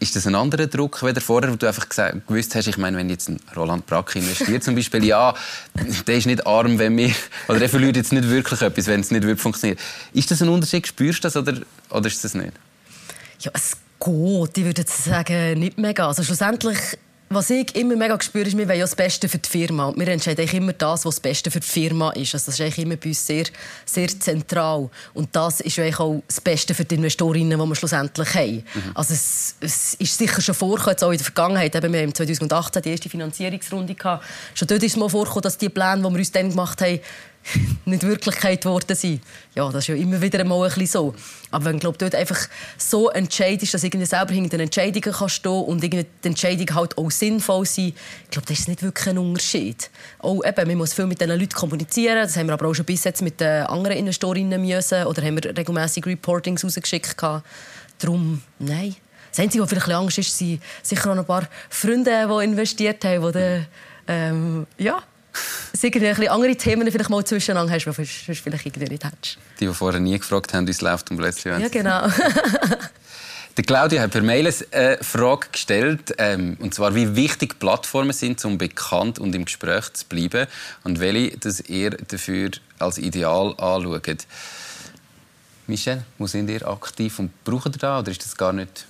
Ist 0.00 0.16
das 0.16 0.26
ein 0.26 0.34
anderer 0.34 0.66
Druck, 0.66 1.02
wie 1.04 1.20
vorher, 1.20 1.52
wo 1.52 1.56
du 1.56 1.66
einfach 1.66 1.88
gesagt, 1.88 2.26
gewusst 2.26 2.54
hast, 2.54 2.66
ich 2.66 2.78
meine, 2.78 2.96
wenn 2.96 3.10
jetzt 3.10 3.28
ein 3.28 3.38
Roland 3.54 3.86
Brack 3.86 4.16
investiert 4.16 4.64
zum 4.64 4.74
Beispiel, 4.74 5.04
ja, 5.04 5.34
der 6.06 6.16
ist 6.16 6.26
nicht 6.26 6.46
arm, 6.46 6.78
wenn 6.78 6.96
wir, 6.96 7.12
oder 7.48 7.58
der 7.58 7.68
verliert 7.68 7.96
jetzt 7.96 8.12
nicht 8.12 8.28
wirklich 8.28 8.62
etwas, 8.62 8.86
wenn 8.86 9.00
es 9.00 9.10
nicht 9.10 9.22
wirklich 9.24 9.42
funktioniert. 9.42 9.78
Ist 10.14 10.30
das 10.30 10.40
ein 10.40 10.48
Unterschied? 10.48 10.86
Spürst 10.86 11.18
du 11.18 11.28
das 11.28 11.36
oder, 11.36 11.60
oder 11.90 12.06
ist 12.06 12.24
das 12.24 12.34
nicht? 12.34 12.52
Ja, 13.40 13.50
es 13.54 13.76
geht. 14.00 14.58
Ich 14.58 14.64
würde 14.64 14.84
sagen, 14.86 15.60
nicht 15.60 15.76
mega. 15.76 16.06
Also 16.08 16.22
schlussendlich 16.22 16.78
was 17.32 17.48
ich 17.48 17.76
immer 17.76 17.94
mega 17.94 18.20
spüre, 18.20 18.48
ist, 18.48 18.58
wir 18.58 18.66
wollen 18.66 18.78
ja 18.80 18.84
das 18.84 18.96
Beste 18.96 19.28
für 19.28 19.38
die 19.38 19.48
Firma. 19.48 19.86
Und 19.86 20.00
wir 20.00 20.08
entscheiden 20.08 20.48
immer 20.48 20.72
das, 20.72 21.04
was 21.04 21.14
das 21.14 21.20
Beste 21.20 21.48
für 21.48 21.60
die 21.60 21.66
Firma 21.66 22.10
ist. 22.10 22.34
Also 22.34 22.46
das 22.46 22.54
ist 22.56 22.60
eigentlich 22.60 22.78
immer 22.78 22.96
bei 22.96 23.10
uns 23.10 23.24
sehr, 23.24 23.44
sehr 23.84 24.08
zentral. 24.08 24.90
Und 25.14 25.28
das 25.30 25.60
ist 25.60 25.76
ja 25.76 25.84
auch 26.00 26.20
das 26.26 26.40
Beste 26.40 26.74
für 26.74 26.84
die 26.84 26.96
Investorinnen, 26.96 27.56
die 27.56 27.66
wir 27.66 27.74
schlussendlich 27.76 28.34
haben. 28.34 28.64
Mhm. 28.74 28.90
Also 28.94 29.14
es, 29.14 29.54
es, 29.60 29.94
ist 29.94 30.18
sicher 30.18 30.40
schon 30.40 30.56
vorgekommen, 30.56 30.96
auch 31.02 31.12
in 31.12 31.18
der 31.18 31.24
Vergangenheit. 31.24 31.72
Eben, 31.76 31.92
wir 31.92 32.00
haben 32.00 32.12
2018 32.12 32.82
die 32.82 32.90
erste 32.90 33.08
Finanzierungsrunde 33.08 33.94
gehabt. 33.94 34.24
Schon 34.54 34.66
dort 34.66 34.82
ist 34.82 34.92
es 34.92 34.96
mal 34.96 35.08
vorgekommen, 35.08 35.42
dass 35.42 35.56
die 35.56 35.68
Pläne, 35.68 35.98
die 35.98 36.02
wir 36.02 36.18
uns 36.18 36.32
dann 36.32 36.50
gemacht 36.50 36.80
haben, 36.82 36.98
nicht 37.84 38.02
Wirklichkeit 38.02 38.62
geworden 38.62 38.94
sind. 38.94 39.22
Ja, 39.54 39.70
das 39.70 39.84
ist 39.84 39.88
ja 39.88 39.94
immer 39.94 40.20
wieder 40.20 40.40
einmal 40.40 40.62
ein 40.62 40.68
bisschen 40.68 40.86
so. 40.86 41.14
Aber 41.50 41.66
wenn 41.66 41.78
du 41.78 41.90
dort 41.92 42.14
einfach 42.14 42.38
so 42.76 43.10
entscheidest, 43.10 43.74
dass 43.74 43.82
du 43.82 44.06
selber 44.06 44.32
hinter 44.32 44.50
den 44.50 44.60
Entscheidungen 44.60 45.12
kannst 45.12 45.36
stehen 45.36 45.64
und 45.64 45.82
die 45.82 46.06
Entscheidungen 46.22 46.74
halt 46.74 46.96
auch 46.98 47.10
sinnvoll 47.10 47.66
sind, 47.66 47.94
ich 48.24 48.30
glaube, 48.30 48.46
das 48.46 48.60
ist 48.60 48.68
nicht 48.68 48.82
wirklich 48.82 49.08
ein 49.08 49.18
Unterschied. 49.18 49.90
Auch 50.18 50.44
eben, 50.44 50.68
man 50.68 50.78
muss 50.78 50.92
viel 50.92 51.06
mit 51.06 51.20
diesen 51.20 51.38
Leuten 51.38 51.52
kommunizieren, 51.52 52.22
das 52.22 52.36
haben 52.36 52.46
wir 52.46 52.54
aber 52.54 52.68
auch 52.68 52.74
schon 52.74 52.84
bis 52.84 53.04
jetzt 53.04 53.22
mit 53.22 53.40
den 53.40 53.64
anderen 53.64 53.96
Investorinnen 53.96 54.60
müssen 54.60 55.04
oder 55.04 55.22
haben 55.22 55.42
wir 55.42 55.56
regelmäßig 55.56 56.06
Reportings 56.06 56.64
rausgeschickt. 56.64 57.16
Darum, 57.98 58.42
nein. 58.58 58.96
Das 59.30 59.38
Einzige, 59.38 59.62
was 59.62 59.70
vielleicht 59.70 59.90
Angst 59.90 60.18
ist, 60.18 60.36
sind 60.36 60.60
sicher 60.82 61.12
auch 61.12 61.16
ein 61.16 61.24
paar 61.24 61.48
Freunde, 61.68 62.28
die 62.28 62.44
investiert 62.44 63.04
haben, 63.04 63.26
die 63.26 63.32
dann, 63.32 63.66
ähm, 64.08 64.66
ja, 64.76 65.02
irgendwie 65.82 66.28
andere 66.28 66.56
Themen 66.56 66.90
vielleicht 66.90 67.10
mal 67.10 67.24
zwischeneinander 67.24 67.72
hast, 67.72 67.84
die 67.84 67.90
du 67.90 68.34
vielleicht 68.34 68.66
irgendwie 68.66 68.88
nicht 68.88 69.04
hättest. 69.04 69.38
Die, 69.58 69.66
die 69.66 69.74
vorher 69.74 70.00
nie 70.00 70.18
gefragt 70.18 70.52
haben, 70.54 70.66
wie 70.66 70.72
es 70.72 70.80
läuft 70.80 71.10
und 71.10 71.18
plötzlich 71.18 71.58
Ja, 71.58 71.68
genau. 71.68 72.08
Der 73.56 73.64
Claudia 73.64 74.02
hat 74.02 74.12
per 74.12 74.22
Mail 74.22 74.46
eine 74.46 74.72
äh, 74.72 75.02
Frage 75.02 75.48
gestellt, 75.50 76.14
ähm, 76.18 76.56
und 76.60 76.72
zwar, 76.72 76.94
wie 76.94 77.16
wichtig 77.16 77.58
Plattformen 77.58 78.12
sind, 78.12 78.42
um 78.44 78.58
bekannt 78.58 79.18
und 79.18 79.34
im 79.34 79.44
Gespräch 79.44 79.92
zu 79.92 80.06
bleiben 80.06 80.46
und 80.84 81.00
welche 81.00 81.36
das 81.36 81.60
ihr 81.60 81.90
dafür 81.90 82.50
als 82.78 82.98
ideal 82.98 83.54
anschaut. 83.58 84.26
Michelle, 85.66 86.04
wo 86.18 86.26
sind 86.26 86.48
ihr 86.48 86.66
aktiv 86.66 87.18
und 87.18 87.44
braucht 87.44 87.74
ihr 87.74 87.78
das 87.78 88.00
oder 88.00 88.10
ist 88.10 88.24
das 88.24 88.36
gar 88.36 88.52
nicht 88.52 88.86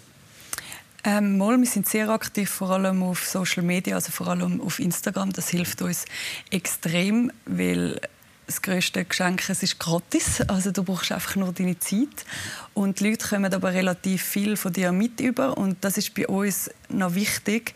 ähm, 1.04 1.38
mal, 1.38 1.58
wir 1.58 1.66
sind 1.66 1.88
sehr 1.88 2.08
aktiv, 2.10 2.50
vor 2.50 2.70
allem 2.70 3.02
auf 3.02 3.26
Social 3.26 3.62
Media, 3.62 3.94
also 3.94 4.12
vor 4.12 4.28
allem 4.28 4.60
auf 4.60 4.78
Instagram. 4.78 5.32
Das 5.32 5.48
hilft 5.48 5.82
uns 5.82 6.04
extrem, 6.50 7.32
weil 7.46 8.00
das 8.46 8.62
größte 8.62 9.04
Geschenk 9.04 9.48
es 9.48 9.62
ist 9.62 9.78
gratis. 9.78 10.40
Also 10.48 10.72
du 10.72 10.82
brauchst 10.82 11.12
einfach 11.12 11.36
nur 11.36 11.52
deine 11.52 11.78
Zeit. 11.78 12.26
Und 12.74 13.00
die 13.00 13.10
Leute 13.10 13.28
kommen 13.28 13.52
aber 13.52 13.72
relativ 13.72 14.22
viel 14.22 14.56
von 14.56 14.72
dir 14.72 14.92
mit 14.92 15.20
über. 15.20 15.56
Und 15.56 15.84
das 15.84 15.96
ist 15.96 16.14
bei 16.14 16.26
uns 16.26 16.70
noch 16.88 17.14
wichtig. 17.14 17.74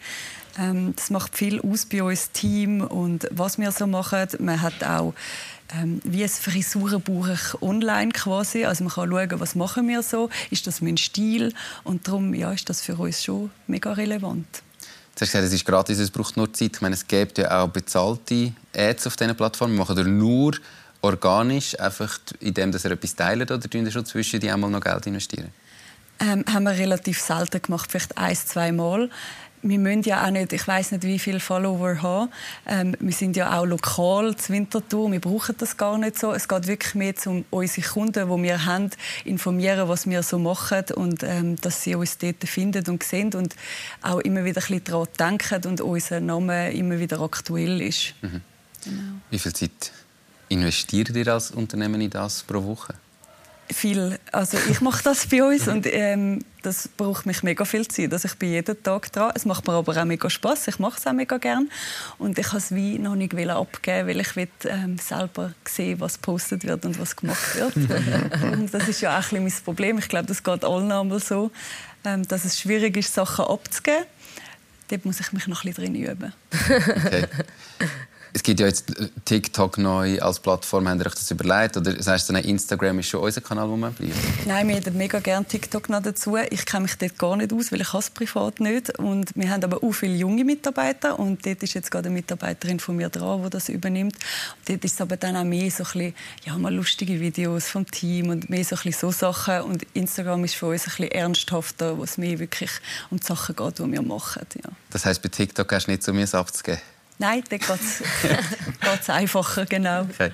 Ähm, 0.59 0.95
das 0.97 1.11
macht 1.11 1.37
viel 1.37 1.61
aus 1.61 1.87
bei 1.87 2.03
uns 2.03 2.31
Team 2.33 2.81
und 2.81 3.29
was 3.31 3.59
wir 3.59 3.73
so 3.73 3.87
machen. 3.87 4.29
Man 4.41 4.61
hat 4.61 4.85
auch 4.85 5.15
ähm, 5.81 6.01
wie 6.05 6.23
ein 6.23 6.29
Frisurenbuch 6.29 7.61
online 7.61 8.13
quasi. 8.13 8.65
Also 8.65 8.85
man 8.85 8.93
kann 8.93 9.11
schauen, 9.11 9.41
was 9.41 9.55
machen 9.55 9.89
wir 9.89 10.03
so, 10.03 10.31
ist 10.51 10.67
das 10.67 10.81
mein 10.81 10.97
Stil 10.97 11.53
und 11.85 12.07
darum 12.07 12.35
ja, 12.35 12.53
ist 12.53 12.69
das 12.69 12.81
für 12.81 12.97
uns 12.97 13.23
schon 13.23 13.51
mega 13.67 13.93
relevant. 13.93 14.47
Du 15.15 15.21
hast 15.21 15.29
gesagt, 15.29 15.45
es 15.45 15.53
ist 15.53 15.65
gratis, 15.65 15.99
es 15.99 16.11
braucht 16.11 16.37
nur 16.37 16.53
Zeit. 16.53 16.73
Ich 16.75 16.81
meine, 16.81 16.95
es 16.95 17.07
gibt 17.07 17.39
ja 17.39 17.63
auch 17.63 17.69
bezahlte 17.69 18.53
Ads 18.75 19.07
auf 19.07 19.17
diesen 19.17 19.37
Plattformen. 19.37 19.77
Machen 19.77 19.97
ihr 19.97 20.05
nur 20.05 20.55
organisch, 21.03 21.79
einfach 21.79 22.19
indem 22.41 22.73
ihr 22.73 22.85
etwas 22.85 23.15
teilt 23.15 23.51
oder 23.51 23.61
tun 23.61 23.89
schon 23.91 24.05
zwischen 24.05 24.41
die 24.41 24.51
einmal 24.51 24.71
noch 24.71 24.81
Geld 24.81 25.07
investieren? 25.07 25.51
Ähm, 26.21 26.45
haben 26.53 26.65
wir 26.65 26.73
relativ 26.73 27.21
selten 27.21 27.61
gemacht, 27.61 27.91
vielleicht 27.91 28.17
ein, 28.17 28.37
zwei 28.37 28.73
Mal 28.73 29.11
wir 29.65 29.79
müssen 29.79 30.03
ja 30.03 30.25
auch 30.27 30.31
nicht, 30.31 30.53
ich 30.53 30.67
weiß 30.67 30.93
nicht, 30.93 31.05
wie 31.05 31.19
viele 31.19 31.41
Follower 31.41 32.03
haben. 32.03 32.31
Ähm, 32.67 32.95
wir 33.01 33.13
sind 33.13 33.35
ja 33.35 33.59
auch 33.59 33.65
lokal 33.65 34.37
zur 34.37 34.55
Wintertour. 34.55 35.11
Wir 35.11 35.21
brauchen 35.21 35.57
das 35.59 35.77
gar 35.77 35.97
nicht 35.97 36.19
so. 36.19 36.33
Es 36.33 36.47
geht 36.47 36.67
wirklich 36.67 36.95
mehr 36.95 37.15
um 37.27 37.45
unsere 37.51 37.87
Kunden, 37.87 38.29
die 38.29 38.43
wir 38.43 38.67
haben, 38.67 38.91
informieren, 39.25 39.89
was 39.89 40.07
wir 40.07 40.23
so 40.23 40.39
machen 40.39 40.85
und 40.95 41.23
ähm, 41.23 41.57
dass 41.61 41.83
sie 41.83 41.95
uns 41.95 42.19
dort 42.19 42.47
finden 42.47 42.85
und 42.89 43.03
sehen 43.03 43.33
und 43.35 43.57
auch 44.03 44.21
immer 44.21 44.45
wieder 44.45 44.61
ein 44.61 44.67
bisschen 44.67 44.85
daran 44.85 45.09
denken 45.19 45.67
und 45.67 45.81
unser 45.81 46.21
Name 46.21 46.73
immer 46.73 46.99
wieder 46.99 47.21
aktuell 47.21 47.81
ist. 47.81 48.15
Mhm. 48.21 48.43
Genau. 48.85 49.03
Wie 49.31 49.39
viel 49.39 49.53
Zeit 49.55 49.93
investiert 50.51 51.17
ihr 51.17 51.29
als 51.29 51.53
Unternehmen 51.53 52.01
in 52.03 52.11
das 52.11 52.43
pro 52.43 52.63
Woche? 52.63 52.95
Viel. 53.73 54.19
Also 54.33 54.59
ich 54.71 54.81
mache 54.81 55.03
das 55.03 55.27
bei 55.27 55.43
uns 55.43 55.69
und 55.69 55.87
ähm, 55.87 56.45
das 56.63 56.89
braucht 56.89 57.27
mich 57.27 57.43
mega 57.43 57.65
viel 57.65 57.87
Zeit. 57.87 58.13
Also 58.13 58.27
ich 58.27 58.35
bin 58.37 58.51
jeden 58.51 58.83
Tag 58.83 59.13
dran. 59.13 59.33
Es 59.35 59.45
macht 59.45 59.67
mir 59.67 59.75
aber 59.75 59.97
auch 59.97 60.05
mega 60.05 60.31
Spaß. 60.31 60.69
Ich 60.69 60.79
mache 60.79 60.99
es 60.99 61.07
auch 61.07 61.13
mega 61.13 61.39
gern 61.39 61.69
und 62.19 62.39
ich 62.39 62.49
habe 62.49 62.59
es 62.59 62.75
wie 62.75 62.99
noch 62.99 63.15
nicht 63.15 63.35
abgeben, 63.35 64.09
weil 64.09 64.21
ich 64.21 64.37
will, 64.37 64.49
ähm, 64.65 64.99
selber 64.99 65.53
sehen, 65.65 66.01
was 66.01 66.15
gepostet 66.15 66.65
wird 66.65 66.85
und 66.85 66.99
was 66.99 67.17
gemacht 67.17 67.57
wird. 67.57 67.77
und 68.53 68.73
das 68.73 68.89
ist 68.89 69.01
ja 69.01 69.19
auch 69.19 69.33
ein 69.33 69.43
mein 69.43 69.53
Problem. 69.65 69.99
Ich 69.99 70.09
glaube, 70.09 70.27
das 70.27 70.43
geht 70.43 70.65
allen 70.65 70.91
einmal 70.91 71.21
so, 71.21 71.51
ähm, 72.05 72.27
dass 72.27 72.45
es 72.45 72.59
schwierig 72.59 72.97
ist, 72.97 73.13
Sachen 73.15 73.45
abzugeben. 73.45 74.05
Dort 74.89 75.05
muss 75.05 75.21
ich 75.21 75.33
mich 75.33 75.47
noch 75.47 75.65
ein 75.65 75.73
bisschen 75.73 75.93
drin 75.93 76.05
üben. 76.05 76.33
Okay. 77.07 77.27
Es 78.37 78.43
gibt 78.43 78.59
ja 78.59 78.67
jetzt 78.67 78.99
äh, 78.99 79.09
TikTok 79.25 79.79
neu 79.79 80.21
als 80.21 80.41
Plattform. 80.41 80.89
Habt 80.89 81.01
ihr 81.01 81.07
euch 81.07 81.15
das 81.15 81.31
überlegt? 81.31 81.77
Oder 81.77 82.03
sagst 82.03 82.29
du, 82.29 82.35
Instagram 82.35 82.99
ist 82.99 83.07
schon 83.07 83.21
unser 83.21 83.41
Kanal, 83.41 83.69
wo 83.69 83.77
man 83.77 83.93
bleibt? 83.95 84.13
Nein, 84.45 84.67
wir 84.67 84.75
hätten 84.75 84.97
mega 84.99 85.21
gerne 85.21 85.47
TikTok 85.47 85.89
noch 85.89 86.03
dazu. 86.03 86.37
Ich 86.51 86.67
kenne 86.67 86.83
mich 86.83 86.99
dort 86.99 87.17
gar 87.17 87.37
nicht 87.37 87.53
aus, 87.53 87.71
weil 87.71 87.81
ich 87.81 87.95
es 87.95 88.11
privat 88.11 88.59
nicht. 88.59 88.99
Und 88.99 89.31
wir 89.37 89.49
haben 89.49 89.63
aber 89.63 89.85
auch 89.85 89.93
viele 89.93 90.17
junge 90.17 90.45
Mitarbeiter. 90.45 91.17
Und 91.17 91.47
dort 91.47 91.63
ist 91.63 91.75
jetzt 91.75 91.93
gerade 91.93 92.09
eine 92.09 92.15
Mitarbeiterin 92.15 92.81
von 92.81 92.97
mir 92.97 93.09
dran, 93.09 93.45
die 93.45 93.51
das 93.51 93.69
übernimmt. 93.69 94.17
Und 94.17 94.69
dort 94.69 94.85
ist 94.85 94.95
es 94.95 95.01
aber 95.01 95.17
dann 95.17 95.37
auch 95.37 95.45
mehr 95.45 95.71
so 95.71 95.85
ein 95.85 95.93
bisschen, 95.93 96.15
ja, 96.45 96.59
mal 96.59 96.75
lustige 96.75 97.21
Videos 97.21 97.69
vom 97.69 97.89
Team 97.89 98.31
und 98.31 98.51
mehr 98.51 98.65
so, 98.65 98.75
ein 98.75 98.83
bisschen 98.83 99.13
so 99.13 99.13
Sachen. 99.13 99.61
Und 99.61 99.85
Instagram 99.95 100.43
ist 100.43 100.57
für 100.57 100.67
uns 100.67 100.83
ein 100.83 100.91
bisschen 100.91 101.13
ernsthafter, 101.13 101.97
wo 101.97 102.03
es 102.03 102.19
mehr 102.19 102.41
wirklich 102.41 102.71
um 103.11 103.21
die 103.21 103.27
Sachen 103.27 103.55
geht, 103.55 103.79
die 103.79 103.93
wir 103.93 104.03
machen. 104.03 104.45
Ja. 104.57 104.71
Das 104.91 105.07
heisst, 105.07 105.23
bei 105.23 105.29
TikTok 105.29 105.73
hast 105.73 105.87
du 105.87 105.93
nicht 105.93 106.03
so 106.03 106.13
mir 106.13 106.27
abzugeben? 106.35 106.81
Nein, 107.19 107.43
da 107.49 107.57
geht 107.57 107.69
es 109.01 109.11
einfacher, 109.11 109.67
genau. 109.67 110.03
Okay. 110.03 110.33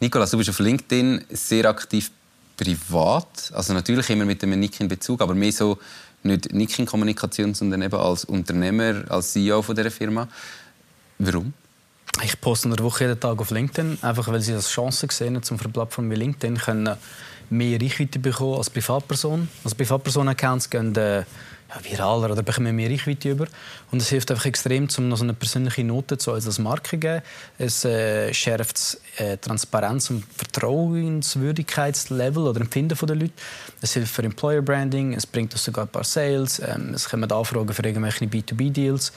Nikolas, 0.00 0.30
du 0.30 0.38
bist 0.38 0.50
auf 0.50 0.58
LinkedIn 0.58 1.24
sehr 1.30 1.64
aktiv 1.66 2.10
privat. 2.56 3.50
Also 3.52 3.72
natürlich 3.72 4.10
immer 4.10 4.24
mit 4.24 4.42
einem 4.42 4.60
Nikin-Bezug, 4.60 5.20
aber 5.20 5.34
mehr 5.34 5.52
so 5.52 5.78
nicht 6.22 6.52
Nikin-Kommunikation, 6.52 7.54
sondern 7.54 7.82
eben 7.82 7.94
als 7.94 8.24
Unternehmer, 8.24 9.04
als 9.08 9.32
CEO 9.32 9.62
von 9.62 9.76
dieser 9.76 9.90
Firma. 9.90 10.28
Warum? 11.18 11.52
Ich 12.22 12.40
poste 12.40 12.68
in 12.68 12.74
der 12.74 12.84
Woche 12.84 13.04
jeden 13.04 13.20
Tag 13.20 13.38
auf 13.38 13.50
LinkedIn, 13.50 13.98
einfach 14.02 14.26
weil 14.28 14.40
sie 14.40 14.52
das 14.52 14.70
Chance 14.70 15.06
gesehen 15.06 15.36
haben, 15.36 15.44
um 15.50 15.58
für 15.58 15.64
eine 15.64 15.72
Plattform 15.72 16.10
wie 16.10 16.16
LinkedIn 16.16 16.58
können 16.58 16.96
mehr 17.50 17.80
Reichweite 17.80 18.18
bekommen 18.18 18.58
als 18.58 18.70
Privatperson. 18.70 19.48
Also 19.64 19.76
Privatperson-Accounts 19.76 20.68
gehen 20.68 20.94
äh, 20.96 21.24
viraler 21.82 22.30
oder 22.30 22.42
bekommen 22.42 22.74
mehr 22.74 22.90
Reichweite 22.90 23.30
über. 23.30 23.46
Und 23.90 24.02
es 24.02 24.08
hilft 24.08 24.30
einfach 24.30 24.46
extrem, 24.46 24.88
um 24.96 25.08
noch 25.08 25.18
so 25.18 25.24
eine 25.24 25.34
persönliche 25.34 25.84
Note 25.84 26.16
zu 26.18 26.32
uns 26.32 26.46
als 26.46 26.58
Marke 26.58 26.90
zu 26.90 26.98
geben. 26.98 27.22
Es 27.58 27.84
äh, 27.84 28.32
schärft 28.32 28.98
äh, 29.16 29.36
Transparenz 29.36 30.10
und 30.10 30.24
Vertrauenswürdigkeitslevel 30.36 32.44
oder 32.44 32.60
Empfinden 32.60 32.96
der 33.00 33.16
Leute. 33.16 33.32
Es 33.80 33.94
hilft 33.94 34.14
für 34.14 34.22
Employer 34.22 34.62
Branding, 34.62 35.14
es 35.14 35.26
bringt 35.26 35.52
uns 35.52 35.64
sogar 35.64 35.84
ein 35.84 35.88
paar 35.88 36.04
Sales, 36.04 36.60
ähm, 36.60 36.94
es 36.94 37.08
kommen 37.08 37.30
Anfragen 37.30 37.72
für 37.72 37.84
irgendwelche 37.84 38.24
B2B-Deals. 38.24 39.12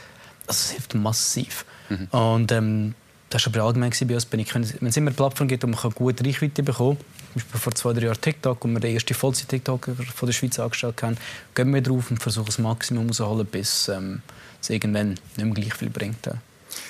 Also 0.47 0.65
es 0.65 0.71
hilft 0.71 0.95
massiv. 0.95 1.65
Mhm. 1.89 2.07
Und 2.11 2.51
ähm, 2.51 2.95
das 3.31 3.45
war 3.45 3.55
aber 3.55 3.65
allgemein 3.67 3.91
bei 4.07 4.13
uns. 4.13 4.27
Wenn 4.31 4.41
es 4.41 4.97
immer 4.97 5.07
eine 5.07 5.15
Plattform 5.15 5.47
gibt, 5.47 5.63
wo 5.63 5.67
man 5.67 5.79
gute 5.95 6.25
Reichweite 6.25 6.63
bekommen 6.63 6.97
kann, 6.97 7.05
zum 7.31 7.33
Beispiel 7.35 7.59
vor 7.59 7.75
zwei, 7.75 7.93
drei 7.93 8.03
Jahren 8.03 8.21
TikTok, 8.21 8.63
wo 8.63 8.67
wir 8.67 8.79
den 8.79 8.93
ersten 8.93 9.13
Vollzeit-TikToker 9.13 9.95
von 9.95 10.27
der 10.27 10.33
Schweiz 10.33 10.59
angestellt 10.59 11.01
haben, 11.01 11.17
gehen 11.55 11.73
wir 11.73 11.81
drauf 11.81 12.11
und 12.11 12.21
versuchen 12.21 12.47
das 12.47 12.59
Maximum 12.59 13.07
rauszuholen, 13.07 13.47
bis 13.47 13.87
ähm, 13.87 14.21
es 14.61 14.69
irgendwann 14.69 15.11
nicht 15.11 15.37
mehr 15.37 15.53
gleich 15.53 15.73
viel 15.73 15.89
bringt. 15.89 16.27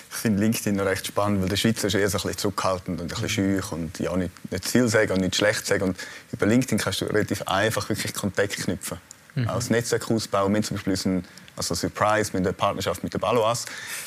Ich 0.09 0.17
finde 0.17 0.41
LinkedIn 0.41 0.75
noch 0.75 0.85
recht 0.85 1.07
spannend, 1.07 1.41
weil 1.41 1.49
der 1.49 1.55
Schweizer 1.55 1.87
ist 1.87 1.93
eher 1.93 2.09
so 2.09 2.17
ein 2.17 2.21
bisschen 2.23 2.37
zurückhaltend 2.37 2.99
und 2.99 3.05
ein 3.05 3.07
bisschen 3.07 3.29
schüch 3.29 3.71
und 3.71 3.99
ja, 3.99 4.15
nicht, 4.17 4.31
nicht 4.51 4.67
viel 4.67 4.87
sagen 4.87 5.13
und 5.13 5.21
nicht 5.21 5.35
schlecht 5.35 5.65
sagen. 5.65 5.83
Und 5.83 5.97
über 6.31 6.47
LinkedIn 6.47 6.79
kannst 6.79 7.01
du 7.01 7.05
relativ 7.05 7.43
einfach 7.43 7.87
wirklich 7.87 8.13
Kontakt 8.13 8.57
knüpfen. 8.57 8.97
Mhm. 9.35 9.47
Auch 9.47 9.55
das 9.55 9.69
Netzwerk 9.69 10.09
ausbauen. 10.11 10.51
Wir 10.51 10.57
haben 10.57 10.63
zum 10.63 10.77
Beispiel 10.77 10.91
unseren 10.91 11.23
also 11.69 11.87
Surprise 11.87 12.31
mit 12.33 12.45
der 12.45 12.53
Partnerschaft 12.53 13.03
mit 13.03 13.13
der 13.13 13.19
Baloas, 13.19 13.65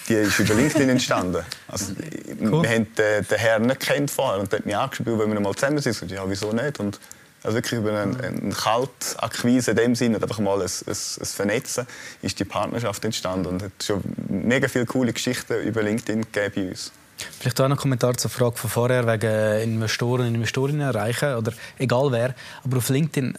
die 0.08 0.14
ist 0.14 0.38
über 0.38 0.54
LinkedIn 0.54 0.88
entstanden. 0.88 1.44
Also, 1.68 1.92
cool. 2.40 2.62
Wir 2.62 2.70
haben 2.70 2.94
den, 2.94 3.26
den 3.26 3.38
Herrn 3.38 3.62
nicht 3.66 3.80
kennt 3.80 4.10
vorher 4.10 4.40
und 4.40 4.50
der 4.50 4.58
hat 4.60 4.66
mich 4.66 4.76
angespielt, 4.76 5.18
wenn 5.18 5.32
wir 5.32 5.40
mal 5.40 5.54
zusammen 5.54 5.78
sind. 5.78 6.02
Und 6.02 6.10
ja, 6.10 6.22
wieso 6.26 6.52
nicht? 6.52 6.80
Und 6.80 6.98
also 7.44 7.56
wirklich 7.56 7.78
über 7.78 8.00
eine, 8.00 8.18
eine 8.18 8.52
Kaltakquise 8.52 9.72
in 9.72 9.76
dem 9.76 9.94
Sinne, 9.94 10.16
einfach 10.20 10.38
mal 10.38 10.62
ein, 10.62 10.62
ein, 10.62 10.88
ein, 10.88 11.26
Vernetzen, 11.26 11.86
ist 12.22 12.40
die 12.40 12.44
Partnerschaft 12.44 13.04
entstanden 13.04 13.46
und 13.46 13.56
es 13.56 13.64
hat 13.64 13.84
schon 13.84 14.02
mega 14.28 14.66
viele 14.66 14.86
coole 14.86 15.12
Geschichten 15.12 15.62
über 15.62 15.82
LinkedIn 15.82 16.22
gegeben 16.22 16.52
bei 16.54 16.68
uns. 16.70 16.90
Vielleicht 17.38 17.60
auch 17.60 17.68
noch 17.68 17.76
ein 17.76 17.80
Kommentar 17.80 18.16
zur 18.16 18.30
Frage 18.30 18.56
von 18.56 18.70
vorher 18.70 19.06
wegen 19.06 19.74
Investoren 19.74 20.26
und 20.26 20.34
Investorinnen 20.34 20.80
erreichen 20.80 21.34
oder 21.34 21.52
egal 21.78 22.10
wer. 22.10 22.34
Aber 22.64 22.78
auf 22.78 22.88
LinkedIn 22.88 23.38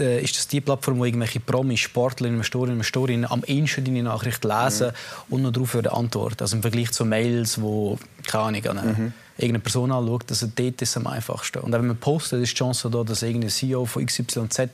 äh, 0.00 0.20
ist 0.20 0.36
das 0.36 0.48
die 0.48 0.60
Plattform, 0.60 0.98
wo 0.98 1.04
irgendwelche 1.04 1.40
Promis, 1.40 1.80
Sportler, 1.80 2.28
Investoren, 2.28 2.70
Investorinnen 2.70 3.30
am 3.30 3.42
ehesten 3.44 3.84
deine 3.84 4.02
Nachricht 4.02 4.44
lesen 4.44 4.88
mhm. 4.88 5.34
und 5.34 5.42
noch 5.42 5.52
darauf 5.52 5.74
antworten. 5.74 6.40
Also 6.40 6.56
im 6.56 6.62
Vergleich 6.62 6.92
zu 6.92 7.04
Mails, 7.04 7.60
wo 7.60 7.98
keine 8.26 8.44
Ahnung, 8.44 8.66
eine, 8.66 8.82
mhm. 8.82 9.12
irgendeine 9.36 9.58
Person 9.60 9.92
anschaut, 9.92 10.24
also 10.30 10.46
dort 10.54 10.82
ist 10.82 10.90
es 10.90 10.96
am 10.96 11.06
einfachsten. 11.06 11.58
Und 11.58 11.72
wenn 11.72 11.86
man 11.86 11.96
postet, 11.96 12.42
ist 12.42 12.52
die 12.52 12.56
Chance 12.56 12.90
da, 12.90 13.04
dass 13.04 13.22
irgendein 13.22 13.50
CEO 13.50 13.84
von 13.84 14.04
XYZ 14.04 14.70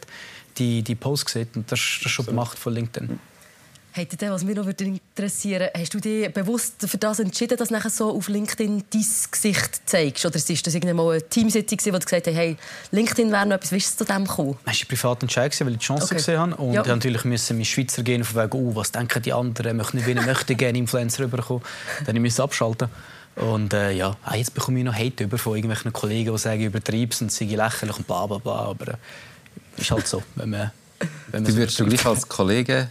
die, 0.59 0.83
die 0.83 0.95
Post 0.95 1.29
sieht. 1.29 1.57
Und 1.57 1.71
das, 1.71 1.79
das 1.79 2.07
ist 2.07 2.11
schon 2.11 2.27
die 2.27 2.33
Macht 2.33 2.59
von 2.59 2.75
LinkedIn. 2.75 3.09
Mhm. 3.09 3.19
Hätte 3.93 4.17
dich, 4.17 4.31
was 4.31 4.45
mich 4.45 4.55
noch 4.55 4.69
interessieren 4.69 5.69
hast 5.77 5.93
du 5.93 5.99
dich 5.99 6.33
bewusst 6.33 6.75
für 6.87 6.97
das 6.97 7.19
entschieden, 7.19 7.59
dass 7.59 7.71
du 7.71 7.91
so 7.91 8.11
auf 8.17 8.29
LinkedIn 8.29 8.85
dein 8.89 9.03
Gesicht 9.33 9.81
zeigst? 9.85 10.25
Oder 10.25 10.37
ist 10.37 10.67
das 10.67 10.75
irgendwann 10.75 10.97
mal 10.97 11.11
eine 11.11 11.29
Teamsitzung, 11.29 11.79
wo 11.87 11.99
du 11.99 12.05
gesagt 12.05 12.29
hast, 12.29 12.35
hey, 12.35 12.57
LinkedIn 12.93 13.33
wäre 13.33 13.47
noch 13.47 13.57
etwas, 13.57 13.73
wie 13.73 13.79
ist 13.79 13.89
es 13.89 13.97
zu 13.97 14.05
dem 14.05 14.27
gekommen? 14.27 14.57
Es 14.65 14.81
war 14.81 14.89
privat 14.89 15.23
Entscheid, 15.23 15.61
weil 15.61 15.73
ich 15.73 15.79
die 15.79 15.85
Chance 15.85 16.05
okay. 16.05 16.15
gesehen 16.15 16.39
habe. 16.39 16.57
Und 16.57 16.75
ja. 16.75 16.85
natürlich 16.87 17.25
müssen 17.25 17.57
meine 17.57 17.65
Schweizer 17.65 18.05
gehen 18.05 18.23
auf 18.23 18.37
wegen, 18.37 18.53
oh, 18.53 18.77
was 18.77 18.93
denken 18.93 19.23
die 19.23 19.33
anderen, 19.33 19.77
möchten 19.77 19.97
nicht 19.97 20.07
wollen, 20.07 20.25
möchten 20.25 20.57
gerne 20.57 20.79
Influencer 20.79 21.25
rüberkommen. 21.25 21.65
Dann 22.07 22.23
musste 22.23 22.43
ich 22.43 22.45
abschalten. 22.45 22.89
Und 23.35 23.73
äh, 23.75 23.91
ja, 23.91 24.17
ah, 24.23 24.37
jetzt 24.37 24.55
bekomme 24.55 24.79
ich 24.79 24.85
noch 24.85 24.95
Hate 24.95 25.25
über 25.25 25.37
von 25.37 25.57
irgendwelchen 25.57 25.93
Kollegen, 25.93 26.31
die 26.33 26.39
sagen, 26.39 26.63
übertreibst 26.63 27.23
und 27.23 27.33
sei 27.33 27.47
lächerlich 27.47 27.97
und 27.97 28.07
bla 28.07 28.27
bla 28.27 28.39
bla. 28.39 28.53
Aber 28.53 28.93
äh, 28.93 28.97
ist 29.79 29.91
halt 29.91 30.07
so, 30.07 30.23
wenn 30.37 30.51
man, 30.51 30.71
wenn 31.33 31.43
man 31.43 31.53
Du 31.53 31.57
würdest 31.59 31.81
du 31.81 31.87
gleich 31.87 32.07
als 32.07 32.29
Kollege 32.29 32.89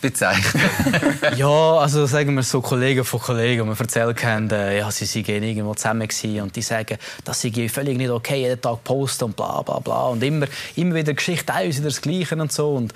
bezeichnen? 0.00 0.62
ja, 1.36 1.76
also 1.78 2.06
sagen 2.06 2.34
wir 2.34 2.42
so 2.42 2.60
Kollegen 2.60 3.04
von 3.04 3.20
Kollegen, 3.20 3.64
die 3.64 3.68
mir 3.68 3.78
erzählt 3.78 4.24
haben, 4.24 4.50
äh, 4.50 4.78
ja, 4.78 4.90
sie 4.90 5.04
seien 5.04 5.42
irgendwo 5.42 5.74
zusammen 5.74 6.08
und 6.42 6.56
die 6.56 6.62
sagen, 6.62 6.98
das 7.24 7.40
sei 7.40 7.68
völlig 7.68 7.96
nicht 7.96 8.10
okay, 8.10 8.40
jeden 8.40 8.60
Tag 8.60 8.84
posten 8.84 9.24
und 9.24 9.36
bla 9.36 9.62
bla 9.62 9.78
bla 9.78 10.08
und 10.08 10.22
immer, 10.22 10.46
immer 10.76 10.94
wieder 10.94 11.14
Geschichte, 11.14 11.52
auch 11.54 11.62
wieder 11.62 11.82
das 11.82 12.00
Gleiche 12.00 12.36
und 12.36 12.52
so 12.52 12.74
und 12.74 12.94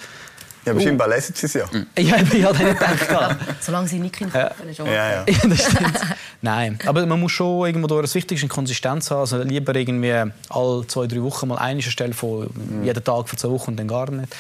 ja, 0.65 0.73
aber 0.73 0.81
uh. 0.81 0.85
scheinbar 0.85 1.09
lesen 1.09 1.35
sie 1.35 1.47
es 1.47 1.55
ja. 1.55 1.65
Ja, 1.99 2.17
ich 2.17 2.45
habe 2.45 2.65
nicht 2.65 2.79
gedacht. 2.79 3.37
Solange 3.61 3.89
sie 3.89 3.99
nicht 3.99 4.15
Kinder 4.15 4.55
ja. 4.67 4.75
schon. 4.75 4.87
Ja, 4.87 5.11
ja. 5.11 5.25
ja, 5.29 5.49
das 5.49 5.63
stimmt. 5.63 6.01
Nein, 6.41 6.79
aber 6.87 7.05
man 7.07 7.19
muss 7.21 7.33
schon 7.33 7.67
irgendwo 7.67 7.89
durch 7.89 8.03
das 8.03 8.15
Wichtigste 8.15 8.49
Konsistenz 8.49 9.11
haben. 9.11 9.21
Also 9.21 9.43
lieber 9.43 9.75
irgendwie 9.75 10.33
alle 10.49 10.87
zwei, 10.87 11.07
drei 11.07 11.23
Wochen 11.23 11.49
mal 11.49 11.59
eine 11.59 11.83
Stelle 11.83 12.13
von 12.15 12.51
mhm. 12.55 12.85
jeden 12.85 13.03
Tag 13.03 13.29
für 13.29 13.37
zwei 13.37 13.51
Wochen 13.51 13.71
und 13.71 13.77
dann 13.77 13.89
gar 13.89 14.11
nicht. 14.11 14.35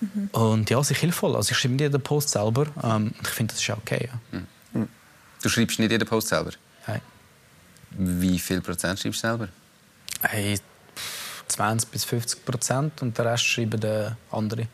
Mhm. 0.00 0.28
Und 0.32 0.70
ja, 0.70 0.82
sich 0.82 0.98
hilfvoll. 0.98 1.34
Also 1.36 1.52
ich 1.52 1.58
schreibe 1.58 1.74
nicht 1.74 1.82
jeden 1.82 2.00
Post 2.00 2.30
selber. 2.30 2.66
Ähm, 2.82 3.12
ich 3.22 3.28
finde, 3.28 3.54
das 3.54 3.62
ist 3.62 3.70
auch 3.70 3.78
okay. 3.78 4.08
Ja. 4.10 4.38
Mhm. 4.38 4.88
Du 5.42 5.48
schreibst 5.48 5.78
nicht 5.78 5.90
jeden 5.90 6.08
Post 6.08 6.28
selber? 6.28 6.50
Nein. 6.86 7.00
Wie 7.90 8.38
viel 8.38 8.60
Prozent 8.60 8.98
schreibst 8.98 9.22
du 9.22 9.28
selber? 9.28 9.48
Hey, 10.22 10.58
20 11.48 11.90
bis 11.90 12.04
50 12.04 12.44
Prozent 12.44 13.02
und 13.02 13.16
den 13.16 13.26
Rest 13.26 13.44
schreiben 13.44 13.78
der 13.80 14.16
andere. 14.30 14.66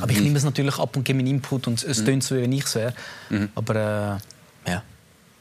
Aber 0.00 0.10
ich 0.10 0.20
nehme 0.20 0.36
es 0.36 0.44
natürlich 0.44 0.78
ab 0.78 0.96
und 0.96 1.04
gebe 1.04 1.18
meinen 1.18 1.28
Input 1.28 1.66
und 1.66 1.82
es 1.82 2.00
mhm. 2.00 2.04
tönt 2.06 2.24
so, 2.24 2.36
wie 2.36 2.42
wenn 2.42 2.52
ich 2.52 2.64
es 2.64 2.74
wäre. 2.74 2.94
Mhm. 3.30 3.48
Aber 3.54 4.20
äh, 4.66 4.70
ja. 4.70 4.82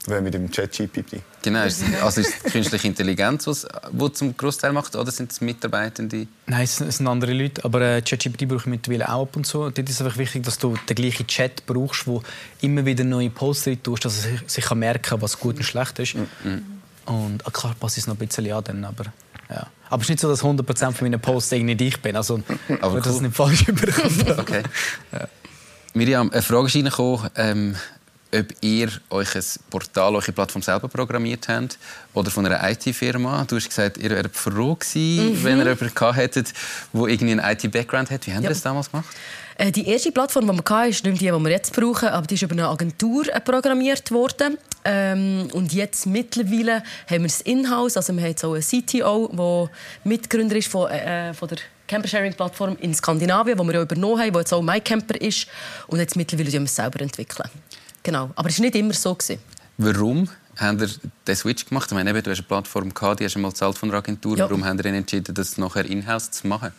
Wer 0.06 0.22
mit 0.22 0.34
dem 0.34 0.52
ChatGPT? 0.52 1.22
Genau, 1.42 1.60
also 1.60 2.22
ist 2.22 2.36
es 2.44 2.52
künstliche 2.52 2.88
Intelligenz, 2.88 3.48
was 3.48 3.66
wo 3.92 4.10
zum 4.10 4.36
Großteil 4.36 4.74
macht, 4.74 4.98
oder 4.98 5.12
sind 5.12 5.32
es 5.32 5.40
Mitarbeitende? 5.40 6.28
Nein, 6.46 6.64
es 6.64 6.78
sind 6.78 7.08
andere 7.08 7.32
Leute, 7.32 7.64
aber 7.64 7.82
äh, 7.82 8.02
ChatGPT 8.02 8.48
brauche 8.50 8.62
ich 8.62 8.66
mittlerweile 8.66 9.08
auch 9.10 9.22
ab 9.24 9.38
und 9.38 9.46
zu. 9.46 9.60
Dort 9.60 9.80
ist 9.80 9.92
es 9.92 10.02
einfach 10.02 10.18
wichtig, 10.18 10.44
dass 10.44 10.58
du 10.58 10.76
den 10.90 10.96
gleichen 10.96 11.26
Chat 11.28 11.66
brauchst, 11.66 12.06
wo 12.06 12.22
immer 12.60 12.86
wieder 12.86 13.06
neue 13.06 13.30
Posts 13.30 13.68
rein 13.68 13.84
tust, 13.84 14.04
dass 14.04 14.26
er 14.26 14.40
sich, 14.46 14.70
merken 14.72 15.02
kann, 15.04 15.22
was 15.22 15.40
gut 15.40 15.56
und 15.56 15.64
schlecht 15.64 15.98
ist. 16.00 16.16
Mhm. 16.16 16.64
Und 17.06 17.46
ah, 17.46 17.52
klar 17.52 17.74
passe 17.80 18.00
ich 18.00 18.04
es 18.04 18.08
noch 18.08 18.16
ein 18.16 18.28
bisschen 18.28 18.52
an, 18.52 18.64
dann, 18.64 18.84
aber 18.84 19.06
ja. 19.50 19.68
Aber 19.90 20.02
es 20.02 20.06
ist 20.06 20.10
nicht 20.10 20.20
so, 20.22 20.30
dass 20.30 20.44
100% 20.44 20.92
von 20.92 21.08
meinen 21.08 21.20
Posts 21.20 21.52
irgendwie 21.52 21.88
ich 21.88 22.02
bin. 22.02 22.16
Also, 22.16 22.42
aber 22.82 22.96
cool. 22.96 23.02
das 23.02 23.22
nicht 23.22 23.36
falsch 23.36 23.68
überkommen. 23.68 24.32
okay. 24.40 24.64
Ja. 25.12 25.28
Miriam, 25.94 26.32
eine 26.32 26.42
Frage 26.42 26.66
ist 26.66 26.76
reingekommen, 26.76 27.30
ähm, 27.36 27.76
ob 28.34 28.48
ihr 28.62 28.90
euch 29.12 29.36
ein 29.36 29.44
Portal, 29.70 30.16
eure 30.16 30.32
Plattform 30.32 30.64
selber 30.64 30.88
programmiert 30.88 31.48
habt 31.48 31.78
oder 32.14 32.32
von 32.32 32.46
einer 32.46 32.68
IT-Firma. 32.72 33.46
Du 33.48 33.56
hast 33.56 33.70
gesagt, 33.70 33.98
ihr 33.98 34.10
wärt 34.10 34.36
froh 34.36 34.76
gewesen, 34.76 35.34
mhm. 35.34 35.44
wenn 35.44 35.60
ihr 35.60 35.76
jemanden 35.76 36.14
hättet, 36.14 36.54
der 36.94 37.02
irgendwie 37.08 37.40
einen 37.40 37.58
IT-Background 37.58 38.10
hat. 38.10 38.26
Wie 38.26 38.32
habt 38.32 38.42
ihr 38.42 38.46
ja. 38.46 38.50
das 38.50 38.62
damals 38.62 38.90
gemacht? 38.90 39.08
Äh, 39.58 39.72
die 39.72 39.88
erste 39.88 40.12
Plattform, 40.12 40.48
die 40.48 40.54
wir 40.54 40.64
hatten, 40.76 40.90
ist 40.90 41.04
nicht 41.04 41.22
die, 41.22 41.26
die 41.26 41.32
wir 41.32 41.50
jetzt 41.50 41.74
brauchen, 41.74 42.10
aber 42.10 42.26
die 42.26 42.36
ist 42.36 42.42
über 42.42 42.54
eine 42.54 42.68
Agentur 42.68 43.28
äh, 43.28 43.40
programmiert 43.40 44.10
worden. 44.12 44.58
Ähm, 44.86 45.48
und 45.54 45.74
jetzt 45.74 46.06
mittlerweile 46.06 46.84
haben 47.10 47.22
wir 47.22 47.24
das 47.24 47.42
Inhouse, 47.42 47.98
also 47.98 48.14
wir 48.14 48.24
haben 48.24 48.36
so 48.38 48.54
einen 48.54 48.62
CTO, 48.62 49.30
der 49.32 49.70
Mitgründer 50.04 50.56
ist 50.56 50.68
von, 50.68 50.90
äh, 50.90 51.34
von 51.34 51.48
der 51.48 51.58
Camper-Sharing-Plattform 51.88 52.78
in 52.80 52.94
Skandinavien, 52.94 53.58
die 53.58 53.64
wir 53.64 53.74
ja 53.74 53.82
übernommen 53.82 54.20
haben, 54.20 54.32
der 54.32 54.42
jetzt 54.42 54.54
auch 54.54 54.62
MyCamper 54.62 55.20
ist. 55.22 55.48
Und 55.88 56.00
jetzt 56.00 56.16
mittlerweile 56.16 56.52
wir 56.52 56.64
es 56.64 56.76
selber 56.76 57.02
entwickeln. 57.02 57.50
Genau. 58.02 58.32
Aber 58.36 58.50
es 58.50 58.58
war 58.58 58.66
nicht 58.66 58.76
immer 58.76 58.94
so. 58.94 59.14
Gewesen. 59.14 59.40
Warum 59.78 60.30
habt 60.58 60.82
ihr 60.82 60.90
den 61.28 61.36
Switch 61.36 61.66
gemacht? 61.66 61.88
Ich 61.92 61.96
meine, 61.96 62.14
du 62.14 62.30
hast 62.30 62.40
eine 62.40 62.48
Plattform 62.48 62.94
gehabt, 62.94 63.20
die 63.20 63.26
hast 63.26 63.36
du 63.36 63.40
mal 63.40 63.54
zahlt 63.54 63.78
von 63.78 63.90
der 63.90 64.00
Agentur. 64.00 64.38
Ja. 64.38 64.46
Warum 64.46 64.66
habt 64.66 64.84
ihr 64.84 64.94
entschieden, 64.94 65.34
das 65.34 65.58
nachher 65.58 65.86
in-house 65.86 66.32
zu 66.32 66.48
machen? 66.48 66.72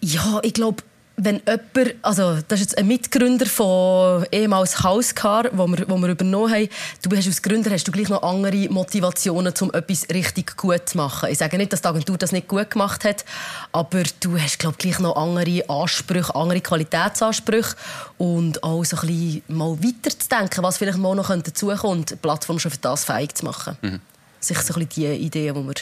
Ja, 0.00 0.40
ich 0.42 0.54
glaube, 0.54 0.82
wenn 1.16 1.40
jemand, 1.46 1.94
also 2.02 2.38
das 2.48 2.60
ist 2.60 2.70
jetzt 2.70 2.78
ein 2.78 2.88
Mitgründer 2.88 3.46
von 3.46 4.26
ehemals 4.32 4.82
Housecar, 4.82 5.48
wo 5.52 5.66
wir, 5.68 5.88
wo 5.88 5.96
wir 5.98 6.08
übernommen 6.08 6.52
haben, 6.52 6.68
du 7.02 7.16
hast 7.16 7.26
als 7.26 7.40
Gründer 7.40 7.70
hast 7.70 7.86
du 7.86 7.92
gleich 7.92 8.08
noch 8.08 8.22
andere 8.22 8.68
Motivationen, 8.68 9.54
um 9.60 9.72
etwas 9.72 10.08
richtig 10.12 10.56
gut 10.56 10.88
zu 10.88 10.96
machen. 10.96 11.28
Ich 11.30 11.38
sage 11.38 11.56
nicht, 11.56 11.72
dass 11.72 11.82
die 11.82 11.88
Agentur 11.88 12.18
das 12.18 12.32
nicht 12.32 12.48
gut 12.48 12.70
gemacht 12.70 13.04
hat, 13.04 13.24
aber 13.70 14.02
du 14.20 14.38
hast 14.38 14.58
glaube 14.58 14.76
gleich 14.76 14.98
noch 14.98 15.14
andere 15.14 15.68
Ansprüche, 15.68 16.34
andere 16.34 16.60
Qualitätsansprüche 16.60 17.76
und 18.18 18.64
auch 18.64 18.84
so 18.84 18.96
ein 18.96 19.06
bisschen 19.06 19.42
mal 19.48 19.78
weiterzudenken, 19.80 20.64
was 20.64 20.78
vielleicht 20.78 20.98
mal 20.98 21.14
noch 21.14 21.28
dazukommt 21.28 22.10
die 22.10 22.16
Plattform 22.16 22.58
schon 22.58 22.72
für 22.72 22.78
das 22.78 23.04
fähig 23.04 23.34
zu 23.34 23.44
machen. 23.44 23.76
Mhm. 23.82 24.00
Das 24.40 24.48
sind 24.48 24.58
so 24.58 24.74
ein 24.74 24.86
bisschen 24.86 25.14
die 25.16 25.24
Ideen, 25.24 25.54
die 25.54 25.62
wir 25.62 25.74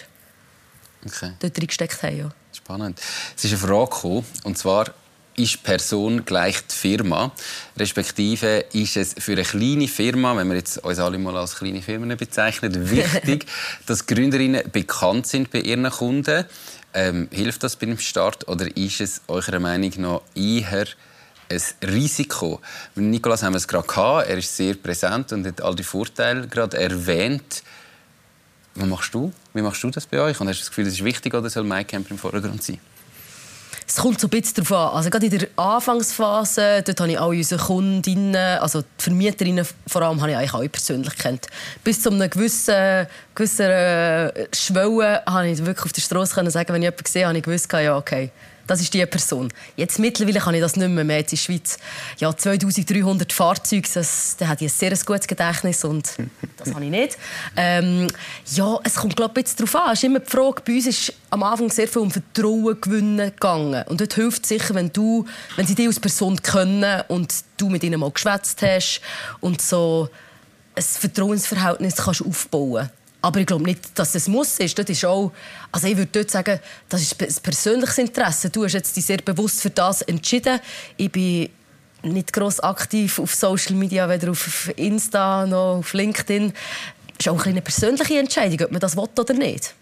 okay. 1.06 1.32
dort 1.40 1.58
reingesteckt 1.58 2.02
haben. 2.02 2.18
Ja. 2.18 2.28
Spannend. 2.52 3.00
Es 3.34 3.44
ist 3.44 3.52
eine 3.52 3.60
Frage 3.60 3.90
gekommen, 3.90 4.26
und 4.44 4.58
zwar 4.58 4.92
ist 5.36 5.62
Person 5.62 6.24
gleich 6.24 6.60
die 6.66 6.74
Firma? 6.74 7.32
Respektive 7.76 8.64
ist 8.72 8.96
es 8.96 9.14
für 9.18 9.32
eine 9.32 9.42
kleine 9.42 9.88
Firma, 9.88 10.36
wenn 10.36 10.48
wir 10.48 10.56
jetzt 10.56 10.78
uns 10.78 10.98
alle 10.98 11.18
mal 11.18 11.36
als 11.36 11.56
kleine 11.56 11.82
Firmen 11.82 12.16
bezeichnen, 12.16 12.90
wichtig, 12.90 13.46
dass 13.86 14.06
Gründerinnen 14.06 14.70
bekannt 14.70 15.26
sind 15.26 15.50
bei 15.50 15.60
ihren 15.60 15.88
Kunden? 15.90 16.44
Ähm, 16.94 17.28
hilft 17.30 17.62
das 17.62 17.76
beim 17.76 17.98
Start 17.98 18.48
oder 18.48 18.76
ist 18.76 19.00
es 19.00 19.22
eurer 19.28 19.58
Meinung 19.58 19.92
nach 19.96 20.20
eher 20.34 20.86
ein 21.48 21.62
Risiko? 21.88 22.60
Mit 22.94 23.06
Nikolas 23.06 23.42
haben 23.42 23.54
wir 23.54 23.58
es 23.58 23.68
gerade 23.68 23.86
gehabt. 23.86 24.28
Er 24.28 24.36
ist 24.36 24.54
sehr 24.54 24.74
präsent 24.74 25.32
und 25.32 25.46
hat 25.46 25.62
all 25.62 25.74
die 25.74 25.84
Vorteile 25.84 26.46
gerade 26.48 26.78
erwähnt. 26.78 27.62
Was 28.74 28.86
machst 28.86 29.14
du? 29.14 29.32
Wie 29.54 29.62
machst 29.62 29.82
du 29.82 29.90
das 29.90 30.06
bei 30.06 30.20
euch? 30.20 30.38
Und 30.40 30.48
hast 30.48 30.58
du 30.58 30.62
das 30.62 30.68
Gefühl, 30.68 30.86
es 30.86 30.94
ist 30.94 31.04
wichtig 31.04 31.32
oder 31.34 31.48
soll 31.48 31.64
MyCamp 31.64 32.10
im 32.10 32.18
Vordergrund 32.18 32.62
sein? 32.62 32.78
Es 33.86 33.96
kommt 33.96 34.20
so 34.20 34.26
ein 34.26 34.30
bisschen 34.30 34.64
darauf 34.64 34.72
an. 34.72 34.96
Also 34.96 35.10
gerade 35.10 35.26
in 35.26 35.38
der 35.38 35.48
Anfangsphase, 35.56 36.82
dort 36.84 37.00
habe 37.00 37.12
ich 37.12 37.20
alle 37.20 37.36
unsere 37.36 37.62
Kundinnen, 37.62 38.58
also 38.58 38.82
die 38.82 38.86
Vermieterinnen 38.98 39.66
vor 39.86 40.02
allem, 40.02 40.20
habe 40.20 40.30
ich 40.30 40.36
eigentlich 40.36 40.54
alle 40.54 40.68
persönlich 40.68 41.16
kennt. 41.16 41.46
Bis 41.84 42.02
zu 42.02 42.10
einer 42.10 42.28
gewissen, 42.28 43.06
gewissen 43.34 43.66
äh, 43.66 44.46
Schwelle 44.54 45.22
habe 45.26 45.48
ich 45.48 45.64
wirklich 45.64 45.86
auf 45.86 45.92
der 45.92 46.00
Straße 46.00 46.50
sagen, 46.50 46.68
wenn 46.68 46.82
ich 46.82 46.86
jemanden 46.86 47.04
gesehen 47.04 47.28
habe, 47.28 47.38
ich 47.38 47.44
gewusst, 47.44 47.72
ja, 47.72 47.96
okay, 47.96 48.30
das 48.72 48.80
ist 48.80 48.94
die 48.94 49.04
Person. 49.04 49.52
Jetzt 49.76 49.98
mittlerweile 49.98 50.40
kann 50.40 50.54
ich 50.54 50.60
das 50.60 50.76
nicht 50.76 50.88
mehr. 50.88 51.18
Jetzt 51.18 51.32
in 51.32 51.36
der 51.36 51.42
Schweiz 51.42 51.78
ja, 52.18 52.34
2300 52.36 53.32
Fahrzeuge, 53.32 53.88
das, 53.92 54.36
da 54.38 54.48
hat 54.48 54.62
ich 54.62 54.68
ein 54.68 54.74
sehr 54.74 54.96
gutes 55.04 55.26
Gedächtnis 55.26 55.84
und 55.84 56.10
das 56.56 56.74
habe 56.74 56.84
ich 56.84 56.90
nicht. 56.90 57.18
Ähm, 57.56 58.08
ja, 58.54 58.78
es 58.82 58.94
kommt 58.94 59.16
glaube 59.16 59.32
ich, 59.40 59.46
jetzt 59.46 59.60
darauf 59.60 59.76
an. 59.76 59.92
Es 59.92 59.98
ist 59.98 60.04
immer 60.04 60.20
die 60.20 60.30
Frage, 60.30 60.62
bei 60.64 60.74
uns 60.74 60.86
ist 60.86 61.12
am 61.30 61.42
Anfang 61.42 61.70
sehr 61.70 61.86
viel 61.86 62.02
um 62.02 62.10
Vertrauen 62.10 62.80
gewinnen 62.80 63.30
gegangen. 63.30 63.84
Und 63.88 64.00
dort 64.00 64.14
hilft 64.14 64.44
es 64.44 64.48
sicher, 64.48 64.74
wenn, 64.74 64.92
du, 64.92 65.26
wenn 65.56 65.66
sie 65.66 65.74
dich 65.74 65.86
als 65.86 66.00
Person 66.00 66.40
kennen 66.40 67.02
und 67.08 67.34
du 67.58 67.68
mit 67.68 67.84
ihnen 67.84 68.00
mal 68.00 68.10
geschwätzt 68.10 68.62
hast 68.62 69.00
und 69.40 69.60
so 69.60 70.08
ein 70.74 70.82
Vertrauensverhältnis 70.82 71.96
kannst 71.96 72.24
aufbauen 72.24 72.88
kannst. 72.88 73.01
Aber 73.22 73.38
ich 73.38 73.46
glaube 73.46 73.64
nicht, 73.64 73.96
dass 73.96 74.14
es 74.16 74.26
muss 74.26 74.58
ist. 74.58 74.76
Das 74.78 74.90
ist 74.90 75.04
auch, 75.04 75.32
also 75.70 75.86
ich 75.86 75.96
würde 75.96 76.10
dort 76.10 76.30
sagen, 76.30 76.58
das 76.88 77.02
ist 77.02 77.22
ein 77.22 77.42
persönliches 77.42 77.98
Interesse. 77.98 78.50
Du 78.50 78.64
hast 78.64 78.72
jetzt 78.72 78.96
dich 78.96 79.04
sehr 79.04 79.18
bewusst 79.18 79.62
für 79.62 79.70
das 79.70 80.02
entschieden. 80.02 80.58
Ich 80.96 81.10
bin 81.10 81.48
nicht 82.02 82.32
gross 82.32 82.58
aktiv 82.58 83.20
auf 83.20 83.32
Social 83.32 83.76
Media, 83.76 84.08
weder 84.08 84.32
auf 84.32 84.70
Insta 84.76 85.46
noch 85.46 85.78
auf 85.78 85.92
LinkedIn. 85.92 86.52
Es 87.18 87.26
ist 87.26 87.28
auch 87.28 87.46
eine 87.46 87.62
persönliche 87.62 88.18
Entscheidung, 88.18 88.66
ob 88.66 88.72
man 88.72 88.80
das 88.80 88.96
will 88.96 89.08
oder 89.16 89.34
nicht. 89.34 89.72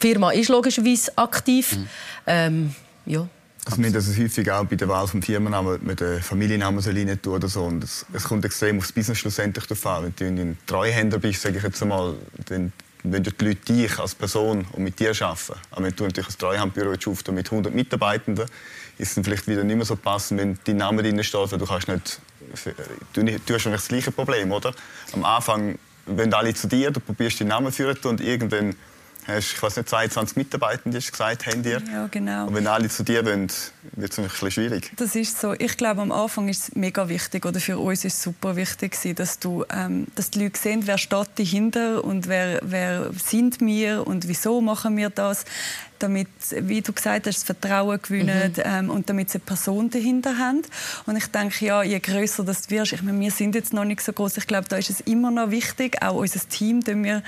Die 0.00 0.08
Firma 0.08 0.32
ist 0.32 0.48
logischerweise 0.48 1.16
aktiv. 1.16 1.76
Mhm. 1.76 1.88
Ähm, 2.26 2.74
ja. 3.04 3.28
Also 3.64 3.80
nicht, 3.80 3.94
dass 3.94 4.08
es 4.08 4.18
häufig 4.18 4.50
auch 4.50 4.64
bei 4.64 4.74
der 4.74 4.88
Wahl 4.88 5.06
vom 5.06 5.22
Firmennamen 5.22 5.78
mit 5.84 6.00
den 6.00 6.20
Familiennamen 6.20 6.80
rein 6.80 7.22
tun 7.22 7.34
oder 7.34 7.48
so. 7.48 7.64
Und 7.64 7.84
es, 7.84 8.04
es 8.12 8.24
kommt 8.24 8.44
extrem 8.44 8.78
aufs 8.78 8.90
Business 8.90 9.18
schlussendlich 9.18 9.66
darauf 9.66 9.86
an. 9.86 10.12
Wenn 10.18 10.36
du 10.36 10.42
ein 10.42 10.58
Treuhänder 10.66 11.18
bist, 11.18 11.42
sage 11.42 11.58
ich 11.58 11.62
jetzt 11.62 11.80
einmal, 11.82 12.14
dann 12.46 12.72
wenn 13.04 13.22
die 13.24 13.30
Leute 13.40 13.72
dich 13.72 13.98
als 13.98 14.14
Person 14.14 14.64
und 14.72 14.84
mit 14.84 14.98
dir 15.00 15.10
arbeiten. 15.20 15.54
Aber 15.72 15.84
wenn 15.84 15.96
du 15.96 16.04
natürlich 16.04 16.30
ein 16.30 16.38
Treuhandbüro 16.38 16.92
aufbaust 16.92 17.32
mit 17.32 17.50
100 17.50 17.74
Mitarbeitenden, 17.74 18.46
ist 18.98 19.08
es 19.08 19.14
dann 19.14 19.24
vielleicht 19.24 19.48
wieder 19.48 19.64
nicht 19.64 19.76
mehr 19.76 19.84
so 19.84 19.96
passend, 19.96 20.40
wenn 20.40 20.58
dein 20.64 20.76
Name 20.76 21.02
drin 21.02 21.22
steht, 21.24 21.50
weil 21.50 21.58
du 21.58 21.66
kannst 21.66 21.88
nicht, 21.88 22.20
du, 23.12 23.24
du 23.24 23.54
hast 23.54 23.66
das 23.66 23.88
gleiche 23.88 24.12
Problem, 24.12 24.52
oder? 24.52 24.72
Am 25.12 25.24
Anfang 25.24 25.78
wenn 26.06 26.32
alle 26.34 26.54
zu 26.54 26.68
dir, 26.68 26.90
du 26.90 27.00
probierst 27.00 27.40
deinen 27.40 27.48
Namen 27.48 27.72
führen 27.72 27.96
und 28.04 28.20
irgendwann 28.20 28.74
hast, 29.26 29.52
ich 29.52 29.62
weiß 29.62 29.76
nicht, 29.76 29.88
22 29.88 30.36
Mitarbeitende 30.36 30.98
hast 30.98 31.10
gesagt, 31.10 31.46
haben 31.46 31.62
dir. 31.62 31.82
Ja, 31.92 32.08
genau. 32.10 32.46
Und 32.46 32.54
wenn 32.54 32.66
alle 32.66 32.88
zu 32.88 33.02
dir 33.02 33.24
wollen, 33.24 33.50
wird 33.92 34.12
es 34.12 34.18
ein 34.18 34.24
bisschen 34.24 34.50
schwierig. 34.50 34.92
Das 34.96 35.14
ist 35.14 35.40
so. 35.40 35.54
Ich 35.54 35.76
glaube, 35.76 36.02
am 36.02 36.12
Anfang 36.12 36.48
ist 36.48 36.68
es 36.68 36.74
mega 36.74 37.08
wichtig, 37.08 37.44
oder 37.46 37.60
für 37.60 37.78
uns 37.78 38.04
ist 38.04 38.14
es 38.14 38.22
super 38.22 38.56
wichtig, 38.56 38.96
dass, 39.16 39.38
du, 39.38 39.64
ähm, 39.70 40.06
dass 40.14 40.30
die 40.30 40.44
Leute 40.44 40.58
sehen, 40.58 40.82
wer 40.86 40.98
steht 40.98 41.28
dahinter 41.36 42.04
und 42.04 42.28
wer, 42.28 42.60
wer 42.62 43.10
sind 43.12 43.60
wir 43.60 44.06
und 44.06 44.28
wieso 44.28 44.60
machen 44.60 44.96
wir 44.96 45.10
das 45.10 45.44
damit, 46.02 46.28
wie 46.50 46.82
du 46.82 46.92
gesagt 46.92 47.26
hast, 47.26 47.36
das 47.36 47.44
Vertrauen 47.44 48.00
gewinnen 48.02 48.52
mhm. 48.56 48.62
ähm, 48.64 48.90
und 48.90 49.08
damit 49.08 49.30
sie 49.30 49.38
eine 49.38 49.44
Person 49.44 49.90
dahinter 49.90 50.38
haben. 50.38 50.62
Und 51.06 51.16
ich 51.16 51.26
denke, 51.26 51.64
ja, 51.64 51.82
je 51.82 51.98
größer 51.98 52.44
das 52.44 52.70
wirst, 52.70 52.92
ich 52.92 53.02
meine, 53.02 53.18
wir 53.20 53.30
sind 53.30 53.54
jetzt 53.54 53.72
noch 53.72 53.84
nicht 53.84 54.00
so 54.00 54.12
groß. 54.12 54.36
Ich 54.36 54.46
glaube, 54.46 54.68
da 54.68 54.76
ist 54.76 54.90
es 54.90 55.00
immer 55.00 55.30
noch 55.30 55.50
wichtig, 55.50 56.02
auch 56.02 56.16
unser 56.16 56.40
Team, 56.48 56.82
dem 56.82 57.04
wir 57.04 57.22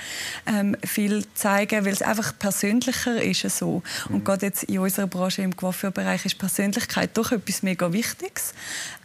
ähm, 0.45 0.75
viel 0.83 1.25
zeigen, 1.33 1.85
weil 1.85 1.93
es 1.93 2.01
einfach 2.01 2.37
persönlicher 2.37 3.21
ist 3.21 3.41
so. 3.57 3.81
Mhm. 4.09 4.15
Und 4.15 4.25
gerade 4.25 4.45
jetzt 4.45 4.63
in 4.63 4.79
unserer 4.79 5.07
Branche 5.07 5.41
im 5.41 5.55
Coiffeurbereich 5.55 6.25
ist 6.25 6.37
Persönlichkeit 6.37 7.11
doch 7.13 7.31
etwas 7.31 7.63
mega 7.63 7.91
Wichtiges. 7.93 8.53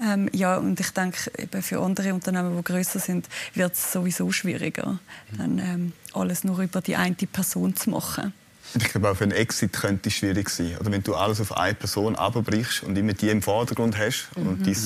Ähm, 0.03 0.29
ja, 0.33 0.57
und 0.57 0.81
ich 0.81 0.91
denke, 0.91 1.31
eben 1.39 1.62
für 1.62 1.81
andere 1.81 2.14
Unternehmen, 2.14 2.57
die 2.57 2.64
größer 2.64 2.99
sind, 2.99 3.29
wird 3.55 3.75
es 3.75 3.93
sowieso 3.93 4.33
schwieriger, 4.33 4.99
mhm. 5.33 5.39
dann 5.39 5.59
ähm, 5.59 5.93
alles 6.12 6.45
nur 6.45 6.59
über 6.61 6.81
die 6.81 6.97
eine 6.97 7.14
Person 7.14 7.77
zu 7.77 7.91
machen. 7.91 8.33
Ich 8.75 8.85
glaube, 8.85 9.11
auch 9.11 9.16
für 9.16 9.25
einen 9.25 9.33
Exit 9.33 9.73
könnte 9.73 10.09
es 10.09 10.14
schwierig 10.14 10.49
sein. 10.49 10.77
Oder 10.79 10.93
wenn 10.93 11.03
du 11.03 11.14
alles 11.14 11.41
auf 11.41 11.57
eine 11.57 11.75
Person 11.75 12.16
abbrichst 12.16 12.83
und 12.85 12.97
immer 12.97 13.12
die 13.12 13.29
im 13.29 13.43
Vordergrund 13.43 13.99
hast 13.99 14.29
mhm. 14.37 14.47
und 14.47 14.66
dein 14.66 14.77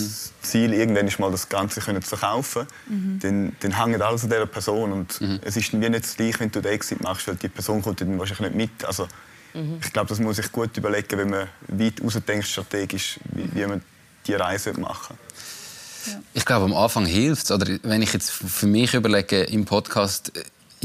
Ziel 0.42 0.72
irgendwann 0.72 1.06
ist 1.06 1.18
mal 1.18 1.30
das 1.30 1.48
Ganze 1.48 1.80
zu 1.80 2.00
verkaufen, 2.00 2.66
mhm. 2.88 3.18
dann, 3.20 3.56
dann 3.60 3.84
hängt 3.84 4.00
alles 4.00 4.24
an 4.24 4.30
dieser 4.30 4.46
Person. 4.46 4.92
Und 4.92 5.20
mhm. 5.20 5.40
es 5.42 5.56
ist 5.56 5.72
wie 5.72 5.88
nicht 5.88 6.04
das 6.04 6.16
Gleiche, 6.16 6.40
wenn 6.40 6.50
du 6.50 6.62
den 6.62 6.72
Exit 6.72 7.02
machst, 7.02 7.28
weil 7.28 7.36
die 7.36 7.48
Person 7.48 7.82
kommt 7.82 8.00
dann 8.00 8.18
wahrscheinlich 8.18 8.54
nicht 8.54 8.72
mit. 8.72 8.84
Also, 8.84 9.06
mhm. 9.52 9.78
Ich 9.82 9.92
glaube, 9.92 10.08
das 10.08 10.18
muss 10.18 10.38
ich 10.38 10.50
gut 10.50 10.76
überlegen, 10.76 11.18
wenn 11.18 11.30
man 11.30 11.48
weit 11.68 12.02
rausdenkt 12.02 12.46
strategisch, 12.46 13.18
wie, 13.32 13.54
wie 13.54 13.66
man 13.66 13.82
die 14.26 14.34
Reise 14.34 14.72
machen 14.72 15.16
ja. 16.06 16.20
Ich 16.32 16.44
glaube, 16.44 16.64
am 16.64 16.74
Anfang 16.74 17.06
hilft 17.06 17.44
es. 17.44 17.50
Oder 17.50 17.78
wenn 17.82 18.02
ich 18.02 18.12
jetzt 18.12 18.30
für 18.30 18.66
mich 18.66 18.94
überlege, 18.94 19.42
im 19.42 19.64
Podcast 19.64 20.32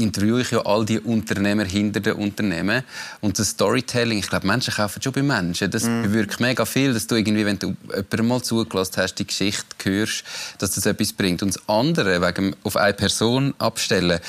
interviewe 0.00 0.40
ich 0.40 0.50
ja 0.50 0.64
all 0.64 0.84
die 0.84 0.98
Unternehmer 0.98 1.64
hinter 1.64 2.00
den 2.00 2.14
Unternehmen. 2.14 2.82
Und 3.20 3.38
das 3.38 3.50
Storytelling, 3.50 4.18
ich 4.18 4.28
glaube, 4.28 4.46
Menschen 4.46 4.74
kaufen 4.74 5.02
schon 5.02 5.12
bei 5.12 5.22
Menschen. 5.22 5.70
Das 5.70 5.84
mm. 5.84 6.02
bewirkt 6.02 6.40
mega 6.40 6.64
viel, 6.64 6.92
dass 6.92 7.06
du 7.06 7.14
irgendwie, 7.14 7.44
wenn 7.44 7.58
du 7.58 7.76
jemandem 7.88 8.28
mal 8.28 8.42
zugelassen 8.42 8.94
hast, 8.96 9.14
die 9.14 9.26
Geschichte 9.26 9.64
hörst, 9.84 10.24
dass 10.58 10.72
das 10.72 10.86
etwas 10.86 11.12
bringt. 11.12 11.42
Und 11.42 11.54
das 11.54 11.68
andere, 11.68 12.20
wegen 12.20 12.56
auf 12.62 12.76
eine 12.76 12.94
Person 12.94 13.54
abstellen, 13.58 14.20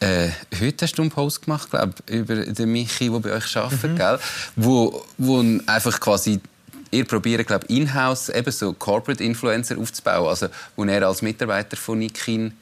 äh, 0.00 0.28
heute 0.60 0.84
hast 0.84 0.94
du 0.94 1.02
einen 1.02 1.10
Post 1.10 1.42
gemacht, 1.42 1.70
glaube 1.70 1.94
über 2.06 2.36
den 2.36 2.70
Michi, 2.70 3.10
der 3.10 3.18
bei 3.18 3.32
euch 3.32 3.56
arbeitet, 3.56 3.92
mhm. 3.92 3.96
gell? 3.96 4.18
Wo, 4.56 5.04
wo 5.16 5.44
einfach 5.66 5.98
quasi 5.98 6.40
ihr 6.90 7.04
probiert, 7.04 7.46
glaube 7.46 7.66
in-house 7.66 8.28
eben 8.28 8.50
so 8.50 8.72
Corporate 8.72 9.22
Influencer 9.22 9.78
aufzubauen, 9.78 10.28
also 10.28 10.48
wo 10.76 10.84
er 10.84 11.06
als 11.06 11.22
Mitarbeiter 11.22 11.76
von 11.76 11.98
Nikin 11.98 12.52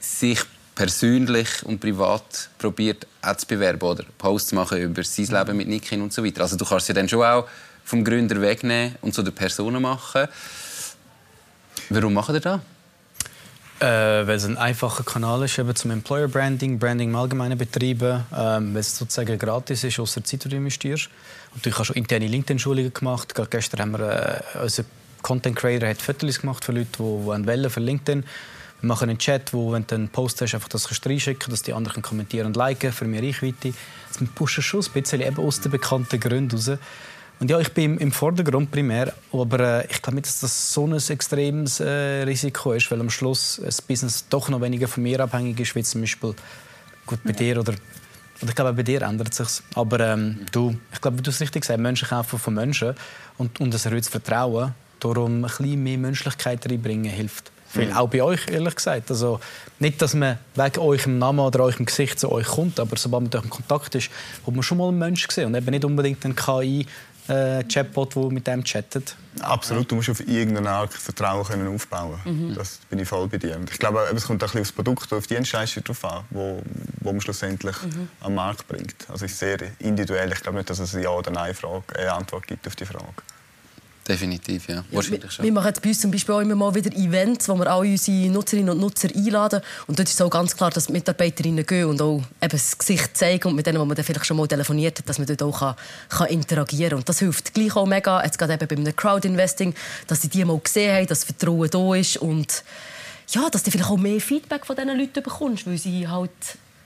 sich 0.00 0.40
persönlich 0.78 1.48
und 1.64 1.80
privat 1.80 2.50
probiert 2.56 3.04
zu 3.36 3.46
bewerben 3.48 3.82
oder 3.82 4.04
Posts 4.16 4.50
zu 4.50 4.54
machen 4.54 4.78
über 4.78 5.02
sein 5.02 5.26
Leben 5.26 5.56
mit 5.56 5.66
Nikin 5.66 6.00
und 6.00 6.12
so 6.12 6.24
weiter. 6.24 6.42
Also 6.42 6.56
du 6.56 6.64
kannst 6.64 6.86
sie 6.86 6.94
dann 6.94 7.08
schon 7.08 7.24
auch 7.24 7.48
vom 7.84 8.04
Gründer 8.04 8.40
wegnehmen 8.40 8.94
und 9.00 9.12
zu 9.12 9.24
der 9.24 9.32
Person 9.32 9.82
machen. 9.82 10.28
Warum 11.90 12.14
macht 12.14 12.30
ihr 12.30 12.38
das? 12.38 12.60
Äh, 13.80 13.86
weil 14.26 14.36
es 14.36 14.44
ein 14.44 14.56
einfacher 14.56 15.02
Kanal 15.02 15.42
ist 15.44 15.58
eben 15.58 15.74
zum 15.74 15.90
Employer 15.90 16.28
Branding, 16.28 16.78
Branding 16.78 17.10
im 17.10 17.16
Allgemeinen 17.16 17.58
betreiben, 17.58 18.24
ähm, 18.36 18.74
weil 18.74 18.80
es 18.80 18.96
sozusagen 18.96 19.36
gratis 19.36 19.82
ist, 19.82 19.98
außer 19.98 20.22
Zeit, 20.22 20.44
die 20.44 20.48
du 20.48 20.56
investierst. 20.56 21.08
Und 21.54 21.66
du 21.66 21.76
hast 21.76 21.88
schon 21.88 21.96
interne 21.96 22.28
LinkedIn-Schulungen 22.28 22.92
gemacht. 22.92 23.34
Gerade 23.34 23.50
gestern 23.50 23.80
haben 23.80 23.92
wir 23.98 24.44
äh, 24.54 24.58
unser 24.62 24.84
Content 25.22 25.56
Creator 25.56 25.88
hat 25.88 26.00
Fotos 26.00 26.40
gemacht 26.40 26.64
für 26.64 26.70
Leute, 26.70 26.86
die, 26.92 26.98
die 26.98 27.26
wollen 27.26 27.70
für 27.70 27.80
LinkedIn. 27.80 28.24
Wir 28.80 28.86
machen 28.86 29.10
einen 29.10 29.18
Chat, 29.18 29.52
wo, 29.52 29.72
wenn 29.72 29.86
du 29.86 29.94
einen 29.96 30.08
Post 30.08 30.40
hast, 30.40 30.54
einfach 30.54 30.68
das 30.68 30.86
kannst 30.86 31.04
reinschicken 31.06 31.50
dass 31.50 31.62
die 31.62 31.72
anderen 31.72 32.02
kommentieren 32.02 32.46
und 32.46 32.56
liken 32.56 32.92
für 32.92 33.06
mehr 33.06 33.22
Reichweite. 33.22 33.72
Also 34.08 34.20
wir 34.20 34.28
pushen 34.28 34.62
schon 34.62 34.84
ein 34.84 34.92
bisschen 34.92 35.20
eben 35.20 35.38
aus 35.38 35.60
den 35.60 35.72
bekannten 35.72 36.20
Gründen 36.20 36.56
raus. 36.56 36.70
Und 37.40 37.50
ja, 37.50 37.58
ich 37.60 37.72
bin 37.72 37.98
im 37.98 38.10
Vordergrund 38.10 38.70
primär, 38.70 39.12
aber 39.32 39.60
äh, 39.60 39.86
ich 39.90 40.02
glaube 40.02 40.16
nicht, 40.16 40.26
dass 40.26 40.40
das 40.40 40.72
so 40.72 40.86
ein 40.86 40.94
extremes 40.94 41.78
äh, 41.78 42.22
Risiko 42.24 42.72
ist, 42.72 42.90
weil 42.90 43.00
am 43.00 43.10
Schluss 43.10 43.60
das 43.64 43.80
Business 43.80 44.26
doch 44.28 44.48
noch 44.48 44.60
weniger 44.60 44.88
von 44.88 45.04
mir 45.04 45.20
abhängig 45.20 45.60
ist, 45.60 45.74
wie 45.76 45.82
zum 45.84 46.00
Beispiel 46.00 46.34
gut 47.06 47.20
bei 47.24 47.32
dir 47.32 47.60
oder 47.60 47.74
Und 48.40 48.48
ich 48.48 48.54
glaube, 48.54 48.72
bei 48.72 48.82
dir 48.82 49.02
ändert 49.02 49.30
es 49.30 49.36
sich. 49.36 49.62
Aber 49.74 50.00
ähm, 50.00 50.46
du, 50.50 50.76
ich 50.92 51.00
glaube, 51.00 51.18
wie 51.18 51.22
du 51.22 51.30
es 51.30 51.40
richtig 51.40 51.62
gesagt 51.62 51.80
Menschen 51.80 52.08
kaufen 52.08 52.38
von 52.38 52.54
Menschen 52.54 52.94
und, 53.36 53.60
und 53.60 53.72
das 53.72 53.86
erhöht 53.86 54.06
Vertrauen. 54.06 54.74
Darum 54.98 55.36
ein 55.36 55.42
bisschen 55.42 55.82
mehr 55.82 55.98
Menschlichkeit 55.98 56.68
reinbringen 56.68 57.12
hilft. 57.12 57.52
Viel. 57.68 57.86
Mhm. 57.86 57.92
Auch 57.92 58.08
bei 58.08 58.22
euch, 58.22 58.48
ehrlich 58.50 58.74
gesagt. 58.74 59.10
Also, 59.10 59.40
nicht, 59.78 60.00
dass 60.00 60.14
man 60.14 60.38
wegen 60.54 60.78
eurem 60.80 61.18
Namen 61.18 61.40
oder 61.40 61.60
eurem 61.60 61.86
Gesicht 61.86 62.18
zu 62.18 62.32
euch 62.32 62.46
kommt, 62.46 62.80
aber 62.80 62.96
sobald 62.96 63.32
man 63.32 63.44
in 63.44 63.50
Kontakt 63.50 63.94
ist, 63.94 64.10
hat 64.46 64.54
man 64.54 64.62
schon 64.62 64.78
mal 64.78 64.88
einen 64.88 64.98
Menschen 64.98 65.28
gesehen 65.28 65.46
und 65.46 65.54
eben 65.54 65.70
nicht 65.70 65.84
unbedingt 65.84 66.24
einen 66.24 66.34
KI, 66.34 66.86
äh, 67.28 67.62
Chatbot, 67.64 68.16
der 68.16 68.30
mit 68.30 68.46
dem 68.46 68.64
chattet. 68.64 69.14
Absolut, 69.40 69.90
du 69.90 69.96
musst 69.96 70.08
auf 70.08 70.26
irgendeine 70.26 70.70
Art 70.70 70.92
Vertrauen 70.92 71.44
können 71.44 71.68
aufbauen 71.68 72.18
mhm. 72.24 72.54
Das 72.54 72.80
bin 72.88 72.98
ich 72.98 73.08
voll 73.08 73.28
bei 73.28 73.38
dir. 73.38 73.60
ich 73.70 73.78
glaube, 73.78 74.00
es 74.14 74.24
kommt 74.24 74.42
auch 74.42 74.48
ein 74.48 74.50
bisschen 74.50 74.60
aufs 74.62 74.72
Produkt, 74.72 75.12
auf 75.12 75.26
die 75.26 75.34
Dienstleistung 75.34 75.84
drauf 75.84 76.04
an, 76.04 76.24
wo, 76.30 76.62
wo 77.00 77.12
man 77.12 77.20
schlussendlich 77.20 77.76
mhm. 77.82 78.08
am 78.20 78.34
Markt 78.34 78.66
bringt. 78.66 78.96
Also 79.08 79.26
es 79.26 79.32
ist 79.32 79.38
sehr 79.38 79.58
individuell. 79.78 80.32
Ich 80.32 80.40
glaube 80.40 80.58
nicht, 80.58 80.70
dass 80.70 80.78
es 80.78 80.94
eine 80.94 81.04
Ja- 81.04 81.10
oder 81.10 81.30
Nein-Frage, 81.30 81.98
eine 81.98 82.12
Antwort 82.12 82.46
gibt 82.46 82.66
auf 82.66 82.74
die 82.76 82.86
Frage. 82.86 83.04
Definitiv, 84.08 84.68
ja. 84.68 84.82
Wahrscheinlich 84.90 85.30
schon. 85.30 85.44
Wir 85.44 85.52
machen 85.52 85.70
bei 85.82 85.88
uns 85.90 86.00
zum 86.00 86.10
Beispiel 86.10 86.34
auch 86.34 86.40
immer 86.40 86.54
mal 86.54 86.74
wieder 86.74 86.90
Events, 86.96 87.46
wo 87.46 87.56
wir 87.56 87.70
alle 87.70 87.90
unsere 87.90 88.30
Nutzerinnen 88.30 88.70
und 88.70 88.80
Nutzer 88.80 89.08
einladen. 89.14 89.60
Und 89.86 89.98
dort 89.98 90.08
ist 90.08 90.22
auch 90.22 90.30
ganz 90.30 90.56
klar, 90.56 90.70
dass 90.70 90.86
die 90.86 90.92
Mitarbeiterinnen 90.92 91.66
gehen 91.66 91.84
und 91.84 92.00
auch 92.00 92.22
eben 92.40 92.50
das 92.50 92.78
Gesicht 92.78 93.14
zeigen 93.14 93.48
und 93.48 93.56
mit 93.56 93.66
denen, 93.66 93.78
wo 93.78 93.84
man 93.84 93.94
dann 93.94 94.06
vielleicht 94.06 94.24
schon 94.24 94.38
mal 94.38 94.48
telefoniert 94.48 94.98
hat, 94.98 95.08
dass 95.08 95.18
man 95.18 95.26
dort 95.26 95.42
auch 95.42 95.58
kann, 95.58 95.74
kann 96.08 96.28
interagieren 96.28 96.90
kann. 96.90 96.98
Und 97.00 97.08
das 97.08 97.18
hilft 97.18 97.52
gleich 97.52 97.76
auch 97.76 97.86
mega, 97.86 98.24
jetzt 98.24 98.38
gerade 98.38 98.54
eben 98.54 98.66
bei 98.66 98.76
einem 98.76 98.96
Crowdinvesting, 98.96 99.74
dass 100.06 100.22
sie 100.22 100.28
die 100.28 100.42
mal 100.42 100.58
gesehen 100.58 100.96
haben, 100.96 101.06
dass 101.06 101.24
Vertrauen 101.24 101.68
da 101.68 101.94
ist 101.94 102.16
und 102.16 102.64
ja, 103.28 103.50
dass 103.50 103.62
du 103.62 103.70
vielleicht 103.70 103.90
auch 103.90 103.98
mehr 103.98 104.22
Feedback 104.22 104.64
von 104.64 104.74
diesen 104.74 104.98
Leuten 104.98 105.22
bekommst, 105.22 105.66
weil 105.66 105.76
sie 105.76 106.08
halt 106.08 106.30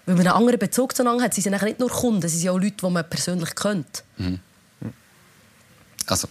weil 0.06 0.16
man 0.16 0.26
einen 0.26 0.36
anderen 0.36 0.58
Bezug 0.58 0.96
zueinander 0.96 1.22
hat. 1.22 1.34
Sie 1.34 1.40
sind 1.40 1.62
nicht 1.62 1.78
nur 1.78 1.88
Kunden, 1.88 2.28
sie 2.28 2.36
sind 2.36 2.48
auch 2.48 2.58
Leute, 2.58 2.74
die 2.82 2.90
man 2.90 3.08
persönlich 3.08 3.54
kennt. 3.54 4.02
Mhm. 4.18 4.40
Also 6.08 6.26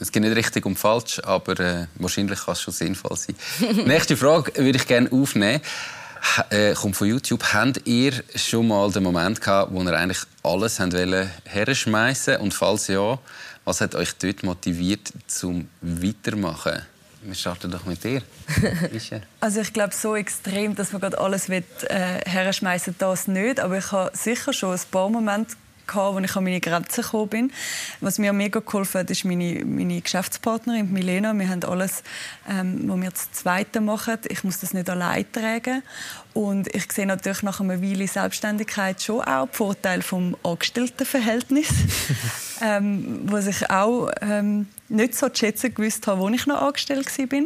es 0.00 0.10
geht 0.10 0.22
nicht 0.22 0.34
richtig 0.34 0.66
und 0.66 0.78
falsch, 0.78 1.20
aber 1.24 1.60
äh, 1.60 1.86
wahrscheinlich 1.96 2.40
kann 2.40 2.52
es 2.52 2.62
schon 2.62 2.74
sinnvoll 2.74 3.16
sein. 3.16 3.36
Nächste 3.86 4.16
Frage 4.16 4.52
würde 4.56 4.78
ich 4.78 4.86
gerne 4.86 5.10
aufnehmen. 5.12 5.60
Äh, 6.50 6.74
kommt 6.74 6.96
von 6.96 7.08
YouTube. 7.08 7.42
Habt 7.52 7.86
ihr 7.86 8.12
schon 8.34 8.68
mal 8.68 8.90
den 8.90 9.02
Moment 9.02 9.40
gehabt, 9.40 9.72
wo 9.72 9.82
ihr 9.82 9.92
eigentlich 9.94 10.20
alles 10.42 10.78
herschmeißen 11.44 12.36
Und 12.36 12.52
falls 12.52 12.88
ja, 12.88 13.18
was 13.64 13.80
hat 13.80 13.94
euch 13.94 14.14
dort 14.16 14.42
motiviert 14.42 15.12
zum 15.26 15.68
Weitermachen? 15.80 16.82
Wir 17.22 17.34
starten 17.34 17.70
doch 17.70 17.84
mit 17.84 18.02
dir. 18.02 18.22
also 19.40 19.60
ich 19.60 19.72
glaube 19.74 19.94
so 19.94 20.16
extrem, 20.16 20.74
dass 20.74 20.92
man 20.92 21.02
gerade 21.02 21.18
alles 21.18 21.50
will, 21.50 21.64
äh, 21.88 22.20
herschmeißen, 22.24 22.94
das 22.98 23.28
nicht. 23.28 23.60
Aber 23.60 23.76
ich 23.76 23.92
habe 23.92 24.10
sicher 24.16 24.54
schon 24.54 24.72
ein 24.72 24.80
paar 24.90 25.10
Momente 25.10 25.56
gehabt, 25.90 26.14
wo 26.14 26.18
ich 26.20 26.36
an 26.36 26.44
meine 26.44 26.60
Grenzen 26.60 27.02
gekommen 27.02 27.28
bin. 27.28 27.52
Was 28.00 28.18
mir 28.18 28.32
mega 28.32 28.60
geholfen 28.60 29.00
hat, 29.00 29.10
ist 29.10 29.24
meine, 29.24 29.64
meine 29.64 30.00
Geschäftspartnerin 30.00 30.92
Milena. 30.92 31.34
Wir 31.34 31.48
haben 31.48 31.64
alles, 31.64 32.02
ähm, 32.48 32.88
was 32.88 33.00
wir 33.00 33.10
das 33.10 33.32
Zweite 33.32 33.80
machen. 33.80 34.18
Ich 34.28 34.44
muss 34.44 34.60
das 34.60 34.72
nicht 34.72 34.88
allein 34.88 35.30
tragen. 35.32 35.82
Und 36.32 36.72
ich 36.74 36.90
sehe 36.92 37.06
natürlich 37.06 37.42
nach 37.42 37.60
einer 37.60 37.82
Weile 37.82 38.06
Selbstständigkeit 38.06 39.02
schon 39.02 39.22
auch 39.22 39.46
den 39.46 39.54
Vorteil 39.54 40.02
vom 40.02 40.36
Angestelltenverhältnis, 40.44 41.68
ähm, 42.60 43.22
was 43.24 43.48
ich 43.48 43.68
auch 43.68 44.10
ähm, 44.20 44.68
nicht 44.88 45.16
so 45.16 45.28
zu 45.28 45.40
schätzen 45.40 45.74
gewusst 45.74 46.06
habe, 46.06 46.24
als 46.24 46.34
ich 46.34 46.46
noch 46.46 46.62
angestellt 46.62 47.06
war. 47.18 47.42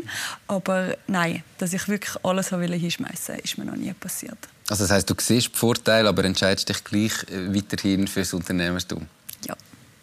Aber 0.48 0.96
nein, 1.06 1.42
dass 1.58 1.72
ich 1.72 1.88
wirklich 1.88 2.16
alles 2.22 2.50
hinschmeißen 2.50 3.34
wollte, 3.34 3.42
ist 3.42 3.58
mir 3.58 3.64
noch 3.64 3.76
nie 3.76 3.92
passiert. 3.94 4.38
Also 4.68 4.84
das 4.84 4.90
heißt, 4.90 5.10
du 5.10 5.14
siehst 5.18 5.54
die 5.54 5.58
Vorteile, 5.58 6.08
aber 6.08 6.24
entscheidest 6.24 6.68
dich 6.68 6.82
gleich 6.84 7.12
äh, 7.30 7.54
weiterhin 7.54 8.08
für 8.08 8.20
das 8.20 8.32
Unternehmertum? 8.32 9.06
Ja. 9.46 9.54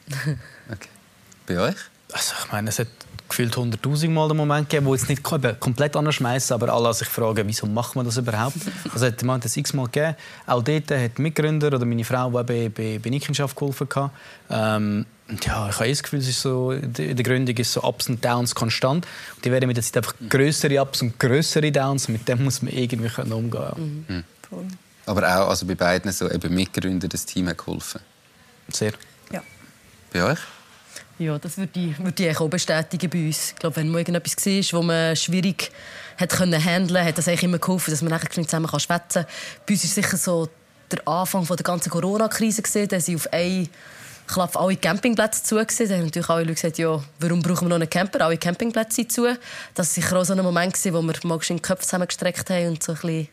okay. 0.71 0.89
Bei 1.47 1.59
euch? 1.59 1.75
Also 2.11 2.33
ich 2.45 2.51
meine, 2.51 2.69
es 2.69 2.79
hat 2.79 2.87
gefühlt 3.31 3.55
100'000 3.55 4.09
Mal 4.09 4.27
den 4.27 4.37
Moment 4.37 4.69
gegeben, 4.69 4.85
wo 4.85 4.93
jetzt 4.93 5.09
nicht 5.09 5.23
komplett 5.23 5.95
anschmeißen, 5.95 6.53
aber 6.53 6.71
alle 6.73 6.93
sich 6.93 7.07
fragen, 7.07 7.47
wieso 7.47 7.65
macht 7.65 7.95
man 7.95 8.05
das 8.05 8.17
überhaupt? 8.17 8.57
Also 8.93 9.05
hat 9.05 9.23
man 9.23 9.39
das 9.39 9.55
x-mal 9.55 9.85
gegeben. 9.85 10.15
Auch 10.45 10.61
dort 10.61 10.91
hat 10.91 11.17
Mitgründer 11.17 11.67
oder 11.67 11.85
meine 11.85 12.03
Frau, 12.03 12.29
die 12.29 12.43
bei, 12.43 12.69
bei, 12.69 12.99
bei 13.01 13.09
Nikenschaft 13.09 13.55
geholfen 13.55 13.87
hat. 13.95 14.11
Ähm, 14.49 15.05
ja, 15.45 15.69
ich 15.69 15.79
habe 15.79 15.89
das 15.89 16.03
Gefühl, 16.03 16.19
es 16.19 16.27
ist 16.27 16.41
so, 16.41 16.71
in 16.71 16.93
der 16.93 17.23
Gründung 17.23 17.55
ist 17.55 17.71
so 17.71 17.81
Ups 17.83 18.09
und 18.09 18.23
Downs 18.23 18.53
konstant. 18.53 19.07
Und 19.35 19.45
die 19.45 19.51
werden 19.51 19.67
mit 19.67 19.77
der 19.77 19.83
Zeit 19.83 19.97
einfach 19.97 20.13
größere 20.29 20.81
Ups 20.81 21.01
und 21.01 21.17
größere 21.17 21.71
Downs. 21.71 22.09
Mit 22.09 22.27
dem 22.27 22.43
muss 22.43 22.61
man 22.61 22.73
irgendwie 22.73 23.09
umgehen. 23.31 24.05
Mhm. 24.07 24.23
Mhm. 24.51 24.77
Aber 25.05 25.23
auch 25.27 25.49
also 25.49 25.65
bei 25.65 25.75
beiden 25.75 26.11
so 26.11 26.29
eben 26.29 26.53
Mitgründer, 26.53 27.07
das 27.07 27.25
Team 27.25 27.47
hat 27.49 27.57
geholfen. 27.57 28.01
Sehr. 28.69 28.93
Ja. 29.31 29.41
Bei 30.13 30.23
euch? 30.23 30.39
Ja, 31.17 31.37
das 31.37 31.57
würde 31.57 31.79
ich, 31.79 31.99
würde 31.99 32.29
ich 32.29 32.39
auch 32.39 32.49
bestätigen 32.49 33.09
bei 33.09 33.27
uns. 33.27 33.51
Ich 33.51 33.55
glaube, 33.55 33.75
wenn 33.75 33.89
man 33.89 33.99
irgendetwas 33.99 34.35
war, 34.45 34.79
wo 34.79 34.83
man 34.83 35.15
schwierig 35.15 35.71
hat 36.17 36.29
können 36.29 36.63
handeln, 36.63 37.05
hat 37.05 37.17
das 37.17 37.27
eigentlich 37.27 37.43
immer 37.43 37.59
geholfen, 37.59 37.91
dass 37.91 38.01
man 38.01 38.11
nachher 38.11 38.29
zusammen 38.29 38.67
schwätzen 38.67 39.23
kann. 39.23 39.25
Bei 39.65 39.73
uns 39.73 39.83
ist 39.83 39.95
sicher 39.95 40.17
so 40.17 40.49
der 40.91 41.07
Anfang 41.07 41.45
der 41.45 41.57
ganzen 41.57 41.89
Corona-Krise 41.89 42.61
gesehen, 42.61 42.87
dass 42.87 43.05
sie 43.05 43.15
auf 43.15 43.31
einen 43.31 43.69
Klapp 44.27 44.55
alle 44.55 44.75
Campingplätze 44.75 45.43
zu. 45.43 45.55
Da 45.55 45.61
haben 45.61 46.05
natürlich 46.05 46.29
alle 46.29 46.43
Leute 46.43 46.55
gesagt, 46.55 46.77
ja, 46.77 47.03
warum 47.19 47.41
brauchen 47.41 47.65
wir 47.65 47.69
noch 47.69 47.75
einen 47.75 47.89
Camper? 47.89 48.25
Alle 48.25 48.37
Campingplätze 48.37 48.95
sind 48.95 49.11
zu. 49.11 49.25
Das 49.73 49.87
war 49.87 50.03
sicher 50.03 50.17
auch 50.17 50.23
so 50.23 50.33
ein 50.33 50.41
Moment, 50.41 50.75
wo 50.85 51.01
wir 51.01 51.15
mal 51.23 51.39
den 51.39 51.61
Köpfe 51.61 51.83
zusammengestreckt 51.83 52.49
haben 52.49 52.67
und 52.69 52.83
so 52.83 52.93
ein 52.93 52.99
bisschen 52.99 53.27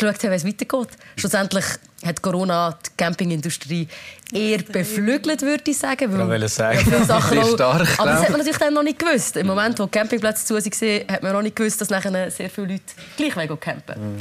geschaut 0.00 0.22
haben, 0.24 0.30
wie 0.32 0.36
es 0.36 0.46
weitergeht. 0.46 0.88
Schlussendlich 1.16 1.64
hat 2.04 2.22
Corona 2.22 2.78
die 2.84 2.90
Campingindustrie 2.96 3.88
eher 4.32 4.58
beflügelt, 4.58 5.42
würde 5.42 5.70
ich 5.70 5.78
sagen. 5.78 6.10
Weil 6.28 6.42
ich 6.42 6.52
sagen. 6.52 6.90
Ja, 6.90 7.04
Sachen 7.04 7.44
stark, 7.54 7.98
aber 7.98 8.12
das 8.12 8.22
hat 8.22 8.30
man 8.30 8.38
natürlich 8.38 8.58
dann 8.58 8.74
noch 8.74 8.82
nicht 8.82 8.98
gewusst. 8.98 9.36
Im 9.36 9.46
Moment, 9.46 9.78
wo 9.78 9.86
Campingplätze 9.86 10.44
zu 10.44 10.54
waren, 10.54 11.08
hat 11.08 11.22
man 11.22 11.32
noch 11.32 11.42
nicht 11.42 11.56
gewusst, 11.56 11.80
dass 11.80 11.90
nachher 11.90 12.30
sehr 12.30 12.50
viele 12.50 12.68
Leute 12.68 12.82
gleich 13.16 13.34
campen 13.60 14.14
mhm. 14.14 14.18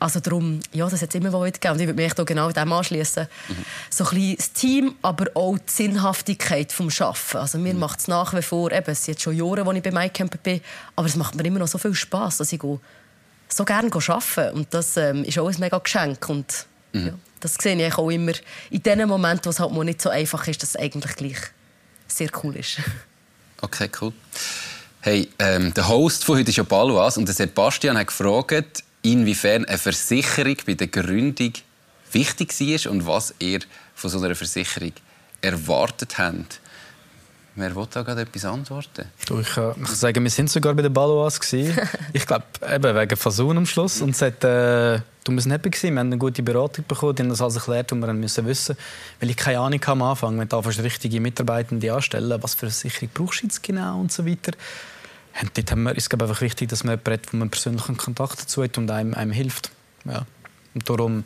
Also 0.00 0.18
darum, 0.18 0.60
ja, 0.72 0.88
das 0.88 1.02
hat 1.02 1.10
es 1.10 1.14
immer 1.14 1.30
wieder 1.30 1.50
gegeben. 1.50 1.74
Und 1.74 1.80
ich 1.80 1.86
würde 1.86 2.02
mich 2.02 2.14
genau 2.14 2.50
dem 2.50 2.72
anschließen. 2.72 3.28
Mhm. 3.48 3.54
So 3.90 4.04
ein 4.04 4.10
bisschen 4.10 4.36
das 4.36 4.52
Team, 4.52 4.94
aber 5.02 5.26
auch 5.34 5.58
die 5.58 5.70
Sinnhaftigkeit 5.70 6.70
des 6.70 7.00
Arbeiten. 7.02 7.36
Also 7.36 7.58
mir 7.58 7.74
mhm. 7.74 7.80
macht 7.80 8.00
es 8.00 8.08
nach 8.08 8.32
wie 8.32 8.40
vor, 8.40 8.72
eben, 8.72 8.90
es 8.90 9.04
sind 9.04 9.14
jetzt 9.14 9.22
schon 9.22 9.36
Jahre, 9.36 9.66
als 9.66 9.76
ich 9.76 9.82
bei 9.82 9.90
MyCamper 9.90 10.38
bin, 10.38 10.62
aber 10.96 11.06
es 11.06 11.16
macht 11.16 11.34
mir 11.34 11.44
immer 11.44 11.58
noch 11.58 11.68
so 11.68 11.76
viel 11.76 11.94
Spass, 11.94 12.38
dass 12.38 12.50
ich 12.50 12.60
so 13.52 13.64
gerne 13.64 13.90
arbeiten 13.92 14.56
Und 14.56 14.72
das 14.72 14.96
ähm, 14.96 15.24
ist 15.24 15.38
auch 15.38 15.48
ein 15.48 15.56
mega 15.58 15.78
Geschenk. 15.78 16.28
Und, 16.28 16.66
mhm. 16.92 17.06
ja, 17.06 17.12
das 17.40 17.54
sehe 17.54 17.86
ich 17.86 17.94
auch 17.94 18.10
immer 18.10 18.32
in 18.70 18.82
den 18.82 19.08
Momenten, 19.08 19.46
wo 19.46 19.50
es 19.50 19.60
halt 19.60 19.72
mal 19.72 19.84
nicht 19.84 20.00
so 20.00 20.10
einfach 20.10 20.46
ist, 20.46 20.62
dass 20.62 20.70
es 20.70 20.76
eigentlich 20.76 21.16
gleich 21.16 21.38
sehr 22.06 22.30
cool 22.42 22.56
ist. 22.56 22.78
Okay, 23.62 23.90
cool. 24.00 24.14
Hey, 25.02 25.28
ähm, 25.38 25.74
der 25.74 25.86
Host 25.86 26.24
von 26.24 26.38
heute 26.38 26.48
ist 26.48 26.56
ja 26.56 26.62
Balois 26.62 27.18
und 27.18 27.26
der 27.26 27.34
Sebastian 27.34 27.98
hat 27.98 28.06
gefragt, 28.06 28.82
inwiefern 29.02 29.66
eine 29.66 29.76
Versicherung 29.76 30.56
bei 30.66 30.72
der 30.72 30.86
Gründung 30.86 31.52
wichtig 32.10 32.58
war 32.58 32.90
und 32.90 33.06
was 33.06 33.34
ihr 33.38 33.60
von 33.94 34.08
so 34.08 34.18
einer 34.18 34.34
Versicherung 34.34 34.92
erwartet 35.42 36.16
habt. 36.16 36.60
Wer 37.56 37.74
will 37.74 37.86
da 37.90 38.02
gerade 38.02 38.22
etwas 38.22 38.44
antworten? 38.44 39.06
Du, 39.26 39.40
ich 39.40 39.48
kann 39.50 39.74
sagen, 39.84 40.22
wir 40.22 40.30
sind 40.30 40.50
sogar 40.50 40.72
bei 40.74 40.82
den 40.82 40.92
Balois. 40.92 41.38
ich 42.12 42.26
glaube, 42.26 42.44
eben 42.72 42.96
wegen 42.96 43.16
Fasun 43.16 43.56
am 43.56 43.66
Schluss. 43.66 44.00
Und 44.00 44.10
es 44.10 44.22
hat, 44.22 44.44
äh, 44.44 45.00
du 45.24 45.34
bist 45.34 45.50
happy 45.50 45.70
gewesen. 45.70 45.94
Wir 45.94 46.00
haben 46.00 46.06
eine 46.06 46.18
gute 46.18 46.42
Beratung 46.42 46.84
bekommen. 46.86 47.16
Die 47.16 47.22
haben 47.22 47.28
das 47.28 47.42
alles 47.42 47.56
erklärt, 47.56 47.90
was 47.90 47.98
wir 47.98 48.12
müssen 48.12 48.46
wissen 48.46 48.76
Weil 49.18 49.30
ich 49.30 49.36
keine 49.36 49.58
Ahnung 49.58 49.80
hatte 49.80 49.90
am 49.90 50.02
Anfang, 50.02 50.38
wenn 50.38 50.48
du 50.48 50.58
richtige 50.58 51.20
Mitarbeitende 51.20 51.92
anstellen 51.92 52.40
was 52.40 52.54
für 52.54 52.66
eine 52.66 52.72
Sicherung 52.72 53.10
brauchst 53.12 53.42
du 53.42 53.46
jetzt 53.46 53.62
genau 53.62 54.00
und 54.00 54.12
so 54.12 54.24
weiter. 54.24 54.52
Und 55.40 55.56
dort 55.56 55.70
haben 55.70 55.82
wir, 55.82 55.96
ist 55.96 56.12
es 56.12 56.20
einfach 56.20 56.40
wichtig, 56.40 56.68
dass 56.68 56.84
man 56.84 56.92
jemanden 56.92 57.12
hat, 57.12 57.32
wo 57.32 57.36
man 57.36 57.50
persönlichen 57.50 57.96
Kontakt 57.96 58.42
dazu 58.42 58.62
hat 58.62 58.78
und 58.78 58.90
einem, 58.90 59.14
einem 59.14 59.32
hilft. 59.32 59.70
Ja. 60.04 60.24
Und 60.74 60.88
darum 60.88 61.24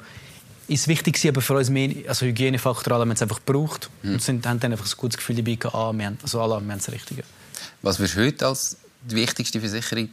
ist 0.68 0.88
wichtig 0.88 1.28
aber 1.28 1.40
für 1.40 1.54
uns 1.54 1.70
mehr 1.70 1.90
also 2.08 2.26
Hygienefaktor, 2.26 2.92
alle 2.92 3.02
haben 3.02 3.10
es 3.10 3.22
einfach 3.22 3.40
gebraucht 3.44 3.90
mhm. 4.02 4.14
und 4.14 4.22
sind, 4.22 4.46
haben 4.46 4.60
dann 4.60 4.72
einfach 4.72 4.86
ein 4.86 4.96
gutes 4.96 5.16
Gefühl 5.16 5.36
dabei 5.36 5.54
gehabt, 5.54 5.74
ah, 5.74 5.92
wir 5.92 6.06
haben, 6.06 6.18
also 6.22 6.40
alle 6.40 6.54
haben 6.54 6.68
das 6.68 6.90
Richtige. 6.90 7.24
Was 7.82 7.98
wirst 7.98 8.16
du 8.16 8.24
heute 8.24 8.46
als 8.46 8.76
die 9.02 9.16
wichtigste 9.16 9.60
Versicherung 9.60 10.08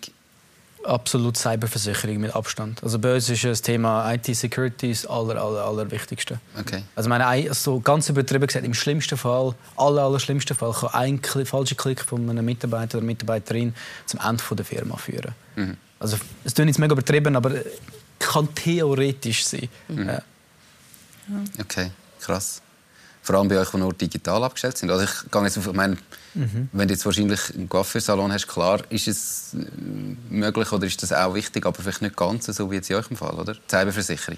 Absolut 0.83 1.37
Cyberversicherung 1.37 2.17
mit 2.17 2.35
Abstand. 2.35 2.83
Also 2.83 2.97
bei 2.97 3.13
uns 3.13 3.29
ist 3.29 3.43
das 3.43 3.61
Thema 3.61 4.11
IT-Security 4.13 4.89
das 4.89 5.05
aller, 5.05 5.39
aller, 5.39 5.63
allerwichtigste. 5.63 6.39
Okay. 6.59 6.81
Also 6.95 7.07
meine, 7.07 7.27
also 7.27 7.79
ganz 7.79 8.09
übertrieben 8.09 8.47
gesagt, 8.47 8.65
im 8.65 8.73
schlimmsten 8.73 9.15
Fall, 9.15 9.53
aller, 9.77 10.01
aller 10.01 10.19
schlimmsten 10.19 10.55
Fall, 10.55 10.73
kann 10.73 10.89
ein 10.93 11.21
Klick, 11.21 11.47
falscher 11.47 11.75
Klick 11.75 12.01
von 12.01 12.27
einem 12.27 12.43
Mitarbeiter 12.43 12.97
oder 12.97 13.05
Mitarbeiterin 13.05 13.75
zum 14.07 14.19
Ende 14.27 14.43
der 14.55 14.65
Firma 14.65 14.97
führen. 14.97 15.35
Mhm. 15.55 15.77
Also 15.99 16.17
es 16.43 16.55
klingt 16.55 16.69
jetzt 16.69 16.79
mega 16.79 16.93
übertrieben, 16.93 17.35
aber 17.35 17.51
kann 18.17 18.53
theoretisch 18.55 19.45
sein. 19.45 19.69
Mhm. 19.87 20.07
Ja. 20.07 20.21
Okay, 21.59 21.91
krass. 22.19 22.61
Vor 23.24 23.36
allem 23.36 23.47
bei 23.47 23.59
euch, 23.59 23.69
die 23.69 23.78
nur 23.78 23.93
digital 23.93 24.43
abgestellt 24.43 24.78
sind. 24.78 24.89
Also 24.89 25.03
ich 25.03 25.32
gehe 25.32 25.43
jetzt 25.43 25.57
auf, 25.57 25.67
ich 25.67 25.74
meine, 25.74 25.95
mhm. 26.34 26.69
wenn 26.72 26.88
du 26.88 26.93
jetzt 26.93 27.05
wahrscheinlich 27.05 27.53
einen 27.53 27.69
Coiffeursalon 27.69 28.32
hast, 28.32 28.47
klar, 28.47 28.82
ist 28.89 29.07
es 29.07 29.55
möglich 30.30 30.72
oder 30.72 30.88
ist 30.88 31.01
das 31.03 31.13
auch 31.13 31.36
wichtig, 31.36 31.65
aber 31.65 31.82
vielleicht 31.82 32.01
nicht 32.01 32.17
ganz 32.17 32.47
so 32.47 32.72
wie 32.72 32.76
jetzt 32.76 32.89
in 32.89 32.95
eurem 32.95 33.15
Fall, 33.15 33.36
oder? 33.36 33.53
Die 33.53 33.59
Cyberversicherung. 33.69 34.38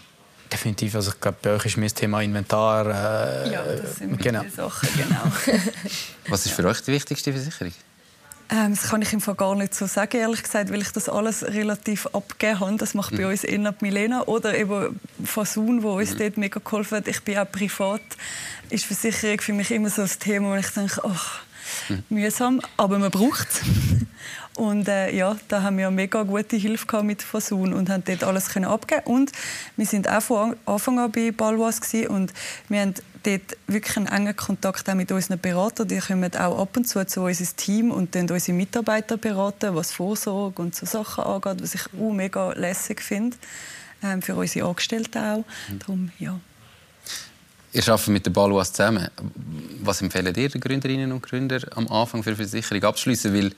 definitiv. 0.51 0.95
Also 0.95 1.11
ich 1.11 1.21
glaube, 1.21 1.37
bei 1.41 1.51
euch 1.51 1.65
ist 1.65 1.77
mein 1.77 1.87
Thema 1.87 2.21
Inventar. 2.21 2.87
Äh, 2.87 3.53
ja, 3.53 3.63
das 3.63 3.95
sind 3.95 4.21
genau. 4.21 4.43
Sachen, 4.53 4.89
genau. 4.97 5.31
Was 6.27 6.45
ist 6.45 6.53
für 6.53 6.65
euch 6.65 6.81
die 6.81 6.91
wichtigste 6.91 7.31
Versicherung? 7.31 7.73
Ähm, 8.49 8.75
das 8.75 8.89
kann 8.89 9.01
ich 9.01 9.13
im 9.13 9.21
Fall 9.21 9.35
gar 9.35 9.55
nicht 9.55 9.73
so 9.73 9.85
sagen, 9.85 10.17
ehrlich 10.17 10.43
gesagt, 10.43 10.71
weil 10.71 10.81
ich 10.81 10.91
das 10.91 11.09
alles 11.09 11.43
relativ 11.43 12.07
abgegeben 12.07 12.59
habe. 12.59 12.77
Das 12.77 12.93
macht 12.93 13.13
mhm. 13.13 13.17
bei 13.17 13.27
uns 13.27 13.43
eher 13.43 13.73
Milena 13.79 14.23
oder 14.23 14.57
eben 14.57 14.99
Fasun, 15.23 15.83
wo 15.83 15.97
uns 15.97 16.13
mhm. 16.13 16.17
dort 16.19 16.37
mega 16.37 16.59
geholfen 16.63 16.97
hat. 16.97 17.07
Ich 17.07 17.21
bin 17.21 17.37
auch 17.37 17.49
privat. 17.49 18.01
Ist 18.69 18.85
Versicherung 18.85 19.39
für 19.39 19.53
mich 19.53 19.71
immer 19.71 19.89
so 19.89 20.01
ein 20.01 20.11
Thema, 20.19 20.51
wo 20.51 20.55
ich 20.55 20.69
denke, 20.69 21.01
ach, 21.03 21.41
mhm. 21.89 22.03
mühsam, 22.09 22.61
aber 22.77 22.99
man 22.99 23.11
braucht 23.11 23.49
es. 23.49 23.61
Und 24.55 24.87
äh, 24.87 25.15
ja, 25.15 25.35
da 25.47 25.63
haben 25.63 25.77
wir 25.77 25.89
mega 25.89 26.23
gute 26.23 26.57
Hilfe 26.57 27.01
mit 27.01 27.23
Fasun 27.23 27.73
und 27.73 27.89
haben 27.89 28.03
dort 28.05 28.23
alles 28.23 28.49
können 28.49 28.65
abgeben. 28.65 29.01
Und 29.05 29.31
wir 29.77 29.85
sind 29.85 30.07
auch 30.07 30.21
von 30.21 30.55
Anfang 30.65 30.99
an 30.99 31.11
bei 31.11 31.31
Balwas 31.31 31.81
und 32.07 32.33
wir 32.69 32.81
haben 32.81 32.93
dort 33.23 33.57
wirklich 33.67 33.97
einen 33.97 34.07
engen 34.07 34.35
Kontakt 34.35 34.87
auch 34.89 34.93
mit 34.93 35.11
unseren 35.11 35.39
Beratern. 35.39 35.87
Die 35.87 35.99
kommen 35.99 36.35
auch 36.35 36.59
ab 36.59 36.77
und 36.77 36.87
zu 36.87 37.03
zu 37.05 37.21
unserem 37.21 37.55
Team 37.55 37.91
und 37.91 38.13
dann 38.13 38.29
unsere 38.29 38.55
Mitarbeiter 38.55 39.17
beraten, 39.17 39.75
was 39.75 39.91
Vorsorge 39.91 40.61
und 40.61 40.75
so 40.75 40.85
Sachen 40.85 41.23
angeht, 41.23 41.63
was 41.63 41.73
ich 41.73 41.85
auch 41.99 42.11
mega 42.11 42.53
lässig 42.53 43.01
finde. 43.01 43.35
Ähm, 44.03 44.21
für 44.21 44.35
unsere 44.35 44.67
Angestellten 44.67 45.17
auch. 45.17 45.45
Mhm. 45.69 45.79
Darum, 45.79 46.11
ja. 46.19 46.39
Ihr 47.71 47.87
arbeitet 47.87 48.09
mit 48.09 48.25
der 48.25 48.31
Baluas 48.31 48.71
zusammen. 48.71 49.07
Was 49.81 50.01
empfehlen 50.01 50.35
ihr 50.35 50.49
den 50.49 50.61
Gründerinnen 50.61 51.11
und 51.11 51.23
Gründern 51.23 51.63
am 51.73 51.87
Anfang 51.87 52.21
für 52.21 52.35
Versicherung 52.35 52.83
abschließen? 52.83 53.33
Weil 53.33 53.51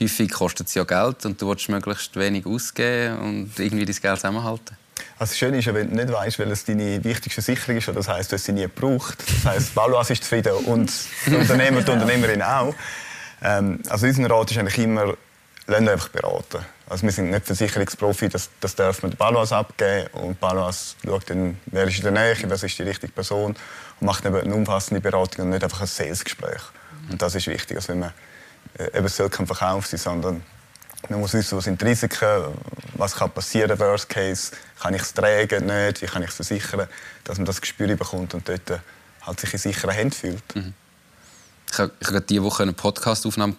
häufig 0.00 0.30
kostet 0.30 0.68
es 0.68 0.74
ja 0.74 0.84
Geld 0.84 1.24
und 1.26 1.40
du 1.40 1.48
willst 1.48 1.68
möglichst 1.68 2.16
wenig 2.16 2.46
ausgeben 2.46 3.18
und 3.18 3.58
irgendwie 3.58 3.84
dein 3.84 3.96
Geld 3.96 4.16
zusammenhalten. 4.16 4.76
Also 5.18 5.32
das 5.32 5.38
Schöne 5.38 5.58
ist 5.58 5.66
wenn 5.66 5.90
du 5.90 5.96
nicht 5.96 6.12
weißt, 6.12 6.38
welches 6.38 6.64
deine 6.64 7.02
wichtigste 7.04 7.40
Sicherung 7.40 7.76
ist, 7.76 7.88
das 7.88 8.08
heißt, 8.08 8.32
du 8.32 8.36
hast 8.36 8.44
sie 8.44 8.52
nie 8.52 8.62
gebraucht. 8.62 9.18
Das 9.44 9.52
heißt, 9.52 9.74
Baluas 9.74 10.10
ist 10.10 10.24
zufrieden 10.24 10.52
und 10.64 10.92
der 11.26 11.38
Unternehmer, 11.38 11.82
die 11.82 11.90
Unternehmerin 11.90 12.42
auch. 12.42 12.74
Ähm, 13.42 13.80
also 13.88 14.06
unser 14.06 14.30
Rat 14.30 14.50
ist 14.50 14.58
eigentlich 14.58 14.78
immer, 14.78 15.14
lasst 15.66 15.88
einfach 15.88 16.08
beraten. 16.08 16.64
Also 16.88 17.04
wir 17.04 17.12
sind 17.12 17.30
nicht 17.30 17.46
Versicherungsprofi, 17.46 18.28
das, 18.28 18.50
das 18.60 18.74
darf 18.74 19.02
man 19.02 19.12
Baluas 19.12 19.52
abgeben 19.52 20.08
und 20.12 20.40
Baluas 20.40 20.96
schaut 21.04 21.30
dann, 21.30 21.58
wer 21.66 21.86
ist 21.86 21.98
in 21.98 22.02
der 22.02 22.12
Nähe, 22.12 22.36
wer 22.42 22.62
ist 22.62 22.78
die 22.78 22.82
richtige 22.82 23.12
Person 23.12 23.54
und 24.00 24.06
macht 24.06 24.26
eine 24.26 24.42
umfassende 24.42 25.00
Beratung 25.00 25.44
und 25.44 25.50
nicht 25.50 25.62
einfach 25.62 25.82
ein 25.82 25.86
Salesgespräch. 25.86 26.62
Und 27.10 27.22
das 27.22 27.34
ist 27.34 27.46
wichtig, 27.46 27.76
also 27.76 27.90
wenn 27.90 28.00
man 28.00 28.12
eben 28.78 29.08
soll 29.08 29.28
kein 29.28 29.46
Verkauf 29.46 29.86
sein, 29.86 29.98
sondern 29.98 30.42
man 31.08 31.20
muss 31.20 31.32
wissen, 31.32 31.56
was 31.56 31.64
sind 31.64 31.80
die 31.80 31.86
Risiken, 31.86 32.54
was 32.94 33.14
kann 33.14 33.30
passieren, 33.30 33.78
Worst 33.78 34.08
Case, 34.08 34.52
kann 34.80 34.94
ich 34.94 35.02
es 35.02 35.14
tragen, 35.14 35.66
nicht, 35.66 36.02
wie 36.02 36.06
kann 36.06 36.22
ich 36.22 36.28
es 36.28 36.36
versichern, 36.36 36.86
dass 37.24 37.38
man 37.38 37.46
das 37.46 37.60
Gespür 37.60 37.88
bekommt 37.96 38.34
und 38.34 38.48
dort 38.48 38.70
äh, 38.70 38.78
halt 39.22 39.40
sich 39.40 39.52
in 39.52 39.58
sicheren 39.58 39.90
Händen 39.90 40.12
fühlt. 40.12 40.56
Mhm. 40.56 40.74
Ich 41.70 41.78
hatte 41.78 42.20
diese 42.22 42.42
Woche 42.42 42.64
eine 42.64 42.72
Podcastaufnahme 42.72 43.54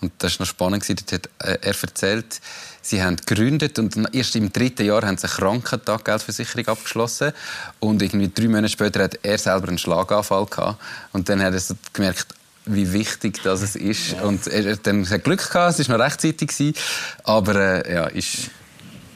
und 0.00 0.12
das 0.18 0.38
war 0.38 0.44
noch 0.44 0.50
spannend. 0.50 0.88
Dort 0.88 1.12
hat 1.12 1.26
äh, 1.38 1.58
er 1.60 1.74
erzählt, 1.82 2.40
sie 2.82 3.02
haben 3.02 3.16
gegründet 3.16 3.78
und 3.78 3.96
erst 4.12 4.34
im 4.36 4.52
dritten 4.52 4.84
Jahr 4.84 5.02
haben 5.02 5.16
sie 5.16 5.28
eine 5.28 5.36
Krankentaggeldversicherung 5.36 6.66
abgeschlossen 6.68 7.32
und 7.78 8.02
irgendwie 8.02 8.28
drei 8.28 8.48
Monate 8.48 8.68
später 8.68 9.04
hat 9.04 9.18
er 9.22 9.38
selber 9.38 9.68
einen 9.68 9.78
Schlaganfall 9.78 10.46
gehabt 10.46 10.80
und 11.12 11.28
dann 11.28 11.42
hat 11.42 11.52
er 11.52 11.60
so 11.60 11.74
gemerkt, 11.92 12.34
wie 12.74 12.92
wichtig 12.92 13.42
das 13.42 13.76
ist. 13.76 14.12
Ja. 14.12 14.22
Und 14.22 14.46
er 14.46 14.72
hat 14.72 14.86
dann 14.86 15.04
Glück 15.04 15.50
gehabt, 15.50 15.78
es 15.78 15.88
war 15.88 15.98
noch 15.98 16.04
rechtzeitig. 16.04 16.48
Gewesen, 16.48 16.74
aber 17.24 17.84
äh, 17.86 17.94
ja, 17.94 18.06
ist, 18.06 18.50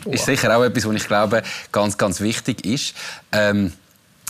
ist 0.05 0.25
sicher 0.27 0.57
auch 0.57 0.63
etwas, 0.63 0.87
was 0.87 0.95
ich 0.95 1.07
glaube, 1.07 1.43
ganz, 1.73 1.97
ganz 1.97 2.21
wichtig 2.21 2.65
ist. 2.67 2.95
Ähm, 3.33 3.73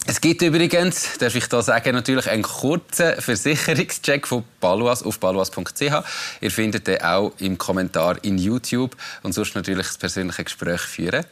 es 0.07 0.21
gibt 0.21 0.43
übrigens, 0.43 1.17
darf 1.17 1.35
ich 1.35 1.49
da 1.49 1.63
sagen, 1.63 1.95
natürlich 1.95 2.29
einen 2.29 2.43
kurzen 2.43 3.19
Versicherungscheck 3.19 4.27
von 4.27 4.45
Baluas 4.61 5.03
auf 5.03 5.19
baluas.ch. 5.19 5.81
Ihr 6.43 6.51
findet 6.51 6.87
den 6.87 7.01
auch 7.01 7.33
im 7.39 7.57
Kommentar 7.57 8.23
in 8.23 8.37
YouTube 8.37 8.95
und 9.23 9.33
sonst 9.33 9.55
natürlich 9.55 9.87
das 9.87 9.97
persönliche 9.97 10.45
Gespräch 10.45 10.83
führen. 10.83 11.25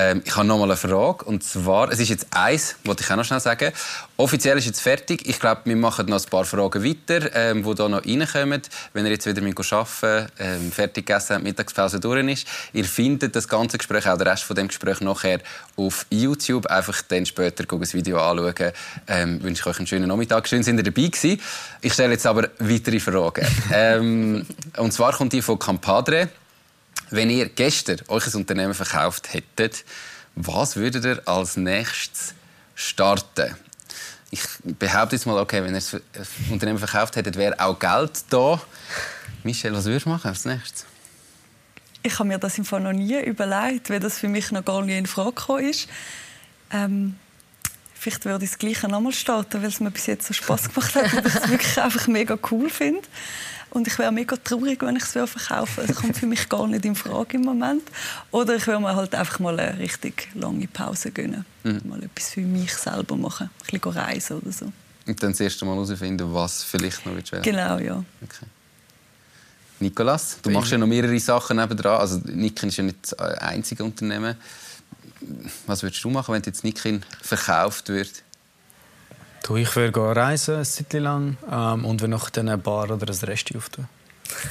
Ähm, 0.00 0.22
ich 0.24 0.34
habe 0.34 0.46
noch 0.46 0.58
mal 0.58 0.64
eine 0.64 0.76
Frage. 0.76 1.24
Und 1.24 1.44
zwar, 1.44 1.90
es 1.90 2.00
ist 2.00 2.08
jetzt 2.08 2.26
eins, 2.30 2.76
wollte 2.84 3.02
ich 3.04 3.10
auch 3.10 3.16
noch 3.16 3.24
schnell 3.24 3.40
sagen. 3.40 3.72
Offiziell 4.16 4.56
ist 4.56 4.66
jetzt 4.66 4.80
fertig. 4.80 5.28
Ich 5.28 5.38
glaube, 5.38 5.62
wir 5.64 5.76
machen 5.76 6.06
noch 6.06 6.22
ein 6.22 6.30
paar 6.30 6.44
Fragen 6.44 6.82
weiter, 6.82 7.34
ähm, 7.34 7.62
die 7.62 7.74
da 7.74 7.88
noch 7.88 8.04
reinkommen. 8.04 8.62
Wenn 8.92 9.04
ihr 9.04 9.12
jetzt 9.12 9.26
wieder 9.26 9.42
mit 9.42 9.58
arbeiten 9.58 10.30
ähm, 10.38 10.72
fertig 10.72 11.06
gegessen 11.06 11.34
habt, 11.34 11.44
Mittagspause 11.44 12.00
durch 12.00 12.26
ist. 12.28 12.46
Ihr 12.72 12.84
findet 12.84 13.36
das 13.36 13.46
ganze 13.46 13.78
Gespräch, 13.78 14.08
auch 14.08 14.16
den 14.16 14.26
Rest 14.26 14.44
von 14.44 14.56
dem 14.56 14.68
Gespräch 14.68 15.00
nachher 15.00 15.40
auf 15.76 16.06
YouTube. 16.10 16.66
Einfach 16.66 17.02
dann 17.02 17.26
später 17.26 17.64
das 17.64 17.94
Video 17.94 18.18
anschauen. 18.18 18.72
Ähm, 19.06 19.42
wünsche 19.42 19.60
ich 19.60 19.66
euch 19.66 19.78
einen 19.78 19.86
schönen 19.86 20.08
Nachmittag. 20.08 20.48
Schön, 20.48 20.60
dass 20.60 20.68
ihr 20.68 20.82
dabei 20.82 21.08
gewesen. 21.08 21.40
Ich 21.82 21.92
stelle 21.92 22.12
jetzt 22.12 22.26
aber 22.26 22.48
weitere 22.58 23.00
Fragen. 23.00 23.46
ähm, 23.72 24.46
und 24.76 24.92
zwar 24.92 25.12
kommt 25.12 25.32
die 25.32 25.42
von 25.42 25.58
Campadre. 25.58 26.28
Wenn 27.10 27.28
ihr 27.30 27.48
gestern 27.48 27.98
euch 28.08 28.26
ein 28.26 28.34
Unternehmen 28.34 28.74
verkauft 28.74 29.32
hättet, 29.32 29.84
was 30.36 30.76
würdet 30.76 31.04
ihr 31.04 31.22
als 31.26 31.56
nächstes 31.56 32.34
starten? 32.74 33.56
Ich 34.30 34.42
behaupte 34.62 35.16
jetzt 35.16 35.26
mal, 35.26 35.38
okay, 35.38 35.62
wenn 35.64 35.74
ihr 35.74 35.82
ein 35.82 36.52
Unternehmen 36.52 36.78
verkauft 36.78 37.16
hättet, 37.16 37.36
wäre 37.36 37.58
auch 37.58 37.78
Geld 37.78 38.24
da. 38.30 38.60
Michelle, 39.42 39.76
was 39.76 39.86
würdest 39.86 40.06
du 40.06 40.10
machen 40.10 40.28
als 40.28 40.44
nächstes? 40.44 40.86
Ich 42.02 42.18
habe 42.18 42.28
mir 42.28 42.38
das 42.38 42.56
im 42.56 42.64
Fall 42.64 42.80
noch 42.80 42.92
nie 42.92 43.20
überlegt, 43.20 43.90
weil 43.90 44.00
das 44.00 44.18
für 44.18 44.28
mich 44.28 44.52
noch 44.52 44.64
gar 44.64 44.82
nicht 44.82 44.96
in 44.96 45.06
Frage 45.06 45.32
gekommen 45.32 45.68
ist. 45.68 45.88
Ähm, 46.70 47.16
vielleicht 47.94 48.24
würde 48.24 48.44
ich 48.44 48.50
das 48.52 48.58
Gleiche 48.58 48.88
nochmal 48.88 49.12
starten, 49.12 49.60
weil 49.60 49.68
es 49.68 49.80
mir 49.80 49.90
bis 49.90 50.06
jetzt 50.06 50.26
so 50.28 50.32
Spaß 50.32 50.72
gemacht 50.72 50.94
hat 50.94 51.12
und 51.12 51.26
ich 51.26 51.34
es 51.34 51.48
wirklich 51.48 51.80
einfach 51.80 52.06
mega 52.06 52.38
cool 52.50 52.70
finde. 52.70 53.02
Und 53.70 53.86
ich 53.86 53.98
wäre 53.98 54.10
mega 54.10 54.36
traurig, 54.36 54.82
wenn 54.82 54.96
ich 54.96 55.04
es 55.04 55.12
verkaufen 55.12 55.76
würde. 55.78 55.88
Das 55.92 55.96
kommt 55.96 56.16
für 56.16 56.26
mich 56.26 56.48
gar 56.48 56.66
nicht 56.66 56.84
in 56.84 56.96
Frage 56.96 57.36
im 57.36 57.42
Moment. 57.42 57.82
Oder 58.30 58.56
ich 58.56 58.66
würde 58.66 58.80
mir 58.80 58.94
halt 58.96 59.14
einfach 59.14 59.38
mal 59.38 59.58
eine 59.58 59.78
richtig 59.78 60.28
lange 60.34 60.66
Pause 60.66 61.12
gönnen. 61.12 61.44
Mhm. 61.62 61.80
Mal 61.84 62.02
etwas 62.02 62.30
für 62.30 62.40
mich 62.40 62.74
selber 62.74 63.16
machen. 63.16 63.50
Ein 63.72 63.80
bisschen 63.80 63.92
reisen 63.92 64.38
oder 64.38 64.52
so. 64.52 64.72
Und 65.06 65.22
dann 65.22 65.30
das 65.30 65.40
erste 65.40 65.64
Mal 65.64 65.74
herausfinden, 65.74 66.32
was 66.34 66.64
vielleicht 66.64 67.06
noch 67.06 67.14
wird 67.14 67.30
Genau, 67.42 67.78
ja. 67.78 68.04
Okay. 68.22 68.46
Nikolas, 69.80 70.38
du 70.42 70.50
machst 70.50 70.72
ja 70.72 70.78
noch 70.78 70.86
mehrere 70.86 71.18
Sachen 71.18 71.56
nebendran. 71.56 72.00
Also 72.00 72.20
Nikin 72.26 72.68
ist 72.68 72.76
ja 72.76 72.84
nicht 72.84 72.98
das 73.02 73.18
einzige 73.18 73.82
Unternehmen. 73.82 74.36
Was 75.66 75.82
würdest 75.82 76.04
du 76.04 76.10
machen, 76.10 76.34
wenn 76.34 76.42
jetzt 76.42 76.64
Nikin 76.64 77.02
verkauft 77.22 77.88
wird? 77.88 78.22
Du, 79.42 79.56
ich 79.56 79.74
würde 79.74 80.16
reisen, 80.16 80.56
eine 80.56 80.64
Zeit 80.64 80.92
lang, 80.94 81.36
ähm, 81.50 81.84
und 81.84 82.02
wenn 82.02 82.10
noch 82.10 82.30
eine 82.36 82.58
Bar 82.58 82.90
oder 82.90 83.06
ein 83.06 83.18
Rest 83.24 83.54
auftun. 83.56 83.88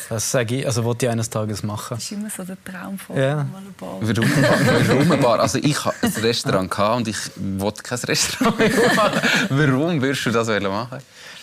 Das 0.09 0.31
sage 0.31 0.57
ich, 0.57 0.65
also 0.65 0.83
wollte 0.83 1.05
ich 1.05 1.11
eines 1.11 1.29
Tages 1.29 1.63
machen. 1.63 1.95
Das 1.95 2.03
ist 2.03 2.11
immer 2.11 2.29
so 2.29 2.43
der 2.43 2.57
Traum 2.63 2.97
von 2.97 3.17
ja. 3.17 3.47
Bar. 3.79 3.99
Warum, 4.01 4.29
warum 4.87 5.11
eine 5.11 5.21
Bar? 5.21 5.39
Also 5.39 5.59
ich 5.59 5.83
hatte 5.85 5.97
ein 6.01 6.13
Restaurant 6.21 6.79
und 6.97 7.07
ich 7.07 7.17
wollte 7.35 7.83
kein 7.83 7.99
Restaurant 7.99 8.59
mehr 8.59 8.69
machen. 8.95 9.21
Warum 9.49 10.01
würdest 10.01 10.25
du 10.25 10.31
das 10.31 10.47
machen? 10.47 10.99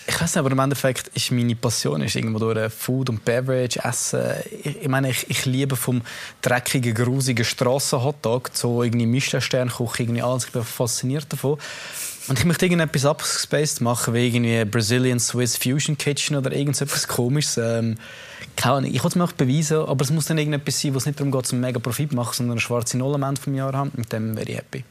Ich 0.09 0.13
weiß 0.13 0.35
nicht, 0.35 0.37
aber 0.37 0.51
im 0.51 0.59
Endeffekt 0.59 1.09
ist 1.09 1.31
meine 1.31 1.55
Passion 1.55 2.01
ist 2.01 2.15
irgendwo 2.15 2.39
durch 2.39 2.71
Food 2.71 3.09
und 3.09 3.25
Beverage, 3.25 3.79
Essen. 3.83 4.21
Ich, 4.63 4.83
ich 4.83 4.87
meine, 4.87 5.09
ich, 5.09 5.29
ich, 5.29 5.45
liebe 5.45 5.75
vom 5.75 6.01
dreckigen, 6.41 6.93
grusigen 6.93 7.43
Strassenhotdog 7.43 8.55
zu 8.55 8.83
irgendwie 8.83 9.05
Michelin-Sternkuchen, 9.05 10.05
irgendwie 10.05 10.21
alles. 10.21 10.45
Ich 10.45 10.51
bin 10.51 10.63
fasziniert 10.63 11.31
davon. 11.31 11.57
Und 12.27 12.39
ich 12.39 12.45
möchte 12.45 12.65
irgendetwas 12.65 13.05
abgespaced 13.05 13.81
machen, 13.81 14.13
wie 14.13 14.27
irgendwie 14.27 14.65
Brazilian 14.65 15.19
Swiss 15.19 15.57
Fusion 15.57 15.97
Kitchen 15.97 16.35
oder 16.35 16.51
irgendetwas 16.51 17.07
komisches. 17.07 17.57
Ähm, 17.57 17.95
keine 18.55 18.87
Ich 18.87 19.03
will 19.03 19.09
es 19.09 19.15
mir 19.15 19.23
auch 19.23 19.31
beweisen, 19.31 19.77
aber 19.77 20.03
es 20.03 20.11
muss 20.11 20.25
dann 20.25 20.37
irgendetwas 20.37 20.81
sein, 20.81 20.93
wo 20.93 20.97
es 20.97 21.05
nicht 21.05 21.19
darum 21.19 21.31
geht, 21.31 21.51
einen 21.51 21.61
mega 21.61 21.79
Profit 21.79 22.09
zu 22.09 22.15
machen, 22.15 22.33
sondern 22.33 22.53
eine 22.53 22.61
schwarze 22.61 22.97
Null 22.97 23.15
am 23.15 23.23
Ende 23.23 23.39
des 23.39 23.55
Jahres 23.55 23.75
haben. 23.75 23.91
Mit 23.95 24.11
dem 24.11 24.35
wäre 24.35 24.49
ich 24.49 24.57
happy. 24.57 24.83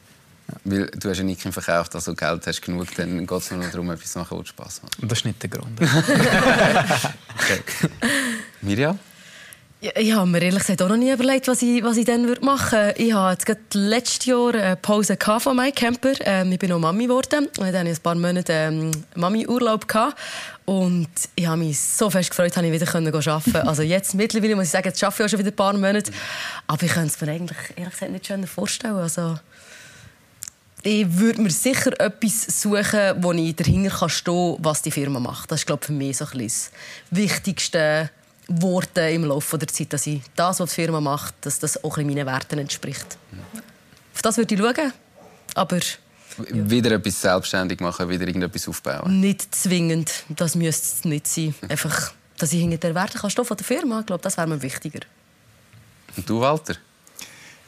Ja. 0.49 0.55
Weil 0.65 0.87
du 0.87 1.11
hast 1.11 1.19
ja 1.19 1.25
nicht 1.25 1.43
verkauft, 1.43 1.95
also 1.95 2.15
Geld 2.15 2.47
hast 2.47 2.63
genug, 2.63 2.87
dann 2.97 3.27
geht 3.27 3.39
es 3.39 3.51
nur 3.51 3.67
darum, 3.67 3.91
etwas 3.91 4.13
zu 4.13 4.19
machen, 4.21 4.39
was 4.39 4.49
Spaß 4.49 4.83
macht. 4.85 4.99
Und 5.01 5.11
das 5.11 5.19
ist 5.19 5.25
nicht 5.25 5.43
der 5.43 5.51
Grund. 5.51 5.81
okay. 5.81 7.61
Miriam? 8.63 8.99
Ich 9.79 10.13
habe 10.13 10.27
mir 10.27 10.41
ehrlich 10.41 10.61
gesagt 10.61 10.81
auch 10.81 10.89
noch 10.89 10.97
nie 10.97 11.13
überlegt, 11.13 11.49
was 11.49 11.61
ich, 11.61 11.83
was 11.83 11.99
ich 11.99 12.07
dann 12.07 12.27
machen 12.41 12.79
würde. 12.79 12.95
Ich 12.97 13.13
hatte 13.13 13.33
jetzt 13.33 13.45
gerade 13.45 13.61
letztes 13.75 14.25
Jahr 14.25 14.55
eine 14.55 14.77
Pause 14.77 15.19
von 15.39 15.55
meinem 15.55 15.75
Camper. 15.75 16.15
Ähm, 16.21 16.51
ich 16.51 16.59
bin 16.59 16.71
noch 16.71 16.79
Mami 16.79 17.05
geworden. 17.05 17.49
Ich 17.55 17.63
hatte 17.63 17.79
ein 17.79 17.97
paar 17.99 18.15
Monate 18.15 18.53
ähm, 18.55 18.91
Mami-Urlaub. 19.17 19.87
Und 20.65 21.09
ich 21.35 21.47
habe 21.47 21.59
mich 21.59 21.79
so 21.79 22.09
fest 22.09 22.31
gefreut, 22.31 22.57
dass 22.57 22.65
ich 22.65 22.73
wieder 22.73 22.95
arbeiten 22.95 23.69
Also 23.69 23.83
jetzt 23.83 24.15
mittlerweile 24.15 24.57
muss 24.57 24.65
ich 24.65 24.71
sagen, 24.71 24.89
jetzt 24.89 25.05
arbeite 25.05 25.23
ich 25.23 25.27
auch 25.27 25.29
schon 25.29 25.39
wieder 25.41 25.51
ein 25.51 25.57
paar 25.57 25.75
Monate. 25.75 26.11
Aber 26.67 26.83
ich 26.83 26.93
könnte 26.93 27.09
es 27.09 27.21
mir 27.21 27.33
eigentlich 27.33 27.59
ehrlich 27.77 27.93
gesagt 27.93 28.13
nicht 28.13 28.27
schöner 28.27 28.47
vorstellen. 28.47 28.97
Also, 28.97 29.39
ich 30.83 31.19
würde 31.19 31.43
mir 31.43 31.51
sicher 31.51 31.93
etwas 32.01 32.63
suchen, 32.63 33.17
wo 33.19 33.33
ich 33.33 33.55
dahinter 33.55 34.09
stehen 34.09 34.57
kann, 34.57 34.65
was 34.65 34.81
die 34.81 34.91
Firma 34.91 35.21
macht. 35.21 35.53
Das 35.53 35.61
ist 35.61 35.67
glaube 35.67 35.81
ich, 35.83 35.87
für 35.87 35.93
mich 35.93 36.17
so 36.17 36.25
ein 36.25 36.39
das 36.39 36.71
Wichtigste 37.11 38.11
geworden 38.49 39.09
im 39.13 39.25
Laufe 39.25 39.59
der 39.59 39.69
Zeit, 39.69 39.93
dass 39.93 40.07
ich 40.07 40.23
das, 40.35 40.61
was 40.61 40.71
die 40.71 40.75
Firma 40.77 41.01
macht, 41.01 41.35
dass 41.43 41.59
das 41.59 41.83
auch 41.83 41.97
meinen 41.97 42.27
Werten 42.27 42.59
entspricht. 42.59 43.19
Auf 44.15 44.23
das 44.23 44.37
würde 44.37 44.55
ich 44.55 44.61
schauen. 44.61 44.93
aber... 45.55 45.77
Ja. 45.77 46.71
Wieder 46.71 46.91
etwas 46.91 47.19
selbstständig 47.23 47.81
machen, 47.81 48.11
wieder 48.11 48.27
irgendetwas 48.27 48.69
aufbauen? 48.69 49.21
Nicht 49.21 49.55
zwingend, 49.55 50.13
das 50.29 50.55
müsste 50.55 50.85
es 50.85 51.05
nicht 51.07 51.27
sein. 51.27 51.55
Einfach, 51.69 52.13
dass 52.37 52.53
ich 52.53 52.61
hinter 52.61 52.77
der 52.77 52.95
Werte 52.95 53.19
kann 53.19 53.31
von 53.31 53.57
der 53.57 53.65
Firma, 53.65 54.01
ich 54.01 54.07
glaube, 54.07 54.23
das 54.23 54.37
wäre 54.37 54.47
mir 54.47 54.61
wichtiger. 54.61 55.01
Und 56.15 56.29
du, 56.29 56.41
Walter? 56.41 56.75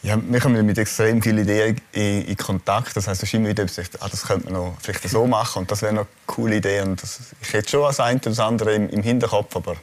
Ja, 0.03 0.21
wir 0.23 0.41
kommen 0.41 0.65
mit 0.65 0.79
extrem 0.79 1.21
vielen 1.21 1.39
Ideen 1.39 1.81
in, 1.93 2.23
in 2.23 2.37
Kontakt. 2.37 2.97
Das 2.97 3.09
heißt, 3.09 3.23
es 3.23 3.29
ist 3.29 3.35
immer 3.35 3.49
wieder, 3.49 3.65
ah, 3.65 4.09
das 4.09 4.23
könnte 4.23 4.45
man 4.45 4.55
noch 4.55 4.77
vielleicht 4.81 5.09
so 5.09 5.27
machen 5.27 5.61
und 5.61 5.71
das 5.71 5.83
wäre 5.83 5.93
noch 5.93 6.03
eine 6.03 6.11
coole 6.27 6.57
Idee. 6.57 6.83
Und 6.83 7.03
das, 7.03 7.21
ich 7.41 7.53
hätte 7.53 7.71
schon 7.71 7.83
das 7.83 7.99
eine 7.99 8.21
oder 8.21 8.31
das 8.31 8.39
andere 8.39 8.75
im, 8.75 8.89
im 8.91 9.03
Hinterkopf, 9.03 9.57
aber 9.57 9.77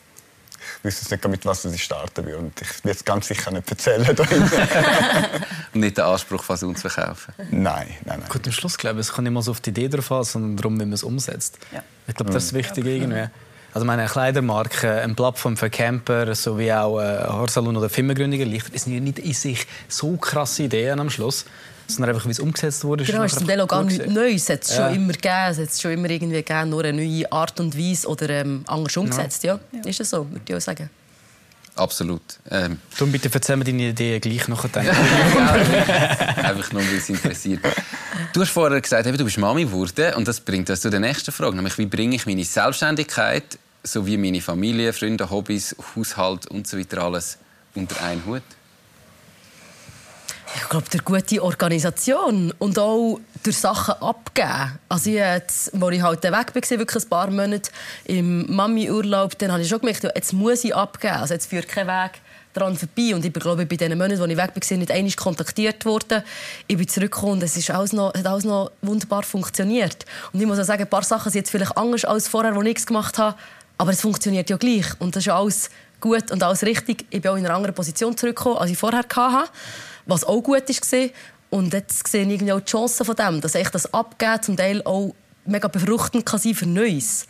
ich 0.87 0.95
wüsste 0.95 1.13
nicht, 1.13 1.27
mit 1.27 1.45
was 1.45 1.65
ich 1.65 1.83
starten 1.83 2.25
würde. 2.25 2.37
Und 2.37 2.61
ich 2.61 2.83
würde 2.83 2.97
es 2.97 3.03
ganz 3.03 3.27
sicher 3.27 3.51
nicht 3.51 3.69
erzählen. 3.69 4.07
und 5.73 5.79
nicht 5.79 5.97
den 5.97 6.05
Anspruch, 6.05 6.43
was 6.47 6.63
uns 6.63 6.81
verkaufen? 6.81 7.33
Nein, 7.51 7.87
nein, 8.05 8.19
nein. 8.19 8.23
Gut, 8.29 8.45
am 8.45 8.51
Schluss 8.51 8.77
glaube 8.77 8.99
ich, 8.99 9.07
es 9.07 9.13
kommt 9.13 9.25
nicht 9.25 9.33
mal 9.33 9.41
so 9.41 9.51
auf 9.51 9.61
die 9.61 9.71
Idee 9.71 9.87
drauf 9.87 10.11
an, 10.11 10.23
sondern 10.23 10.57
darum, 10.57 10.75
wie 10.75 10.85
man 10.85 10.93
es 10.93 11.03
umsetzt. 11.03 11.57
Ja. 11.73 11.83
Ich 12.07 12.15
glaube, 12.15 12.31
das 12.31 12.45
ist 12.45 12.53
wichtig 12.53 12.85
irgendwie. 12.85 13.27
Also 13.73 13.85
meine 13.85 14.05
Kleidermarke, 14.05 15.01
eine 15.01 15.15
Plattform 15.15 15.57
für 15.57 15.69
Camper 15.69 16.33
sowie 16.33 16.71
auch 16.71 16.99
äh, 17.01 17.03
Haarsalon 17.03 17.75
oder 17.75 17.89
Firmengründungen 17.89 18.49
liefert, 18.49 18.79
sind 18.79 19.03
nicht 19.03 19.19
in 19.19 19.33
sich 19.33 19.67
so 19.89 20.15
krasse 20.15 20.63
Ideen 20.63 20.99
am 20.99 21.09
Schluss 21.09 21.45
sondern 21.87 22.15
einfach, 22.15 22.25
wie 22.27 22.31
es 22.31 22.39
umgesetzt 22.39 22.83
wurde. 22.83 23.03
Genau, 23.03 23.23
es 23.23 23.33
ist 23.33 23.49
auch 23.49 23.67
gar 23.67 23.83
nichts 23.83 24.07
Neues. 24.07 24.49
Es 24.49 24.49
hat 24.49 24.67
schon 24.67 24.95
immer 24.95 25.13
gegeben. 25.13 25.51
Es 25.51 25.59
hat 25.59 25.81
schon 25.81 25.91
immer 25.91 26.09
irgendwie 26.09 26.35
gegeben, 26.35 26.69
nur 26.69 26.83
eine 26.83 27.05
neue 27.05 27.31
Art 27.31 27.59
und 27.59 27.77
Weise 27.77 28.07
oder 28.07 28.29
ähm, 28.29 28.63
anders 28.67 28.97
umgesetzt. 28.97 29.43
Ja. 29.43 29.59
ja. 29.71 29.81
Ist 29.85 29.99
das 29.99 30.09
so, 30.09 30.29
würde 30.29 30.41
ich 30.47 30.55
auch 30.55 30.61
sagen. 30.61 30.89
Absolut. 31.75 32.21
Ähm. 32.49 32.79
Darum 32.97 33.11
bitte 33.11 33.29
erzähl 33.31 33.57
mir 33.57 33.65
deine 33.65 33.89
Ideen 33.89 34.21
gleich 34.21 34.47
noch. 34.47 34.63
Einfach 34.73 36.71
nur, 36.71 36.81
weil 36.81 36.97
es 36.97 37.09
interessiert. 37.09 37.59
Du 38.31 38.41
hast 38.41 38.51
vorher 38.51 38.79
gesagt, 38.79 39.05
du 39.05 39.23
bist 39.25 39.37
Mami 39.37 39.65
geworden 39.65 40.13
und 40.15 40.27
das 40.27 40.39
bringt 40.39 40.69
uns 40.69 40.81
zu 40.81 40.89
der 40.89 41.01
nächsten 41.01 41.33
Frage, 41.33 41.55
nämlich 41.55 41.77
wie 41.77 41.85
bringe 41.85 42.15
ich 42.15 42.25
meine 42.25 42.45
Selbstständigkeit 42.45 43.59
sowie 43.83 44.17
meine 44.17 44.41
Familie, 44.41 44.93
Freunde, 44.93 45.29
Hobbys, 45.29 45.75
Haushalt 45.95 46.47
und 46.47 46.65
so 46.65 46.77
weiter 46.77 47.03
alles 47.03 47.37
unter 47.75 48.01
einen 48.03 48.25
Hut? 48.25 48.41
Ich 50.57 50.69
glaube, 50.69 50.89
der 50.89 51.01
gute 51.01 51.43
Organisation 51.43 52.53
und 52.59 52.79
auch 52.79 53.19
durch 53.43 53.57
Sachen 53.57 53.95
abgeben. 53.95 54.79
Also 54.87 55.09
jetzt, 55.09 55.73
als 55.73 55.95
ich 55.95 56.01
halt 56.01 56.23
weg 56.23 56.33
war, 56.33 56.79
wirklich 56.79 57.03
ein 57.03 57.09
paar 57.09 57.29
Monate 57.29 57.69
im 58.05 58.55
Mami-Urlaub, 58.55 59.37
dann 59.37 59.51
habe 59.51 59.61
ich 59.61 59.69
schon 59.69 59.79
gemerkt, 59.79 60.03
jetzt 60.03 60.33
muss 60.33 60.63
ich 60.63 60.73
abgeben. 60.73 61.15
Also 61.15 61.33
jetzt 61.33 61.49
führt 61.49 61.67
kein 61.67 61.87
Weg 61.87 62.21
daran 62.53 62.77
vorbei. 62.77 63.13
Und 63.13 63.25
ich 63.25 63.33
bin, 63.33 63.41
glaube 63.41 63.63
ich, 63.63 63.67
bei 63.69 63.75
den 63.75 63.97
Monaten, 63.97 64.21
als 64.21 64.31
ich 64.31 64.37
weg 64.37 64.51
war, 64.55 64.77
nicht 64.77 64.91
einmal 64.91 65.11
kontaktiert 65.11 65.85
worden. 65.85 66.23
Ich 66.67 66.77
bin 66.77 66.87
zurückgekommen 66.87 67.33
und 67.33 67.43
es 67.43 67.57
ist 67.57 67.69
alles 67.69 67.91
noch, 67.91 68.13
hat 68.13 68.25
alles 68.25 68.45
noch 68.45 68.71
wunderbar 68.81 69.23
funktioniert. 69.23 70.05
Und 70.31 70.39
ich 70.39 70.47
muss 70.47 70.57
auch 70.57 70.63
sagen, 70.63 70.83
ein 70.83 70.89
paar 70.89 71.03
Sachen 71.03 71.31
sind 71.31 71.41
jetzt 71.41 71.51
vielleicht 71.51 71.77
anders 71.77 72.05
als 72.05 72.27
vorher, 72.27 72.55
wo 72.55 72.61
ich 72.61 72.67
nichts 72.67 72.85
gemacht 72.85 73.17
habe. 73.17 73.37
Aber 73.77 73.91
es 73.91 74.01
funktioniert 74.01 74.49
ja 74.49 74.55
gleich. 74.55 74.85
Und 74.99 75.15
das 75.15 75.27
ist 75.27 75.33
alles 75.33 75.69
gut 75.99 76.31
und 76.31 76.41
alles 76.43 76.63
richtig. 76.63 77.05
Ich 77.09 77.21
bin 77.21 77.31
auch 77.31 77.35
in 77.35 77.45
einer 77.45 77.55
anderen 77.55 77.75
Position 77.75 78.15
zurückgekommen, 78.15 78.57
als 78.57 78.71
ich 78.71 78.77
vorher 78.77 78.99
hatte, 78.99 79.51
was 80.05 80.23
auch 80.23 80.41
gut 80.41 80.69
war. 80.69 81.09
Und 81.49 81.73
jetzt 81.73 82.07
sehe 82.07 82.23
ich 82.23 82.29
irgendwie 82.29 82.53
auch 82.53 82.59
die 82.59 82.71
Chancen 82.71 83.05
von 83.05 83.15
dem, 83.15 83.41
dass 83.41 83.55
ich 83.55 83.69
das 83.69 83.93
abgeben 83.93 84.41
zum 84.41 84.57
Teil 84.57 84.81
auch 84.83 85.13
mega 85.45 85.67
befruchtend 85.67 86.25
kann 86.25 86.39
sein 86.39 86.55
für 86.55 86.65
Neues. 86.65 87.27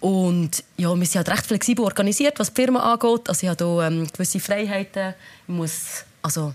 Und 0.00 0.64
ja, 0.78 0.94
wir 0.94 1.06
sind 1.06 1.16
halt 1.16 1.28
recht 1.28 1.46
flexibel 1.46 1.84
organisiert, 1.84 2.38
was 2.38 2.52
die 2.52 2.62
Firma 2.62 2.92
angeht. 2.92 3.28
Also 3.28 3.42
ich 3.42 3.50
habe 3.50 3.64
hier 3.64 3.86
ähm, 3.86 4.06
gewisse 4.10 4.40
Freiheiten. 4.40 5.14
Ich 5.46 5.54
muss, 5.54 6.04
also 6.22 6.54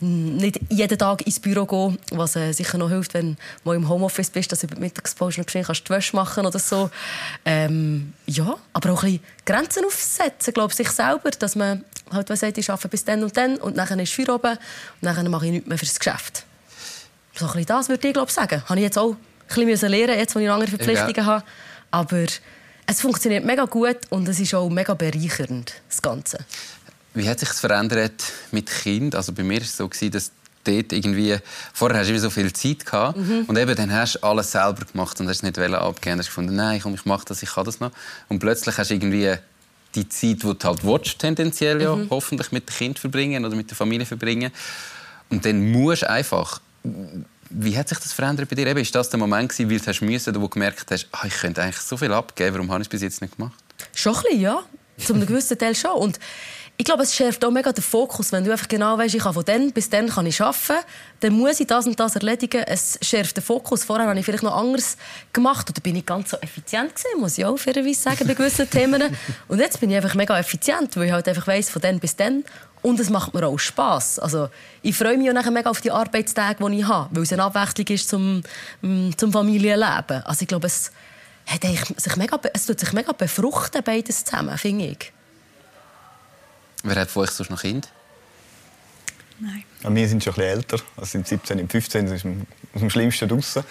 nicht 0.00 0.60
jeden 0.68 0.96
Tag 0.96 1.26
ins 1.26 1.40
Büro 1.40 1.66
gehen, 1.66 1.98
was 2.12 2.36
äh, 2.36 2.52
sicher 2.52 2.78
noch 2.78 2.88
hilft, 2.88 3.14
wenn 3.14 3.36
du 3.64 3.72
im 3.72 3.88
Homeoffice 3.88 4.30
bist, 4.30 4.52
dass 4.52 4.60
du 4.60 4.66
über 4.66 4.76
die 4.76 4.82
Mittagspause 4.82 5.40
noch 5.40 5.46
kannst 5.46 5.88
die 5.88 5.90
Wäsche 5.90 6.14
machen 6.14 6.46
oder 6.46 6.58
so. 6.58 6.88
Ähm, 7.44 8.12
ja, 8.26 8.56
aber 8.72 8.92
auch 8.92 9.02
ein 9.02 9.12
bisschen 9.12 9.24
Grenzen 9.44 9.84
aufsetzen, 9.84 10.54
glaube 10.54 10.70
ich, 10.70 10.76
sich 10.76 10.90
selber, 10.90 11.30
dass 11.30 11.56
man 11.56 11.84
halt 12.12 12.28
sagt, 12.28 12.58
ich 12.58 12.70
arbeite 12.70 12.88
bis 12.88 13.04
dann 13.04 13.22
und 13.22 13.36
dann 13.36 13.56
und 13.56 13.76
dann 13.76 14.00
ist 14.00 14.12
Feierabend 14.12 14.58
und 15.00 15.06
dann 15.06 15.30
mache 15.30 15.46
ich 15.46 15.52
nichts 15.52 15.68
mehr 15.68 15.78
für 15.78 15.86
das 15.86 15.98
Geschäft. 15.98 16.44
So 17.34 17.46
ein 17.46 17.52
bisschen 17.52 17.66
das 17.66 17.88
würde 17.88 18.06
ich 18.06 18.14
glaube 18.14 18.32
sagen. 18.32 18.62
Habe 18.66 18.76
ich 18.76 18.84
jetzt 18.84 18.98
auch 18.98 19.16
ein 19.56 19.66
bisschen 19.66 19.90
lernen, 19.90 20.18
jetzt, 20.18 20.34
wo 20.34 20.40
ich 20.40 20.50
andere 20.50 20.70
Verpflichtungen 20.70 21.14
ja. 21.16 21.24
habe. 21.24 21.44
Aber 21.90 22.26
es 22.86 23.00
funktioniert 23.00 23.44
mega 23.44 23.64
gut 23.64 23.98
und 24.10 24.28
es 24.28 24.40
ist 24.40 24.54
auch 24.54 24.68
mega 24.68 24.94
bereichernd, 24.94 25.74
das 25.88 26.02
Ganze. 26.02 26.38
Wie 27.14 27.28
hat 27.28 27.38
sich 27.40 27.48
das 27.48 27.60
verändert 27.60 28.22
mit 28.50 28.66
Kind? 28.66 29.14
Also 29.14 29.32
bei 29.32 29.42
mir 29.42 29.56
war 29.56 29.62
es 29.62 29.76
so, 29.76 29.88
dass 29.88 30.32
dort 30.64 30.92
irgendwie, 30.92 31.36
vorher 31.72 32.00
hast 32.00 32.10
du 32.10 32.18
so 32.18 32.30
viel 32.30 32.52
Zeit 32.52 32.84
gehabt 32.84 33.18
mhm. 33.18 33.44
und 33.46 33.56
eben 33.58 33.74
dann 33.74 33.92
hast 33.92 34.16
du 34.16 34.22
alles 34.22 34.52
selber 34.52 34.84
gemacht 34.84 35.20
und 35.20 35.28
hast 35.28 35.38
es 35.38 35.42
nicht 35.42 35.58
abgeben. 35.58 36.18
Hast 36.18 36.26
gefunden, 36.26 36.56
nein, 36.56 36.80
komm, 36.82 36.94
ich 36.94 37.04
mache 37.04 37.24
das, 37.26 37.42
ich 37.42 37.50
kann 37.50 37.64
das 37.64 37.80
noch. 37.80 37.90
Und 38.28 38.38
plötzlich 38.38 38.76
hast 38.76 38.90
du 38.90 38.94
irgendwie 38.94 39.34
die 39.94 40.08
Zeit, 40.08 40.42
die 40.42 40.54
du 40.54 40.56
halt 40.62 40.84
willst, 40.84 41.18
tendenziell 41.18 41.80
ja, 41.80 41.96
mhm. 41.96 42.08
hoffentlich 42.10 42.52
mit 42.52 42.68
dem 42.68 42.74
Kind 42.74 42.98
verbringen 42.98 43.44
oder 43.44 43.56
mit 43.56 43.70
der 43.70 43.76
Familie 43.76 44.06
verbringen. 44.06 44.52
Und 45.30 45.44
dann 45.44 45.72
musst 45.72 46.02
du 46.02 46.10
einfach 46.10 46.60
wie 47.50 47.76
hat 47.78 47.88
sich 47.88 47.98
das 47.98 48.12
verändert 48.12 48.48
bei 48.48 48.56
dir? 48.56 48.66
Eben, 48.66 48.80
ist 48.80 48.94
das 48.94 49.10
der 49.10 49.18
Moment 49.18 49.50
gewesen, 49.50 49.70
weil 49.70 49.78
du 49.78 49.86
hast 49.86 50.00
müssen, 50.02 50.34
wo 50.36 50.40
du 50.40 50.48
gemerkt 50.48 50.90
hast, 50.90 51.06
ah, 51.12 51.26
ich 51.26 51.34
könnte 51.34 51.62
eigentlich 51.62 51.78
so 51.78 51.96
viel 51.96 52.12
abgeben, 52.12 52.54
warum 52.54 52.70
habe 52.70 52.82
ich 52.82 52.86
es 52.86 52.90
bis 52.90 53.02
jetzt 53.02 53.22
nicht 53.22 53.36
gemacht? 53.36 53.54
Schon 53.94 54.14
ein 54.14 54.22
bisschen, 54.22 54.40
ja. 54.40 54.62
Zum 54.98 55.24
gewissen 55.24 55.56
Teil 55.56 55.74
schon. 55.74 55.92
Und 55.92 56.18
ich 56.80 56.84
glaube, 56.84 57.02
es 57.02 57.12
schärft 57.12 57.44
auch 57.44 57.50
mega 57.50 57.72
den 57.72 57.82
Fokus, 57.82 58.30
wenn 58.30 58.44
du 58.44 58.52
einfach 58.52 58.68
genau 58.68 58.96
weißt, 58.96 59.12
ich 59.16 59.22
kann 59.22 59.34
von 59.34 59.44
dann 59.44 59.72
bis 59.72 59.90
dann 59.90 60.08
kann 60.08 60.26
ich 60.26 60.40
arbeiten, 60.40 60.84
dann 61.18 61.32
muss 61.32 61.58
ich 61.58 61.66
das 61.66 61.86
und 61.86 61.98
das 61.98 62.14
erledigen. 62.14 62.62
Es 62.64 63.00
schärft 63.02 63.36
den 63.36 63.42
Fokus. 63.42 63.82
Vorher 63.82 64.06
habe 64.06 64.16
ich 64.16 64.24
vielleicht 64.24 64.44
noch 64.44 64.56
anders 64.56 64.96
gemacht 65.32 65.68
oder 65.68 65.80
bin 65.80 65.96
ich 65.96 66.06
ganz 66.06 66.30
so 66.30 66.36
effizient 66.36 66.94
gewesen, 66.94 67.20
muss 67.20 67.36
ich 67.36 67.44
auch 67.44 67.56
fairerweise 67.56 68.00
sagen 68.00 68.28
bei 68.28 68.34
gewissen 68.34 68.70
Themen. 68.70 69.02
Und 69.48 69.58
jetzt 69.58 69.80
bin 69.80 69.90
ich 69.90 69.96
einfach 69.96 70.14
mega 70.14 70.38
effizient, 70.38 70.96
weil 70.96 71.06
ich 71.06 71.12
halt 71.12 71.26
einfach 71.26 71.48
weiss, 71.48 71.68
von 71.68 71.82
dann 71.82 71.98
bis 71.98 72.14
dann 72.14 72.44
und 72.80 73.00
es 73.00 73.10
macht 73.10 73.34
mir 73.34 73.44
auch 73.44 73.58
Spass. 73.58 74.20
Also, 74.20 74.48
ich 74.82 74.96
freue 74.96 75.18
mich 75.18 75.28
auch 75.28 75.34
nachher 75.34 75.50
mega 75.50 75.68
auf 75.68 75.80
die 75.80 75.90
Arbeitstage, 75.90 76.64
die 76.64 76.78
ich 76.78 76.86
habe, 76.86 77.08
weil 77.12 77.24
es 77.24 77.32
eine 77.32 77.42
Abwechslung 77.42 77.88
ist 77.88 78.08
zum, 78.08 78.42
mm, 78.82 79.10
zum 79.16 79.32
Familienleben. 79.32 80.22
Also 80.24 80.42
ich 80.42 80.48
glaube, 80.48 80.68
es, 80.68 80.92
hat 81.44 81.62
sich 81.96 82.16
mega, 82.16 82.38
es 82.54 82.66
tut 82.66 82.78
sich 82.78 82.92
mega 82.92 83.10
befruchten, 83.10 83.82
beides 83.82 84.24
zusammen, 84.24 84.56
finde 84.56 84.84
ich. 84.86 85.12
Wer 86.88 87.02
hat 87.02 87.10
von 87.10 87.24
euch 87.24 87.30
sonst 87.30 87.50
noch 87.50 87.60
Kind? 87.60 87.88
Nein. 89.40 89.64
Ja, 89.82 89.94
wir 89.94 90.08
sind 90.08 90.24
schon 90.24 90.32
ein 90.32 90.36
bisschen 90.36 90.56
älter. 90.56 90.78
Also 90.96 91.10
sind 91.10 91.28
17, 91.28 91.58
im 91.58 91.68
15 91.68 92.06
ist 92.06 92.26
aus 92.74 92.80
dem 92.80 92.90
Schlimmsten 92.90 93.28
draußen. 93.28 93.62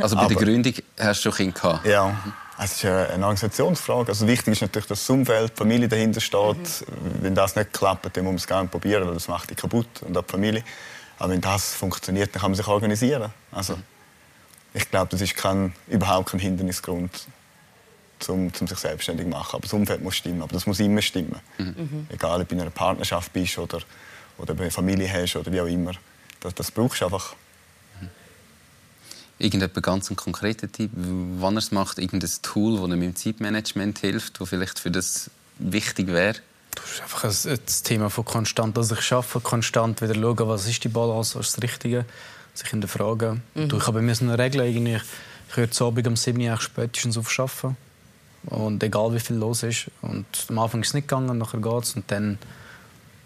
Also 0.00 0.16
bei 0.16 0.22
Aber, 0.22 0.34
der 0.34 0.44
Gründung 0.44 0.74
hast 0.98 1.20
du 1.20 1.30
schon 1.30 1.36
Kind 1.36 1.54
gehabt? 1.54 1.86
Ja. 1.86 2.16
Es 2.58 2.72
ist 2.76 2.84
eine 2.84 3.24
Organisationsfrage. 3.24 4.08
Also 4.08 4.26
wichtig 4.26 4.52
ist 4.52 4.60
natürlich, 4.60 4.86
dass 4.86 5.00
das 5.00 5.10
Umfeld, 5.10 5.52
die 5.52 5.56
Familie 5.56 5.88
dahinter 5.88 6.20
steht. 6.20 6.56
Mhm. 6.56 7.22
Wenn 7.22 7.34
das 7.34 7.56
nicht 7.56 7.72
klappt, 7.72 8.16
dann 8.16 8.24
muss 8.24 8.30
man 8.30 8.36
es 8.36 8.46
gerne 8.46 8.68
probieren, 8.68 9.06
weil 9.06 9.14
das 9.14 9.28
macht 9.28 9.50
dich 9.50 9.56
kaputt 9.56 10.02
und 10.02 10.16
auch 10.16 10.22
die 10.22 10.30
Familie. 10.30 10.64
Aber 11.18 11.32
wenn 11.32 11.40
das 11.40 11.74
funktioniert, 11.74 12.34
dann 12.34 12.40
kann 12.40 12.50
man 12.52 12.56
sich 12.56 12.66
organisieren. 12.66 13.32
Also, 13.50 13.78
ich 14.74 14.90
glaube, 14.90 15.08
das 15.10 15.20
ist 15.20 15.36
kein, 15.36 15.74
überhaupt 15.88 16.30
kein 16.30 16.40
Hindernisgrund, 16.40 17.26
um, 18.28 18.50
um 18.58 18.66
sich 18.66 18.78
selbstständig 18.78 19.26
zu 19.26 19.30
machen. 19.30 19.56
Aber 19.56 19.62
das 19.62 19.72
Umfeld 19.72 20.02
muss 20.02 20.16
stimmen. 20.16 20.42
Aber 20.42 20.52
das 20.52 20.66
muss 20.66 20.80
immer 20.80 21.02
stimmen. 21.02 21.40
Mhm. 21.58 22.06
Egal, 22.10 22.40
ob 22.40 22.48
du 22.48 22.54
in 22.54 22.60
einer 22.60 22.70
Partnerschaft 22.70 23.32
bist 23.32 23.58
oder, 23.58 23.80
oder 24.38 24.54
eine 24.54 24.70
Familie 24.70 25.12
hast 25.12 25.36
oder 25.36 25.52
wie 25.52 25.60
auch 25.60 25.66
immer. 25.66 25.92
Das, 26.40 26.54
das 26.54 26.70
brauchst 26.70 27.00
du 27.00 27.06
einfach. 27.06 27.34
Irgendetwas 29.38 29.82
ganz 29.82 30.08
einen 30.08 30.16
konkreten 30.16 30.70
Tipp, 30.70 30.90
wann 30.94 31.54
er 31.54 31.58
es 31.58 31.72
macht, 31.72 31.98
irgendein 31.98 32.30
Tool, 32.42 32.78
das 32.78 32.96
ihm 32.96 33.02
im 33.02 33.16
Zeitmanagement 33.16 33.98
hilft, 33.98 34.40
das 34.40 34.48
vielleicht 34.48 34.78
für 34.78 34.90
das 34.92 35.30
wichtig 35.58 36.08
wäre? 36.08 36.36
Das 36.74 36.84
ist 36.92 37.02
einfach 37.02 37.24
ein, 37.24 37.58
das 37.66 37.82
Thema 37.82 38.08
von 38.08 38.24
konstant, 38.24 38.76
dass 38.76 38.92
ich 38.92 39.12
arbeite, 39.12 39.40
konstant 39.40 40.00
wieder 40.00 40.14
schauen, 40.14 40.48
was 40.48 40.68
ist 40.68 40.84
die 40.84 40.88
Balance, 40.88 41.38
was 41.38 41.48
ist 41.48 41.56
das 41.56 41.62
Richtige, 41.64 42.04
sich 42.54 42.68
hinterfragen. 42.68 43.42
Mhm. 43.54 43.68
Ich 43.76 43.86
habe 43.86 44.00
mir 44.00 44.14
so 44.14 44.24
eine 44.24 44.38
Regel, 44.38 44.62
irgendwie, 44.62 45.00
ich 45.48 45.56
höre 45.56 45.70
zu 45.70 45.86
Abend 45.86 46.06
um 46.06 46.16
7 46.16 46.40
Uhr 46.40 46.60
spätestens 46.60 47.18
auf 47.18 47.38
arbeiten. 47.38 47.76
Und 48.46 48.82
egal 48.82 49.14
wie 49.14 49.20
viel 49.20 49.36
los 49.36 49.62
ist. 49.62 49.90
Und 50.02 50.26
am 50.48 50.58
Anfang 50.58 50.80
ist 50.82 50.88
es 50.88 50.94
nicht 50.94 51.08
gegangen, 51.08 51.38
nachher 51.38 51.60
geht 51.60 51.84
es. 51.84 51.94
Und 51.94 52.10
dann 52.10 52.38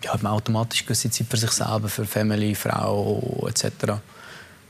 ja, 0.05 0.13
hat 0.13 0.23
man 0.23 0.33
automatisch 0.33 0.85
gewisse 0.85 1.11
Zeit 1.11 1.27
für 1.29 1.37
sich 1.37 1.51
selber, 1.51 1.89
für 1.89 2.05
Family, 2.05 2.55
Frau 2.55 3.47
etc. 3.49 3.95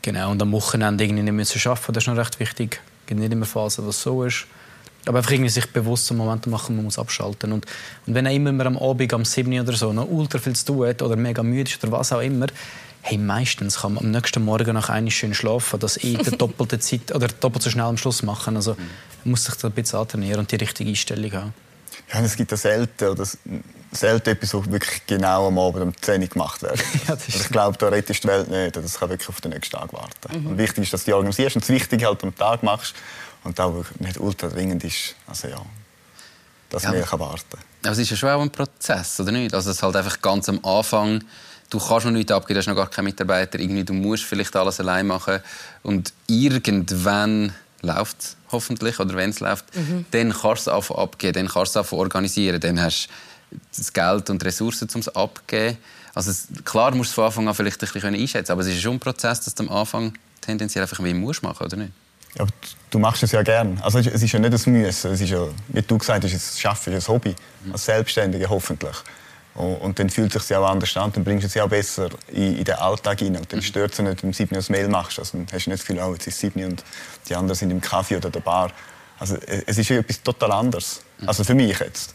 Genau, 0.03 0.31
und 0.31 0.41
am 0.41 0.53
Wochenende 0.53 1.03
irgendwie 1.05 1.23
nicht 1.23 1.33
mehr 1.33 1.73
arbeiten, 1.73 1.93
das 1.93 2.05
ist 2.05 2.09
noch 2.09 2.17
recht 2.17 2.39
wichtig. 2.39 2.81
Es 3.03 3.07
gibt 3.09 3.21
nicht 3.21 3.33
immer 3.33 3.47
Phasen, 3.47 3.85
wo 3.85 3.91
es 3.91 4.01
so 4.01 4.25
ist. 4.25 4.47
Aber 5.07 5.19
einfach 5.19 5.31
irgendwie 5.31 5.51
sich 5.51 5.71
bewusst 5.73 6.11
einen 6.11 6.19
Moment 6.19 6.47
machen, 6.49 6.75
man 6.75 6.85
muss 6.85 6.99
abschalten. 6.99 7.53
Und, 7.53 7.67
und 8.07 8.15
wenn 8.15 8.27
immer 8.27 8.53
man 8.53 8.67
am 8.67 8.77
Abend, 8.77 9.13
am 9.15 9.25
7 9.25 9.61
oder 9.61 9.73
so, 9.73 9.93
noch 9.93 10.09
ultra 10.09 10.39
viel 10.39 10.55
zu 10.57 10.67
tun 10.67 10.89
hat 10.89 11.03
oder 11.03 11.17
mega 11.17 11.43
müde 11.43 11.71
ist 11.71 11.83
oder 11.83 11.93
was 11.93 12.13
auch 12.13 12.21
immer, 12.21 12.47
hey, 13.07 13.19
meistens 13.19 13.81
kann 13.83 13.95
man 13.95 14.05
am 14.05 14.11
nächsten 14.11 14.45
Morgen 14.45 14.75
nach 14.75 14.89
einer 14.89 15.11
schön 15.13 15.33
schlafen, 15.33 15.79
das 15.79 16.03
eh 16.03 16.15
der 16.17 16.33
doppelte 16.39 16.81
Zeit 16.81 17.15
oder 17.15 17.29
doppelt 17.29 17.63
so 17.63 17.71
schnell 17.71 17.85
am 17.87 17.97
Schluss 17.97 18.23
machen. 18.25 18.57
Also 18.57 18.75
man 18.75 19.31
muss 19.31 19.45
sich 19.45 19.55
da 19.55 19.69
ein 19.69 19.73
bisschen 19.75 20.01
antrainieren 20.01 20.41
und 20.41 20.51
die 20.51 20.57
richtige 20.57 20.91
Einstellung 20.91 21.33
haben. 21.33 21.55
Ja, 22.13 22.21
es 22.21 22.37
gibt 22.37 22.51
ja 22.51 22.57
selten 22.57 23.09
oder 23.09 23.25
selten 23.93 24.29
etwas, 24.31 24.55
was 24.55 24.71
wirklich 24.71 25.07
genau 25.07 25.47
am 25.49 25.59
Abend 25.59 25.83
um 25.83 25.93
10 26.03 26.21
Uhr 26.23 26.29
gemacht 26.29 26.63
wird. 26.63 26.79
Ja, 27.09 27.15
also 27.15 27.25
ich 27.29 27.49
glaube, 27.49 27.79
da 27.79 27.89
rettest 27.89 28.25
du 28.25 28.29
die 28.29 28.35
Welt 28.35 28.49
nicht. 28.51 28.77
Das 28.77 28.99
kann 28.99 29.09
wirklich 29.09 29.29
auf 29.29 29.41
den 29.41 29.53
nächsten 29.53 29.77
Tag 29.77 29.93
warten. 29.93 30.41
Mhm. 30.41 30.47
Und 30.49 30.59
wichtig 30.59 30.85
ist, 30.85 30.93
dass 30.93 31.03
du 31.05 31.11
die 31.11 31.15
organisierst 31.15 31.57
und 31.57 31.63
das 31.63 31.69
Wichtige 31.69 32.07
halt 32.07 32.23
am 32.25 32.35
Tag 32.35 32.63
machst 32.65 32.95
und 33.45 33.59
auch 33.61 33.85
nicht 34.01 34.19
ultra 34.19 34.49
dringend 34.49 34.83
ist. 34.85 35.15
Also 35.29 35.49
ja, 35.49 35.61
dass 36.71 36.83
Ja. 36.83 36.91
mehr 36.91 37.05
kann 37.05 37.21
warten 37.21 37.59
Aber 37.85 37.93
es 37.93 37.99
ist 37.99 38.11
ja 38.11 38.17
schon 38.17 38.31
auch 38.31 38.43
ein 38.43 38.51
Prozess, 38.51 39.21
oder 39.21 39.31
nicht? 39.31 39.55
Also 39.55 39.71
es 39.71 39.77
ist 39.77 39.83
halt 39.85 39.95
einfach 39.95 40.21
ganz 40.21 40.49
am 40.49 40.65
Anfang, 40.65 41.23
du 41.71 41.79
kannst 41.79 42.07
noch 42.07 42.13
nichts 42.13 42.33
abgeben, 42.33 42.55
du 42.55 42.59
hast 42.61 42.67
noch 42.67 42.77
gar 42.77 42.91
keinen 42.91 43.07
Mitarbeiter, 43.07 43.59
irgendwie, 43.59 43.85
du 43.85 43.93
musst 43.93 44.25
vielleicht 44.25 44.55
alles 44.57 44.81
allein 44.81 45.07
machen 45.07 45.41
und 45.83 46.13
irgendwann 46.27 47.53
läuft 47.83 48.21
es 48.21 48.37
hoffentlich, 48.51 48.99
oder 49.01 49.15
wenn 49.15 49.31
es 49.31 49.41
läuft, 49.41 49.65
dann 50.11 50.33
kannst 50.33 50.67
du 50.67 50.71
es 50.71 50.91
abgeben, 50.91 51.33
dann 51.35 51.49
kannst 51.49 51.77
du 51.77 51.81
es 51.81 51.93
organisieren, 51.93 52.61
dann 52.61 52.81
hast 52.81 53.09
du 53.51 53.59
das 53.77 53.93
Geld 53.93 54.31
und 54.31 54.43
die 54.43 54.47
Ressourcen, 54.47 54.89
um 54.95 55.01
es 55.01 55.09
abzugeben. 55.09 55.79
Also 56.15 56.31
es, 56.31 56.49
klar 56.65 56.95
musst 56.95 57.11
du 57.11 57.11
es 57.11 57.15
von 57.15 57.25
Anfang 57.25 57.49
an 57.49 57.55
vielleicht 57.55 57.83
ein 57.83 57.93
bisschen 57.93 58.15
einschätzen 58.15 58.53
aber 58.53 58.63
es 58.63 58.69
ist 58.69 58.81
schon 58.81 58.95
ein 58.95 59.01
Prozess, 59.01 59.41
dass 59.43 59.55
du 59.55 59.65
am 59.65 59.71
Anfang 59.71 60.15
tendenziell 60.41 60.83
einfach 60.83 60.99
mehr 61.01 61.15
musst 61.15 61.43
machen, 61.43 61.67
oder 61.67 61.77
nicht? 61.77 61.93
Ja, 62.37 62.43
aber 62.43 62.53
du 62.91 62.99
machst 62.99 63.23
es 63.23 63.33
ja 63.33 63.43
gern. 63.43 63.79
Also 63.83 63.99
es 63.99 64.23
ist 64.23 64.33
ja 64.33 64.39
nicht 64.39 64.67
ein 64.67 64.73
Müssen. 64.73 65.13
Es 65.13 65.21
ist 65.21 65.31
ja, 65.31 65.47
wie 65.69 65.83
du 65.83 65.99
gesagt 65.99 66.25
hast, 66.25 66.33
es 66.33 66.59
Schaffen 66.59 66.93
ist 66.93 67.09
ein 67.09 67.15
Hobby. 67.15 67.35
Als 67.73 67.85
Selbstständige 67.85 68.49
hoffentlich. 68.49 68.97
Und, 69.57 69.99
dann 69.99 70.11
fühlt 70.11 70.35
es 70.37 70.49
sich 70.49 70.57
auch 70.57 70.69
anders 70.69 70.95
an. 70.97 71.13
Dann 71.13 71.25
bringst 71.25 71.45
du 71.45 71.47
es 71.47 71.55
ja 71.55 71.65
auch 71.65 71.69
besser 71.69 72.11
in, 72.29 72.59
in 72.59 72.65
den 72.65 72.75
Alltag 72.75 73.21
hinein. 73.21 73.43
Und 73.43 73.53
dann 73.53 73.63
stört 73.63 73.93
es 73.93 73.99
nicht, 73.99 74.09
wenn 74.09 74.17
du 74.17 74.27
um 74.27 74.33
7 74.33 74.55
Uhr 74.55 74.63
ein 74.63 74.67
Mail 74.73 74.89
machst. 74.89 75.19
Also, 75.19 75.39
dann 75.39 75.47
hast 75.51 75.65
du 75.65 75.71
nicht 75.71 75.81
das 75.81 75.87
Gefühl, 75.87 76.03
oh, 76.03 76.13
jetzt 76.13 76.27
ist 76.27 76.35
es 76.35 76.41
7 76.41 76.61
Uhr 76.61 76.67
und 76.69 76.85
die 77.29 77.35
anderen 77.35 77.57
sind 77.57 77.71
im 77.71 77.81
Kaffee 77.81 78.17
oder 78.17 78.29
der 78.31 78.41
Bar. 78.41 78.71
Also 79.19 79.37
e- 79.37 79.63
es 79.67 79.79
ist 79.79 79.89
ja 79.89 79.97
etwas 79.97 80.23
total 80.23 80.53
anderes. 80.53 81.01
Also 81.25 81.45
für 81.45 81.55
mich 81.55 81.79
jetzt. 81.79 82.13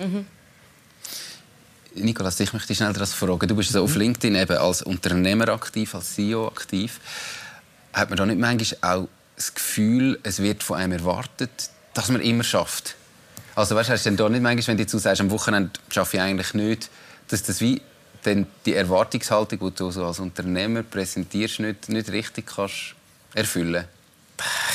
Nikolas, 1.95 2.39
ich 2.39 2.53
möchte 2.53 2.69
dich 2.69 2.77
schnell 2.77 2.93
das 2.93 3.13
fragen. 3.13 3.47
Du 3.47 3.55
bist 3.55 3.71
so 3.71 3.83
auf 3.83 3.95
LinkedIn 3.95 4.35
eben 4.35 4.57
als 4.57 4.81
Unternehmer 4.81 5.49
aktiv, 5.49 5.93
als 5.95 6.13
CEO 6.13 6.47
aktiv. 6.47 6.99
Hat 7.93 8.09
man 8.09 8.17
da 8.17 8.25
nicht 8.25 8.39
manchmal 8.39 8.99
auch 8.99 9.07
das 9.35 9.53
Gefühl, 9.53 10.19
es 10.23 10.39
wird 10.39 10.63
von 10.63 10.77
einem 10.77 10.93
erwartet, 10.93 11.49
dass 11.93 12.09
man 12.09 12.21
immer 12.21 12.43
schafft? 12.43 12.95
Also 13.55 13.75
weißt, 13.75 13.89
hast 13.89 14.05
du 14.05 14.09
denn 14.11 14.17
da 14.17 14.29
nicht 14.29 14.41
manchmal, 14.41 14.67
wenn 14.67 14.77
du 14.77 14.87
zu 14.87 14.97
sagst, 14.97 15.19
am 15.19 15.31
Wochenende 15.31 15.71
schaffe 15.89 16.17
ich 16.17 16.23
eigentlich 16.23 16.53
nicht, 16.53 16.89
dass 17.31 17.43
das 17.43 17.61
wie 17.61 17.81
dann 18.23 18.45
die 18.65 18.75
Erwartungshaltung, 18.75 19.59
die 19.59 19.75
du 19.75 19.91
so 19.91 20.05
als 20.05 20.19
Unternehmer 20.19 20.83
präsentierst, 20.83 21.59
nicht, 21.59 21.89
nicht 21.89 22.11
richtig 22.11 22.45
kannst 22.45 22.95
erfüllen 23.33 23.85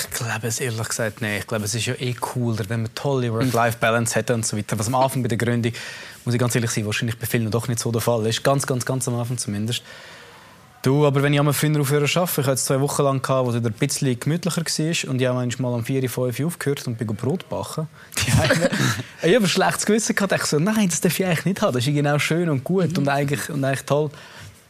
Ich 0.00 0.10
glaube 0.10 0.46
es 0.48 0.60
ehrlich 0.60 0.88
gesagt 0.88 1.20
nicht. 1.20 1.40
Ich 1.40 1.46
glaube, 1.46 1.64
es 1.64 1.74
ist 1.74 1.86
ja 1.86 1.94
eh 1.94 2.14
cooler, 2.14 2.68
wenn 2.68 2.82
man 2.82 2.94
tolle 2.94 3.32
Work-Life-Balance 3.32 4.14
hätte 4.14 4.34
und 4.34 4.46
so 4.46 4.56
weiter. 4.56 4.78
Was 4.78 4.86
am 4.88 4.94
Anfang 4.94 5.22
bei 5.22 5.28
der 5.28 5.38
Gründung, 5.38 5.72
muss 6.24 6.34
ich 6.34 6.40
ganz 6.40 6.54
ehrlich 6.54 6.70
sein, 6.70 6.86
wahrscheinlich 6.86 7.18
bei 7.18 7.26
vielen 7.26 7.50
doch 7.50 7.68
nicht 7.68 7.80
so 7.80 7.92
der 7.92 8.00
Fall 8.00 8.26
ist. 8.26 8.42
Ganz, 8.42 8.66
ganz, 8.66 8.84
ganz 8.84 9.06
am 9.08 9.16
Anfang 9.16 9.38
zumindest. 9.38 9.82
Du, 10.86 11.04
aber 11.04 11.20
wenn 11.20 11.32
ich 11.32 11.40
einmal 11.40 11.52
früher 11.52 11.80
aufhören 11.80 12.08
arbeite, 12.14 12.40
ich 12.42 12.46
hatte 12.46 12.62
zwei 12.62 12.80
Wochen 12.80 13.02
lang, 13.02 13.20
gehabt, 13.20 13.44
wo 13.44 13.50
es 13.50 13.56
wieder 13.56 13.70
ein 13.70 13.72
bisschen 13.72 14.20
gemütlicher 14.20 14.62
war 14.62 15.10
und 15.10 15.20
ich 15.20 15.26
habe 15.26 15.36
manchmal 15.36 15.74
um 15.74 15.84
4, 15.84 16.08
5 16.08 16.38
Uhr 16.38 16.46
aufgehört 16.46 16.86
und 16.86 16.96
bin 16.96 17.08
Brot 17.08 17.48
backen. 17.48 17.88
Ich 19.20 19.34
habe 19.34 19.44
ein 19.44 19.48
schlechtes 19.48 19.84
Gewissen 19.84 20.14
gehabt. 20.14 20.32
Ich 20.32 20.44
so, 20.44 20.60
nein, 20.60 20.88
das 20.88 21.00
darf 21.00 21.18
ich 21.18 21.26
eigentlich 21.26 21.44
nicht 21.44 21.60
haben. 21.60 21.74
Das 21.74 21.84
ist 21.84 21.92
genau 21.92 22.20
schön 22.20 22.48
und 22.48 22.62
gut 22.62 22.96
und, 22.96 23.08
eigentlich, 23.08 23.50
und 23.50 23.64
eigentlich 23.64 23.84
toll. 23.84 24.10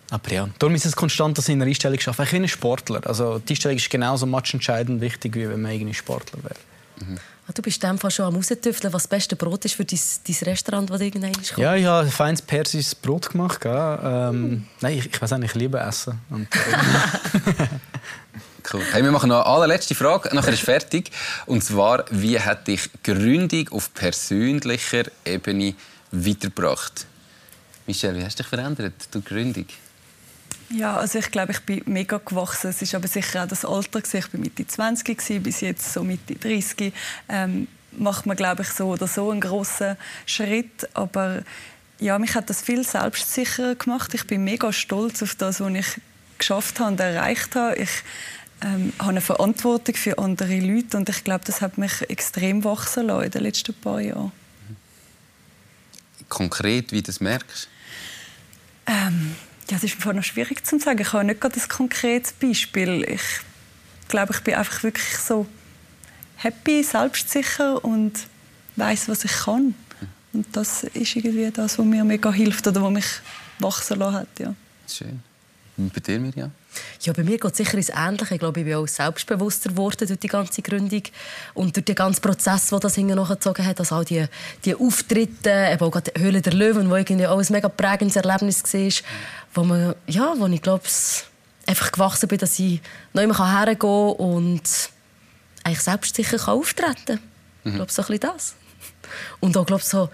Aber 0.09 0.33
ja, 0.33 0.49
darum 0.59 0.75
ist 0.75 0.87
es 0.87 0.97
konstant, 0.97 1.37
dass 1.37 1.49
ich 1.49 1.53
in 1.53 1.61
einer 1.61 1.69
Einstellung 1.69 2.01
schaffe. 2.01 2.23
Ich 2.23 2.31
bin 2.31 2.45
ein 2.45 2.49
Sportler. 2.49 3.03
Also 3.05 3.39
die 3.39 3.53
Einstellung 3.53 3.77
ist 3.77 3.91
genauso 3.91 4.25
matchentscheidend 4.25 5.03
wichtig, 5.03 5.35
wie 5.35 5.47
wenn 5.47 5.61
man 5.61 5.73
irgendwie 5.73 5.93
Sportler 5.93 6.43
wäre. 6.43 6.55
Ah, 7.03 7.21
Du 7.55 7.63
bist 7.63 7.83
in 7.83 7.91
dem 7.91 7.99
Fall 7.99 8.11
schon 8.11 8.27
am 8.27 8.35
raustüfteln, 8.35 8.93
was 8.93 9.05
das 9.05 9.09
beste 9.09 9.37
Brot 9.37 9.65
ist 9.65 9.75
für 9.77 9.85
dein, 9.85 9.99
dein 10.27 10.37
Restaurant, 10.49 10.91
das 10.91 10.99
du 10.99 11.05
irgendwann 11.05 11.33
kommst. 11.33 11.57
Ja, 11.57 11.77
ich 11.77 11.87
habe 11.87 12.07
ein 12.07 12.11
feines 12.13 12.43
persisches 12.43 12.95
Brot 12.95 13.31
gemacht. 13.31 13.61
gell. 13.61 13.99
Ähm, 14.03 14.67
nein, 14.81 14.99
ich, 14.99 15.07
ich 15.07 15.23
weiß 15.23 15.31
nicht, 15.33 15.51
ich 15.51 15.55
liebe 15.55 15.79
Essen. 15.79 16.21
Und, 16.31 16.49
äh, 16.55 16.59
Cool. 18.73 18.83
Hey, 18.91 19.05
wir 19.05 19.13
machen 19.13 19.29
noch 19.29 19.45
eine 19.45 19.47
allerletzte 19.47 19.95
Frage, 19.95 20.35
nachher 20.35 20.53
ist 20.53 20.63
fertig. 20.63 21.13
Und 21.47 21.63
zwar, 21.63 22.05
wie 22.11 22.41
hat 22.41 22.67
dich 22.67 22.91
Gründung 23.05 23.69
auf 23.71 23.95
persönlicher 23.95 25.05
Ebene 25.25 25.75
weitergebracht? 26.11 27.07
Michelle, 27.87 28.19
wie 28.19 28.25
hast 28.25 28.39
du 28.39 28.43
dich 28.43 28.49
verändert 28.49 28.95
durch 29.13 29.25
Gründung? 29.25 29.67
Ja, 30.71 30.97
also 30.97 31.19
ich 31.19 31.31
glaube, 31.31 31.53
ich 31.53 31.61
bin 31.61 31.83
mega 31.87 32.19
gewachsen. 32.19 32.71
Es 32.71 32.83
ist 32.83 32.95
aber 32.95 33.07
sicher 33.09 33.45
auch 33.45 33.49
das 33.49 33.65
Alter. 33.65 34.01
gewesen. 34.01 34.19
Ich 34.19 34.33
war 34.33 34.41
Mitte 34.41 34.67
20, 34.67 35.19
gewesen, 35.19 35.43
bis 35.43 35.61
jetzt 35.61 35.93
so 35.93 36.03
Mitte 36.03 36.35
30. 36.35 36.93
Ähm, 37.29 37.69
macht 37.93 38.27
man, 38.27 38.37
glaube 38.37 38.63
ich, 38.63 38.69
so 38.69 38.89
oder 38.89 39.07
so 39.07 39.31
einen 39.31 39.41
grossen 39.41 39.97
Schritt. 40.27 40.89
Aber 40.95 41.43
ja, 41.99 42.19
mich 42.19 42.35
hat 42.35 42.51
das 42.51 42.63
viel 42.63 42.85
selbstsicherer 42.85 43.77
gemacht. 43.77 44.13
Ich 44.15 44.27
bin 44.27 44.45
mega 44.45 44.73
stolz 44.73 45.23
auf 45.23 45.35
das, 45.37 45.61
was 45.61 45.73
ich 45.73 46.01
geschafft 46.39 46.81
habe 46.81 46.93
und 46.93 47.01
erreicht 47.01 47.55
habe. 47.55 47.77
Ich 47.77 47.91
ähm, 48.63 48.93
habe 48.99 49.11
eine 49.11 49.21
Verantwortung 49.21 49.95
für 49.95 50.19
andere 50.19 50.59
Leute 50.59 50.97
und 50.97 51.09
ich 51.09 51.25
glaube, 51.25 51.45
das 51.45 51.61
hat 51.61 51.79
mich 51.79 52.03
extrem 52.11 52.65
wachsen 52.65 53.07
lassen 53.07 53.25
in 53.25 53.31
den 53.31 53.43
letzten 53.43 53.75
paar 53.75 54.01
Jahren. 54.01 54.33
Konkret, 56.29 56.93
wie 56.93 57.03
du 57.03 57.07
das 57.07 57.21
merkst? 57.21 57.69
Ähm, 58.87 59.37
ja, 59.71 59.77
das 59.77 59.85
ist 59.85 60.05
mir 60.05 60.15
noch 60.15 60.23
schwierig 60.23 60.65
zu 60.65 60.79
sagen. 60.79 61.01
Ich 61.01 61.13
habe 61.13 61.25
nicht 61.25 61.41
gerade 61.41 61.61
ein 61.61 61.69
konkretes 61.69 62.33
Beispiel. 62.33 63.05
Ich 63.09 63.23
glaube, 64.09 64.33
ich 64.33 64.41
bin 64.41 64.55
einfach 64.55 64.83
wirklich 64.83 65.17
so 65.19 65.47
happy, 66.37 66.83
selbstsicher 66.83 67.85
und 67.85 68.13
weiß, 68.77 69.09
was 69.09 69.25
ich 69.25 69.33
kann. 69.33 69.75
Und 70.33 70.47
das 70.53 70.85
ist 70.85 71.17
irgendwie 71.17 71.51
das, 71.51 71.79
was 71.79 71.87
mir 71.87 72.05
mega 72.05 72.31
hilft 72.33 72.67
oder 72.67 72.83
was 72.83 72.93
mich 72.93 73.07
wachsen 73.59 73.99
lassen 73.99 74.15
hat. 74.15 74.39
Ja. 74.39 74.55
Schön. 74.87 75.21
Und 75.77 75.93
bei 75.93 76.01
dir, 76.01 76.21
Miriam? 76.21 76.53
Ja, 77.01 77.13
bei 77.13 77.23
mir 77.23 77.39
geht 77.39 77.51
es 77.51 77.57
sicher 77.57 77.75
ins 77.75 77.91
Ähnliche. 77.91 78.35
Ich 78.35 78.41
glaube, 78.41 78.61
ich 78.61 78.67
bin 78.67 78.75
auch 78.75 78.87
selbstbewusster 78.87 79.71
geworden 79.71 80.07
durch 80.07 80.21
die 80.21 80.29
ganze 80.29 80.63
Gründung 80.63 81.03
und 81.55 81.77
durch 81.77 81.85
den 81.85 81.95
ganzen 81.95 82.21
Prozess, 82.21 82.69
den 82.69 82.81
das 82.81 82.95
hinten 82.95 83.17
nachgezogen 83.17 83.65
hat. 83.65 83.79
Also 83.79 83.95
all 83.95 84.05
die, 84.05 84.27
die 84.65 84.75
Auftritte, 84.75 85.69
eben 85.73 85.81
auch 85.81 85.91
gerade 85.91 86.11
die 86.11 86.21
Höhle 86.21 86.43
der 86.43 86.53
Löwen, 86.53 86.91
wo 86.91 86.97
irgendwie 86.97 87.27
auch 87.27 87.39
ein 87.39 87.47
mega 87.51 87.69
prägendes 87.69 88.17
Erlebnis 88.17 88.63
war, 88.63 88.93
wo, 89.55 89.65
man, 89.65 89.95
ja, 90.07 90.35
wo 90.37 90.47
ich 90.47 90.63
glaube, 90.63 90.85
einfach 91.67 91.93
gewachsen 91.93 92.29
bin, 92.29 92.39
dass 92.39 92.59
ich 92.59 92.81
noch 93.13 93.23
immer 93.23 93.53
hergehen 93.53 93.79
kann 93.79 94.13
und 94.13 94.63
eigentlich 95.65 95.83
selbstsicher 95.83 96.39
kann 96.39 96.59
auftreten 96.59 97.05
kann. 97.07 97.21
Ich 97.65 97.75
glaube, 97.75 97.91
so 97.91 98.03
ein 98.03 98.07
bisschen 98.07 98.21
das. 98.21 98.55
Und 99.41 99.57
auch, 99.57 99.67
glaube 99.67 99.83
so, 99.83 100.09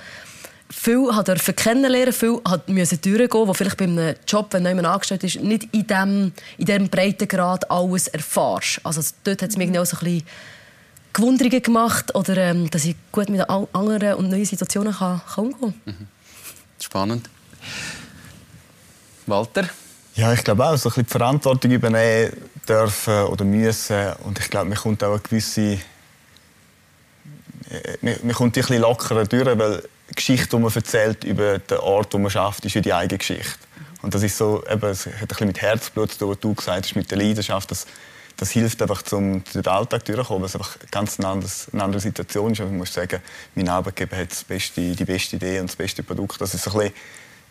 viel 0.73 1.15
hat 1.15 1.29
dürfen 1.29 1.55
kennenlernen, 1.55 2.13
viel 2.13 2.41
hat 2.49 2.69
müssen 2.69 3.01
durchgehen, 3.01 3.47
wo 3.47 3.53
vielleicht 3.55 3.77
bei 3.77 3.85
einem 3.85 4.15
Job, 4.27 4.49
wenn 4.53 4.67
jemand 4.67 4.87
angestellt 4.87 5.23
ist, 5.25 5.41
nicht 5.41 5.69
in 5.73 5.87
diesem 5.87 6.33
in 6.57 6.65
dem 6.67 6.89
Breitengrad 6.89 7.71
alles 7.71 8.09
erfährst. 8.09 8.81
Also 8.83 9.03
dort 9.25 9.43
hat 9.43 9.51
es 9.51 9.57
mir 9.57 9.81
auch 9.81 9.85
so 9.85 9.97
ein 9.99 10.05
bisschen 10.05 10.27
Gewunderungen 11.13 11.63
gemacht 11.63 12.15
oder 12.15 12.37
ähm, 12.39 12.71
dass 12.71 12.87
ich 12.87 12.97
gut 13.13 13.29
mit 13.29 13.49
an- 13.49 13.69
anderen 13.73 14.15
und 14.15 14.31
neuen 14.31 14.47
Situationen 14.47 14.95
kann, 14.95 15.21
kann 15.35 15.45
umgehen 15.45 15.75
kann. 15.85 16.09
Spannend. 16.81 17.29
Walter? 19.27 19.69
Ja, 20.15 20.33
ich 20.33 20.43
glaube 20.43 20.65
auch, 20.65 20.77
so 20.77 20.89
ein 20.89 20.91
bisschen 20.91 21.05
die 21.05 21.11
Verantwortung 21.11 21.71
übernehmen 21.71 22.33
dürfen 22.67 23.25
oder 23.25 23.45
müssen. 23.45 24.13
Und 24.25 24.39
ich 24.39 24.51
glaube, 24.51 24.71
man 24.71 24.79
kommt 24.79 25.05
auch 25.05 25.11
eine 25.13 25.21
gewisse... 25.21 25.61
äh, 25.61 25.79
Man, 28.01 28.17
man 28.23 28.35
kommt 28.35 28.57
ein 28.57 28.61
bisschen 28.63 28.81
lockerer 28.81 29.25
durch, 29.25 29.47
weil 29.59 29.83
die 29.83 30.02
Geschichte, 30.13 30.57
die 30.57 30.63
man 30.63 30.73
erzählt 30.73 31.25
über 31.25 31.59
den 31.59 31.79
Ort, 31.79 32.15
wo 32.15 32.19
man 32.19 32.31
schafft, 32.31 32.65
ist 32.65 32.75
ja 32.75 32.81
die 32.81 32.93
eigene 32.93 33.19
Geschichte. 33.19 33.59
Und 34.03 34.15
das 34.15 34.23
ist 34.23 34.37
so, 34.37 34.65
eben, 34.69 34.91
es 34.91 35.07
hat 35.07 35.15
ein 35.15 35.27
bisschen 35.27 35.47
mit 35.47 35.61
Herzblut 35.61 36.13
zu 36.13 36.19
tun, 36.19 36.37
du 36.41 36.55
gesagt 36.55 36.85
hast, 36.85 36.97
mit 36.97 37.11
der 37.11 37.19
Leidenschaft. 37.19 37.71
Das, 37.71 37.87
das 38.37 38.51
hilft 38.51 38.83
einfach, 38.83 39.03
um 39.13 39.45
durch 39.45 39.53
den 39.53 39.67
Alltag 39.69 40.05
durchzukommen, 40.05 40.45
es 40.45 40.57
einfach 40.57 40.77
ganz 40.91 41.19
eine, 41.21 41.29
anderes, 41.29 41.69
eine 41.73 41.85
andere 41.85 42.01
Situation 42.01 42.53
ist. 42.53 42.61
Und 42.61 42.67
ich 42.67 42.73
muss 42.73 42.93
sagen, 42.93 43.23
mein 43.55 43.69
Arbeitgeber 43.69 44.17
hat 44.17 44.33
das 44.33 44.43
beste, 44.43 44.81
die 44.81 45.05
beste 45.05 45.37
Idee 45.37 45.61
und 45.61 45.69
das 45.69 45.77
beste 45.77 46.03
Produkt. 46.03 46.41
Das 46.41 46.53
ist 46.53 46.67
ein 46.67 46.73
bisschen, 46.73 46.95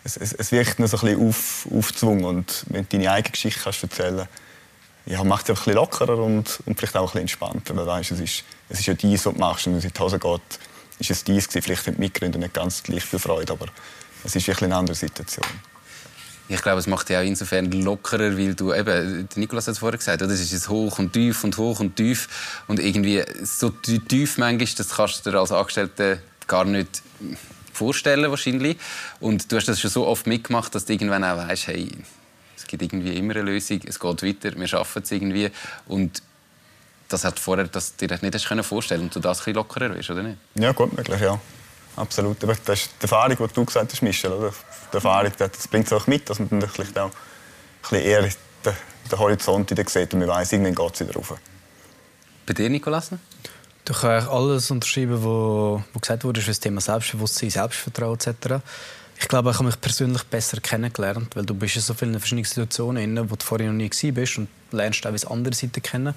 es, 0.04 0.18
es, 0.18 0.34
es 0.34 0.52
wirkt 0.52 0.80
noch 0.80 0.88
so 0.88 0.98
ein 0.98 1.16
bisschen 1.16 1.30
auf, 1.30 1.68
aufgezwungen. 1.74 2.26
Und 2.26 2.66
wenn 2.70 2.88
du 2.90 2.98
deine 2.98 3.12
eigene 3.12 3.32
Geschichte 3.32 3.62
kannst 3.64 3.84
erzählen 3.84 4.28
ja, 5.06 5.24
macht 5.24 5.46
es 5.46 5.50
einfach 5.50 5.64
ein 5.64 5.74
bisschen 5.74 5.82
lockerer 5.82 6.18
und, 6.18 6.60
und 6.66 6.78
vielleicht 6.78 6.96
auch 6.96 7.02
ein 7.02 7.06
bisschen 7.06 7.22
entspannter. 7.22 7.76
Weil 7.76 7.88
weißt, 7.88 8.12
es, 8.12 8.20
ist, 8.20 8.44
es 8.70 8.80
ist 8.80 8.86
ja 8.86 8.94
dies, 8.94 9.26
was 9.26 9.34
du 9.34 9.40
machst. 9.40 9.68
Und 9.68 9.76
es 9.76 9.86
in 9.86 9.92
die 9.92 10.00
Hose 10.00 10.20
geht, 10.20 10.42
ist 11.02 11.12
es 11.12 11.24
dies 11.24 11.48
gewesen. 11.48 11.64
Vielleicht 11.64 11.84
für 11.84 11.92
die 11.92 12.00
Mitgründer 12.00 12.40
nicht 12.40 12.54
ganz 12.54 12.84
gleich 12.84 13.04
viel 13.04 13.20
Freude, 13.20 13.54
aber 13.54 13.68
es 14.24 14.36
ist 14.36 14.64
eine 14.64 14.76
andere 14.76 14.96
Situation. 14.96 15.46
Ich 16.48 16.62
glaube, 16.62 16.80
es 16.80 16.88
macht 16.88 17.08
dich 17.10 17.16
auch 17.16 17.24
insofern 17.24 17.72
lockerer, 17.72 18.38
weil 18.38 18.56
du 18.56 18.74
eben, 18.74 19.28
Nikolas 19.36 19.68
hat 19.68 19.74
es 19.74 19.80
vorher 19.80 19.98
gesagt, 19.98 20.22
oder? 20.22 20.34
es 20.34 20.52
ist 20.52 20.70
hoch 20.70 21.00
und 21.00 21.14
tief 21.14 21.44
und 21.44 21.58
hoch 21.58 21.80
und 21.80 21.96
tief 21.96 22.64
und 22.68 22.80
irgendwie 22.80 23.24
so 23.44 23.70
tief 23.70 24.38
manchmal, 24.38 24.68
das 24.76 24.90
kannst 24.90 25.26
du 25.26 25.32
dir 25.32 25.40
als 25.40 25.52
Angestellter 25.52 26.18
gar 26.48 26.66
nicht 26.66 27.02
vorstellen 27.72 28.30
wahrscheinlich. 28.30 28.78
Und 29.22 29.50
du 29.50 29.56
hast 29.56 29.68
das 29.68 29.80
schon 29.80 29.90
so 29.90 30.06
oft 30.06 30.28
mitgemacht, 30.28 30.76
dass 30.76 30.86
du 30.86 30.94
irgendwann 30.94 31.24
auch 31.24 31.38
weißt, 31.38 31.68
hey, 31.68 31.90
es 32.58 32.68
gibt 32.68 32.84
irgendwie 32.84 33.16
immer 33.16 33.34
eine 33.34 33.44
Lösung, 33.44 33.80
es 33.86 34.00
geht 34.00 34.24
weiter, 34.24 34.60
wir 34.60 34.68
schaffen 34.68 35.04
es 35.04 35.12
irgendwie 35.12 35.50
und 35.88 36.22
das 37.12 37.24
hat 37.24 37.40
vorher, 37.40 37.68
dass 37.68 37.96
du 37.96 37.98
dir 38.00 38.08
das 38.08 38.22
nicht 38.22 38.34
hast 38.34 38.48
können 38.48 38.64
vorstellen 38.64 39.02
und 39.02 39.16
du 39.16 39.20
das 39.20 39.46
ein 39.46 39.54
lockerer 39.54 39.94
wirst, 39.94 40.10
oder 40.10 40.24
nicht? 40.24 40.38
Ja, 40.56 40.72
gut 40.72 40.96
möglich, 40.96 41.22
ja. 41.22 41.40
Absolut. 41.96 42.44
Aber 42.44 42.56
das 42.66 42.82
ist 42.82 42.92
die 43.00 43.04
Erfahrung, 43.04 43.36
die 43.38 43.54
du 43.54 43.66
gesagt 43.66 43.92
hast, 43.92 44.02
Michel. 44.02 44.32
Oder? 44.32 44.54
Die 44.92 44.96
Erfahrung, 44.96 45.32
das 45.38 45.68
bringt 45.68 45.88
es 45.88 45.94
auch 45.94 46.08
mit, 46.08 46.30
dass 46.30 46.40
man 46.40 46.50
dann 46.50 46.70
vielleicht 46.70 46.98
auch 46.98 47.10
ein 47.10 47.12
bisschen 47.82 48.06
eher 48.06 48.22
den, 48.22 48.34
den 49.12 49.20
Horizont 49.20 49.70
sieht 49.70 50.14
und 50.14 50.20
man 50.20 50.30
weiss, 50.30 50.52
irgendwann 50.52 50.76
geht 50.76 50.94
es 50.94 51.00
wieder 51.02 51.14
rauf. 51.14 51.34
Bei 52.46 52.54
dir, 52.54 52.70
Nikolaus? 52.70 53.10
Du 53.84 53.94
kannst 53.94 54.30
alles 54.30 54.72
unterschreiben, 54.72 55.24
was 55.24 56.02
gesagt 56.02 56.24
wurde 56.24 56.40
für 56.40 56.52
das 56.52 56.60
Thema 56.60 56.82
Selbstbewusstsein, 56.82 57.50
Selbstvertrauen 57.50 58.16
etc. 58.16 58.64
Ich 59.22 59.28
glaube, 59.28 59.52
ich 59.52 59.56
habe 59.58 59.66
mich 59.66 59.80
persönlich 59.80 60.24
besser 60.24 60.60
kennengelernt, 60.60 61.36
weil 61.36 61.46
du 61.46 61.54
bist 61.54 61.76
in 61.76 61.82
so 61.84 61.94
vielen 61.94 62.20
verschiedenen 62.20 62.44
Situationen, 62.44 63.30
wo 63.30 63.36
du 63.36 63.46
vorher 63.46 63.72
noch 63.72 63.78
nie 63.78 64.16
warst 64.16 64.38
und 64.40 64.48
lernst 64.72 65.06
auch 65.06 65.16
die 65.16 65.28
andere 65.28 65.54
Seite 65.54 65.80
kennen. 65.80 66.16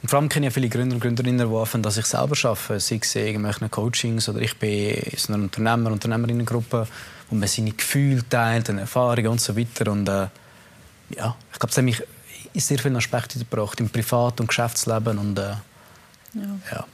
Und 0.00 0.08
vor 0.08 0.20
allem 0.20 0.28
kenne 0.28 0.46
ich 0.46 0.54
viele 0.54 0.68
Gründer 0.68 0.94
und 0.94 1.00
Gründerinnen, 1.00 1.48
die 1.48 1.56
anfangen, 1.56 1.82
dass 1.82 1.96
ich 1.96 2.06
selber 2.06 2.36
arbeite, 2.44 2.78
sei 2.78 3.00
es 3.02 3.14
in 3.16 3.26
irgendwelchen 3.26 3.70
Coachings 3.70 4.28
oder 4.28 4.40
ich 4.40 4.56
bin 4.56 4.70
in 4.70 5.34
einer 5.34 5.44
Unternehmer- 5.44 5.90
Unternehmerinnengruppe, 5.90 6.86
wo 7.28 7.34
man 7.34 7.48
seine 7.48 7.72
Gefühle 7.72 8.22
teilt, 8.28 8.70
eine 8.70 8.82
Erfahrungen 8.82 9.28
und 9.28 9.40
so 9.40 9.56
weiter. 9.56 9.90
Und 9.90 10.08
äh, 10.08 10.28
ja, 11.16 11.36
ich 11.52 11.58
glaube, 11.58 11.70
es 11.70 11.76
hat 11.76 11.84
mich 11.84 12.02
in 12.52 12.60
sehr 12.60 12.78
vielen 12.78 12.96
Aspekten 12.96 13.40
gebracht, 13.40 13.80
im 13.80 13.90
Privat- 13.90 14.40
und 14.40 14.46
Geschäftsleben 14.46 15.18
und 15.18 15.38
äh, 15.38 15.42
ja. 16.34 16.58
ja. 16.70 16.86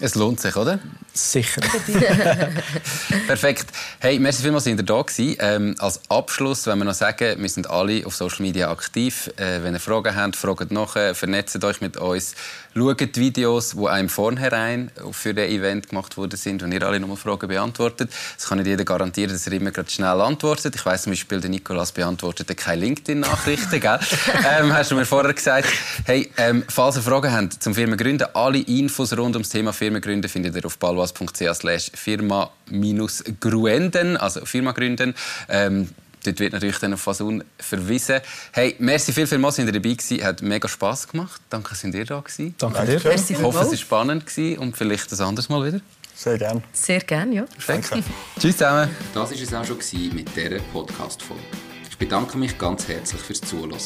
Es 0.00 0.16
lohnt 0.16 0.40
sich, 0.40 0.56
oder? 0.56 0.80
Sicher. 1.12 1.60
Perfekt. 3.28 3.66
Hey, 4.00 4.18
merci 4.18 4.42
vielmals, 4.42 4.64
dass 4.64 4.72
ihr 4.72 4.82
da 4.82 5.02
gewesen. 5.02 5.36
Ähm, 5.38 5.74
als 5.78 6.00
Abschluss 6.08 6.66
wenn 6.66 6.78
wir 6.78 6.84
noch 6.84 6.94
sagen, 6.94 7.40
wir 7.40 7.48
sind 7.48 7.70
alle 7.70 8.04
auf 8.04 8.16
Social 8.16 8.42
Media 8.42 8.72
aktiv. 8.72 9.30
Äh, 9.36 9.62
wenn 9.62 9.74
ihr 9.74 9.80
Fragen 9.80 10.16
habt, 10.16 10.34
fragt 10.34 10.72
nachher, 10.72 11.14
vernetzt 11.14 11.62
euch 11.62 11.80
mit 11.80 11.96
uns. 11.96 12.34
Schaut 12.76 13.00
die 13.00 13.20
Videos, 13.20 13.76
die 13.76 13.86
einem 13.86 14.08
vornherein 14.08 14.90
für 15.12 15.32
das 15.32 15.48
Event 15.48 15.90
gemacht 15.90 16.16
worden 16.16 16.36
sind 16.36 16.60
und 16.62 16.72
ihr 16.72 16.82
alle 16.82 16.98
nochmal 16.98 17.16
Fragen 17.16 17.46
beantwortet. 17.46 18.10
Das 18.36 18.48
kann 18.48 18.58
nicht 18.58 18.66
jeder 18.66 18.84
garantieren, 18.84 19.32
dass 19.32 19.46
er 19.46 19.52
immer 19.52 19.70
gerade 19.70 19.88
schnell 19.90 20.20
antwortet. 20.20 20.74
Ich 20.74 20.84
weiss 20.84 21.02
zum 21.02 21.12
Beispiel, 21.12 21.40
der 21.40 21.50
Nikolas 21.50 21.92
beantwortet 21.92 22.56
keine 22.56 22.80
LinkedIn-Nachrichten, 22.82 23.74
ähm, 23.84 24.72
hast 24.72 24.90
du 24.90 24.96
mir 24.96 25.06
vorher 25.06 25.32
gesagt. 25.32 25.68
Hey, 26.04 26.32
ähm, 26.36 26.64
falls 26.68 26.96
ihr 26.96 27.02
Fragen 27.02 27.32
habt 27.32 27.62
zum 27.62 27.74
Firmengründen, 27.74 28.26
alle 28.34 28.58
Infos 28.58 29.16
rund 29.16 29.36
ums 29.36 29.50
Thema 29.50 29.72
Firmengründen 29.72 30.28
findet 30.28 30.56
ihr 30.56 30.66
auf 30.66 30.78
balwas.ch 30.78 31.54
slash 31.54 31.92
firma-gruenden, 31.94 34.16
also 34.16 34.44
Firma 34.44 34.72
gründen. 34.72 35.14
Ähm, 35.48 35.90
Dort 36.24 36.40
wird 36.40 36.54
natürlich 36.54 36.78
dann 36.78 36.94
auf 36.94 37.02
Fasun 37.02 37.44
verwiesen. 37.58 38.20
Hey, 38.52 38.74
merci 38.78 39.12
viel, 39.12 39.26
viel 39.26 39.38
mal, 39.38 39.52
sind 39.52 39.66
ihr 39.66 39.72
dabei 39.72 39.94
gewesen. 39.94 40.24
Hat 40.24 40.42
mega 40.42 40.68
Spass 40.68 41.06
gemacht. 41.06 41.40
Danke, 41.50 41.70
dass 41.70 41.84
ihr 41.84 42.04
da 42.04 42.20
gewesen. 42.20 42.54
Danke 42.58 42.84
dir. 42.86 42.96
Ich 42.96 43.42
hoffe, 43.42 43.60
es 43.60 43.70
war 43.70 43.76
spannend 43.76 44.26
gewesen 44.26 44.58
und 44.58 44.76
vielleicht 44.76 45.12
ein 45.12 45.20
anderes 45.20 45.48
Mal 45.48 45.66
wieder. 45.66 45.80
Sehr 46.14 46.38
gerne. 46.38 46.62
Sehr 46.72 47.00
gerne, 47.00 47.34
ja. 47.34 47.44
Danke. 47.66 48.02
Tschüss 48.40 48.56
zusammen. 48.56 48.88
Das 49.12 49.30
war 49.30 49.36
es 49.36 49.54
auch 49.54 49.64
schon 49.64 49.78
mit 50.14 50.34
dieser 50.34 50.60
Podcast-Folge. 50.72 51.42
Ich 51.90 51.98
bedanke 51.98 52.38
mich 52.38 52.56
ganz 52.56 52.88
herzlich 52.88 53.20
fürs 53.20 53.40
Zuhören. 53.40 53.76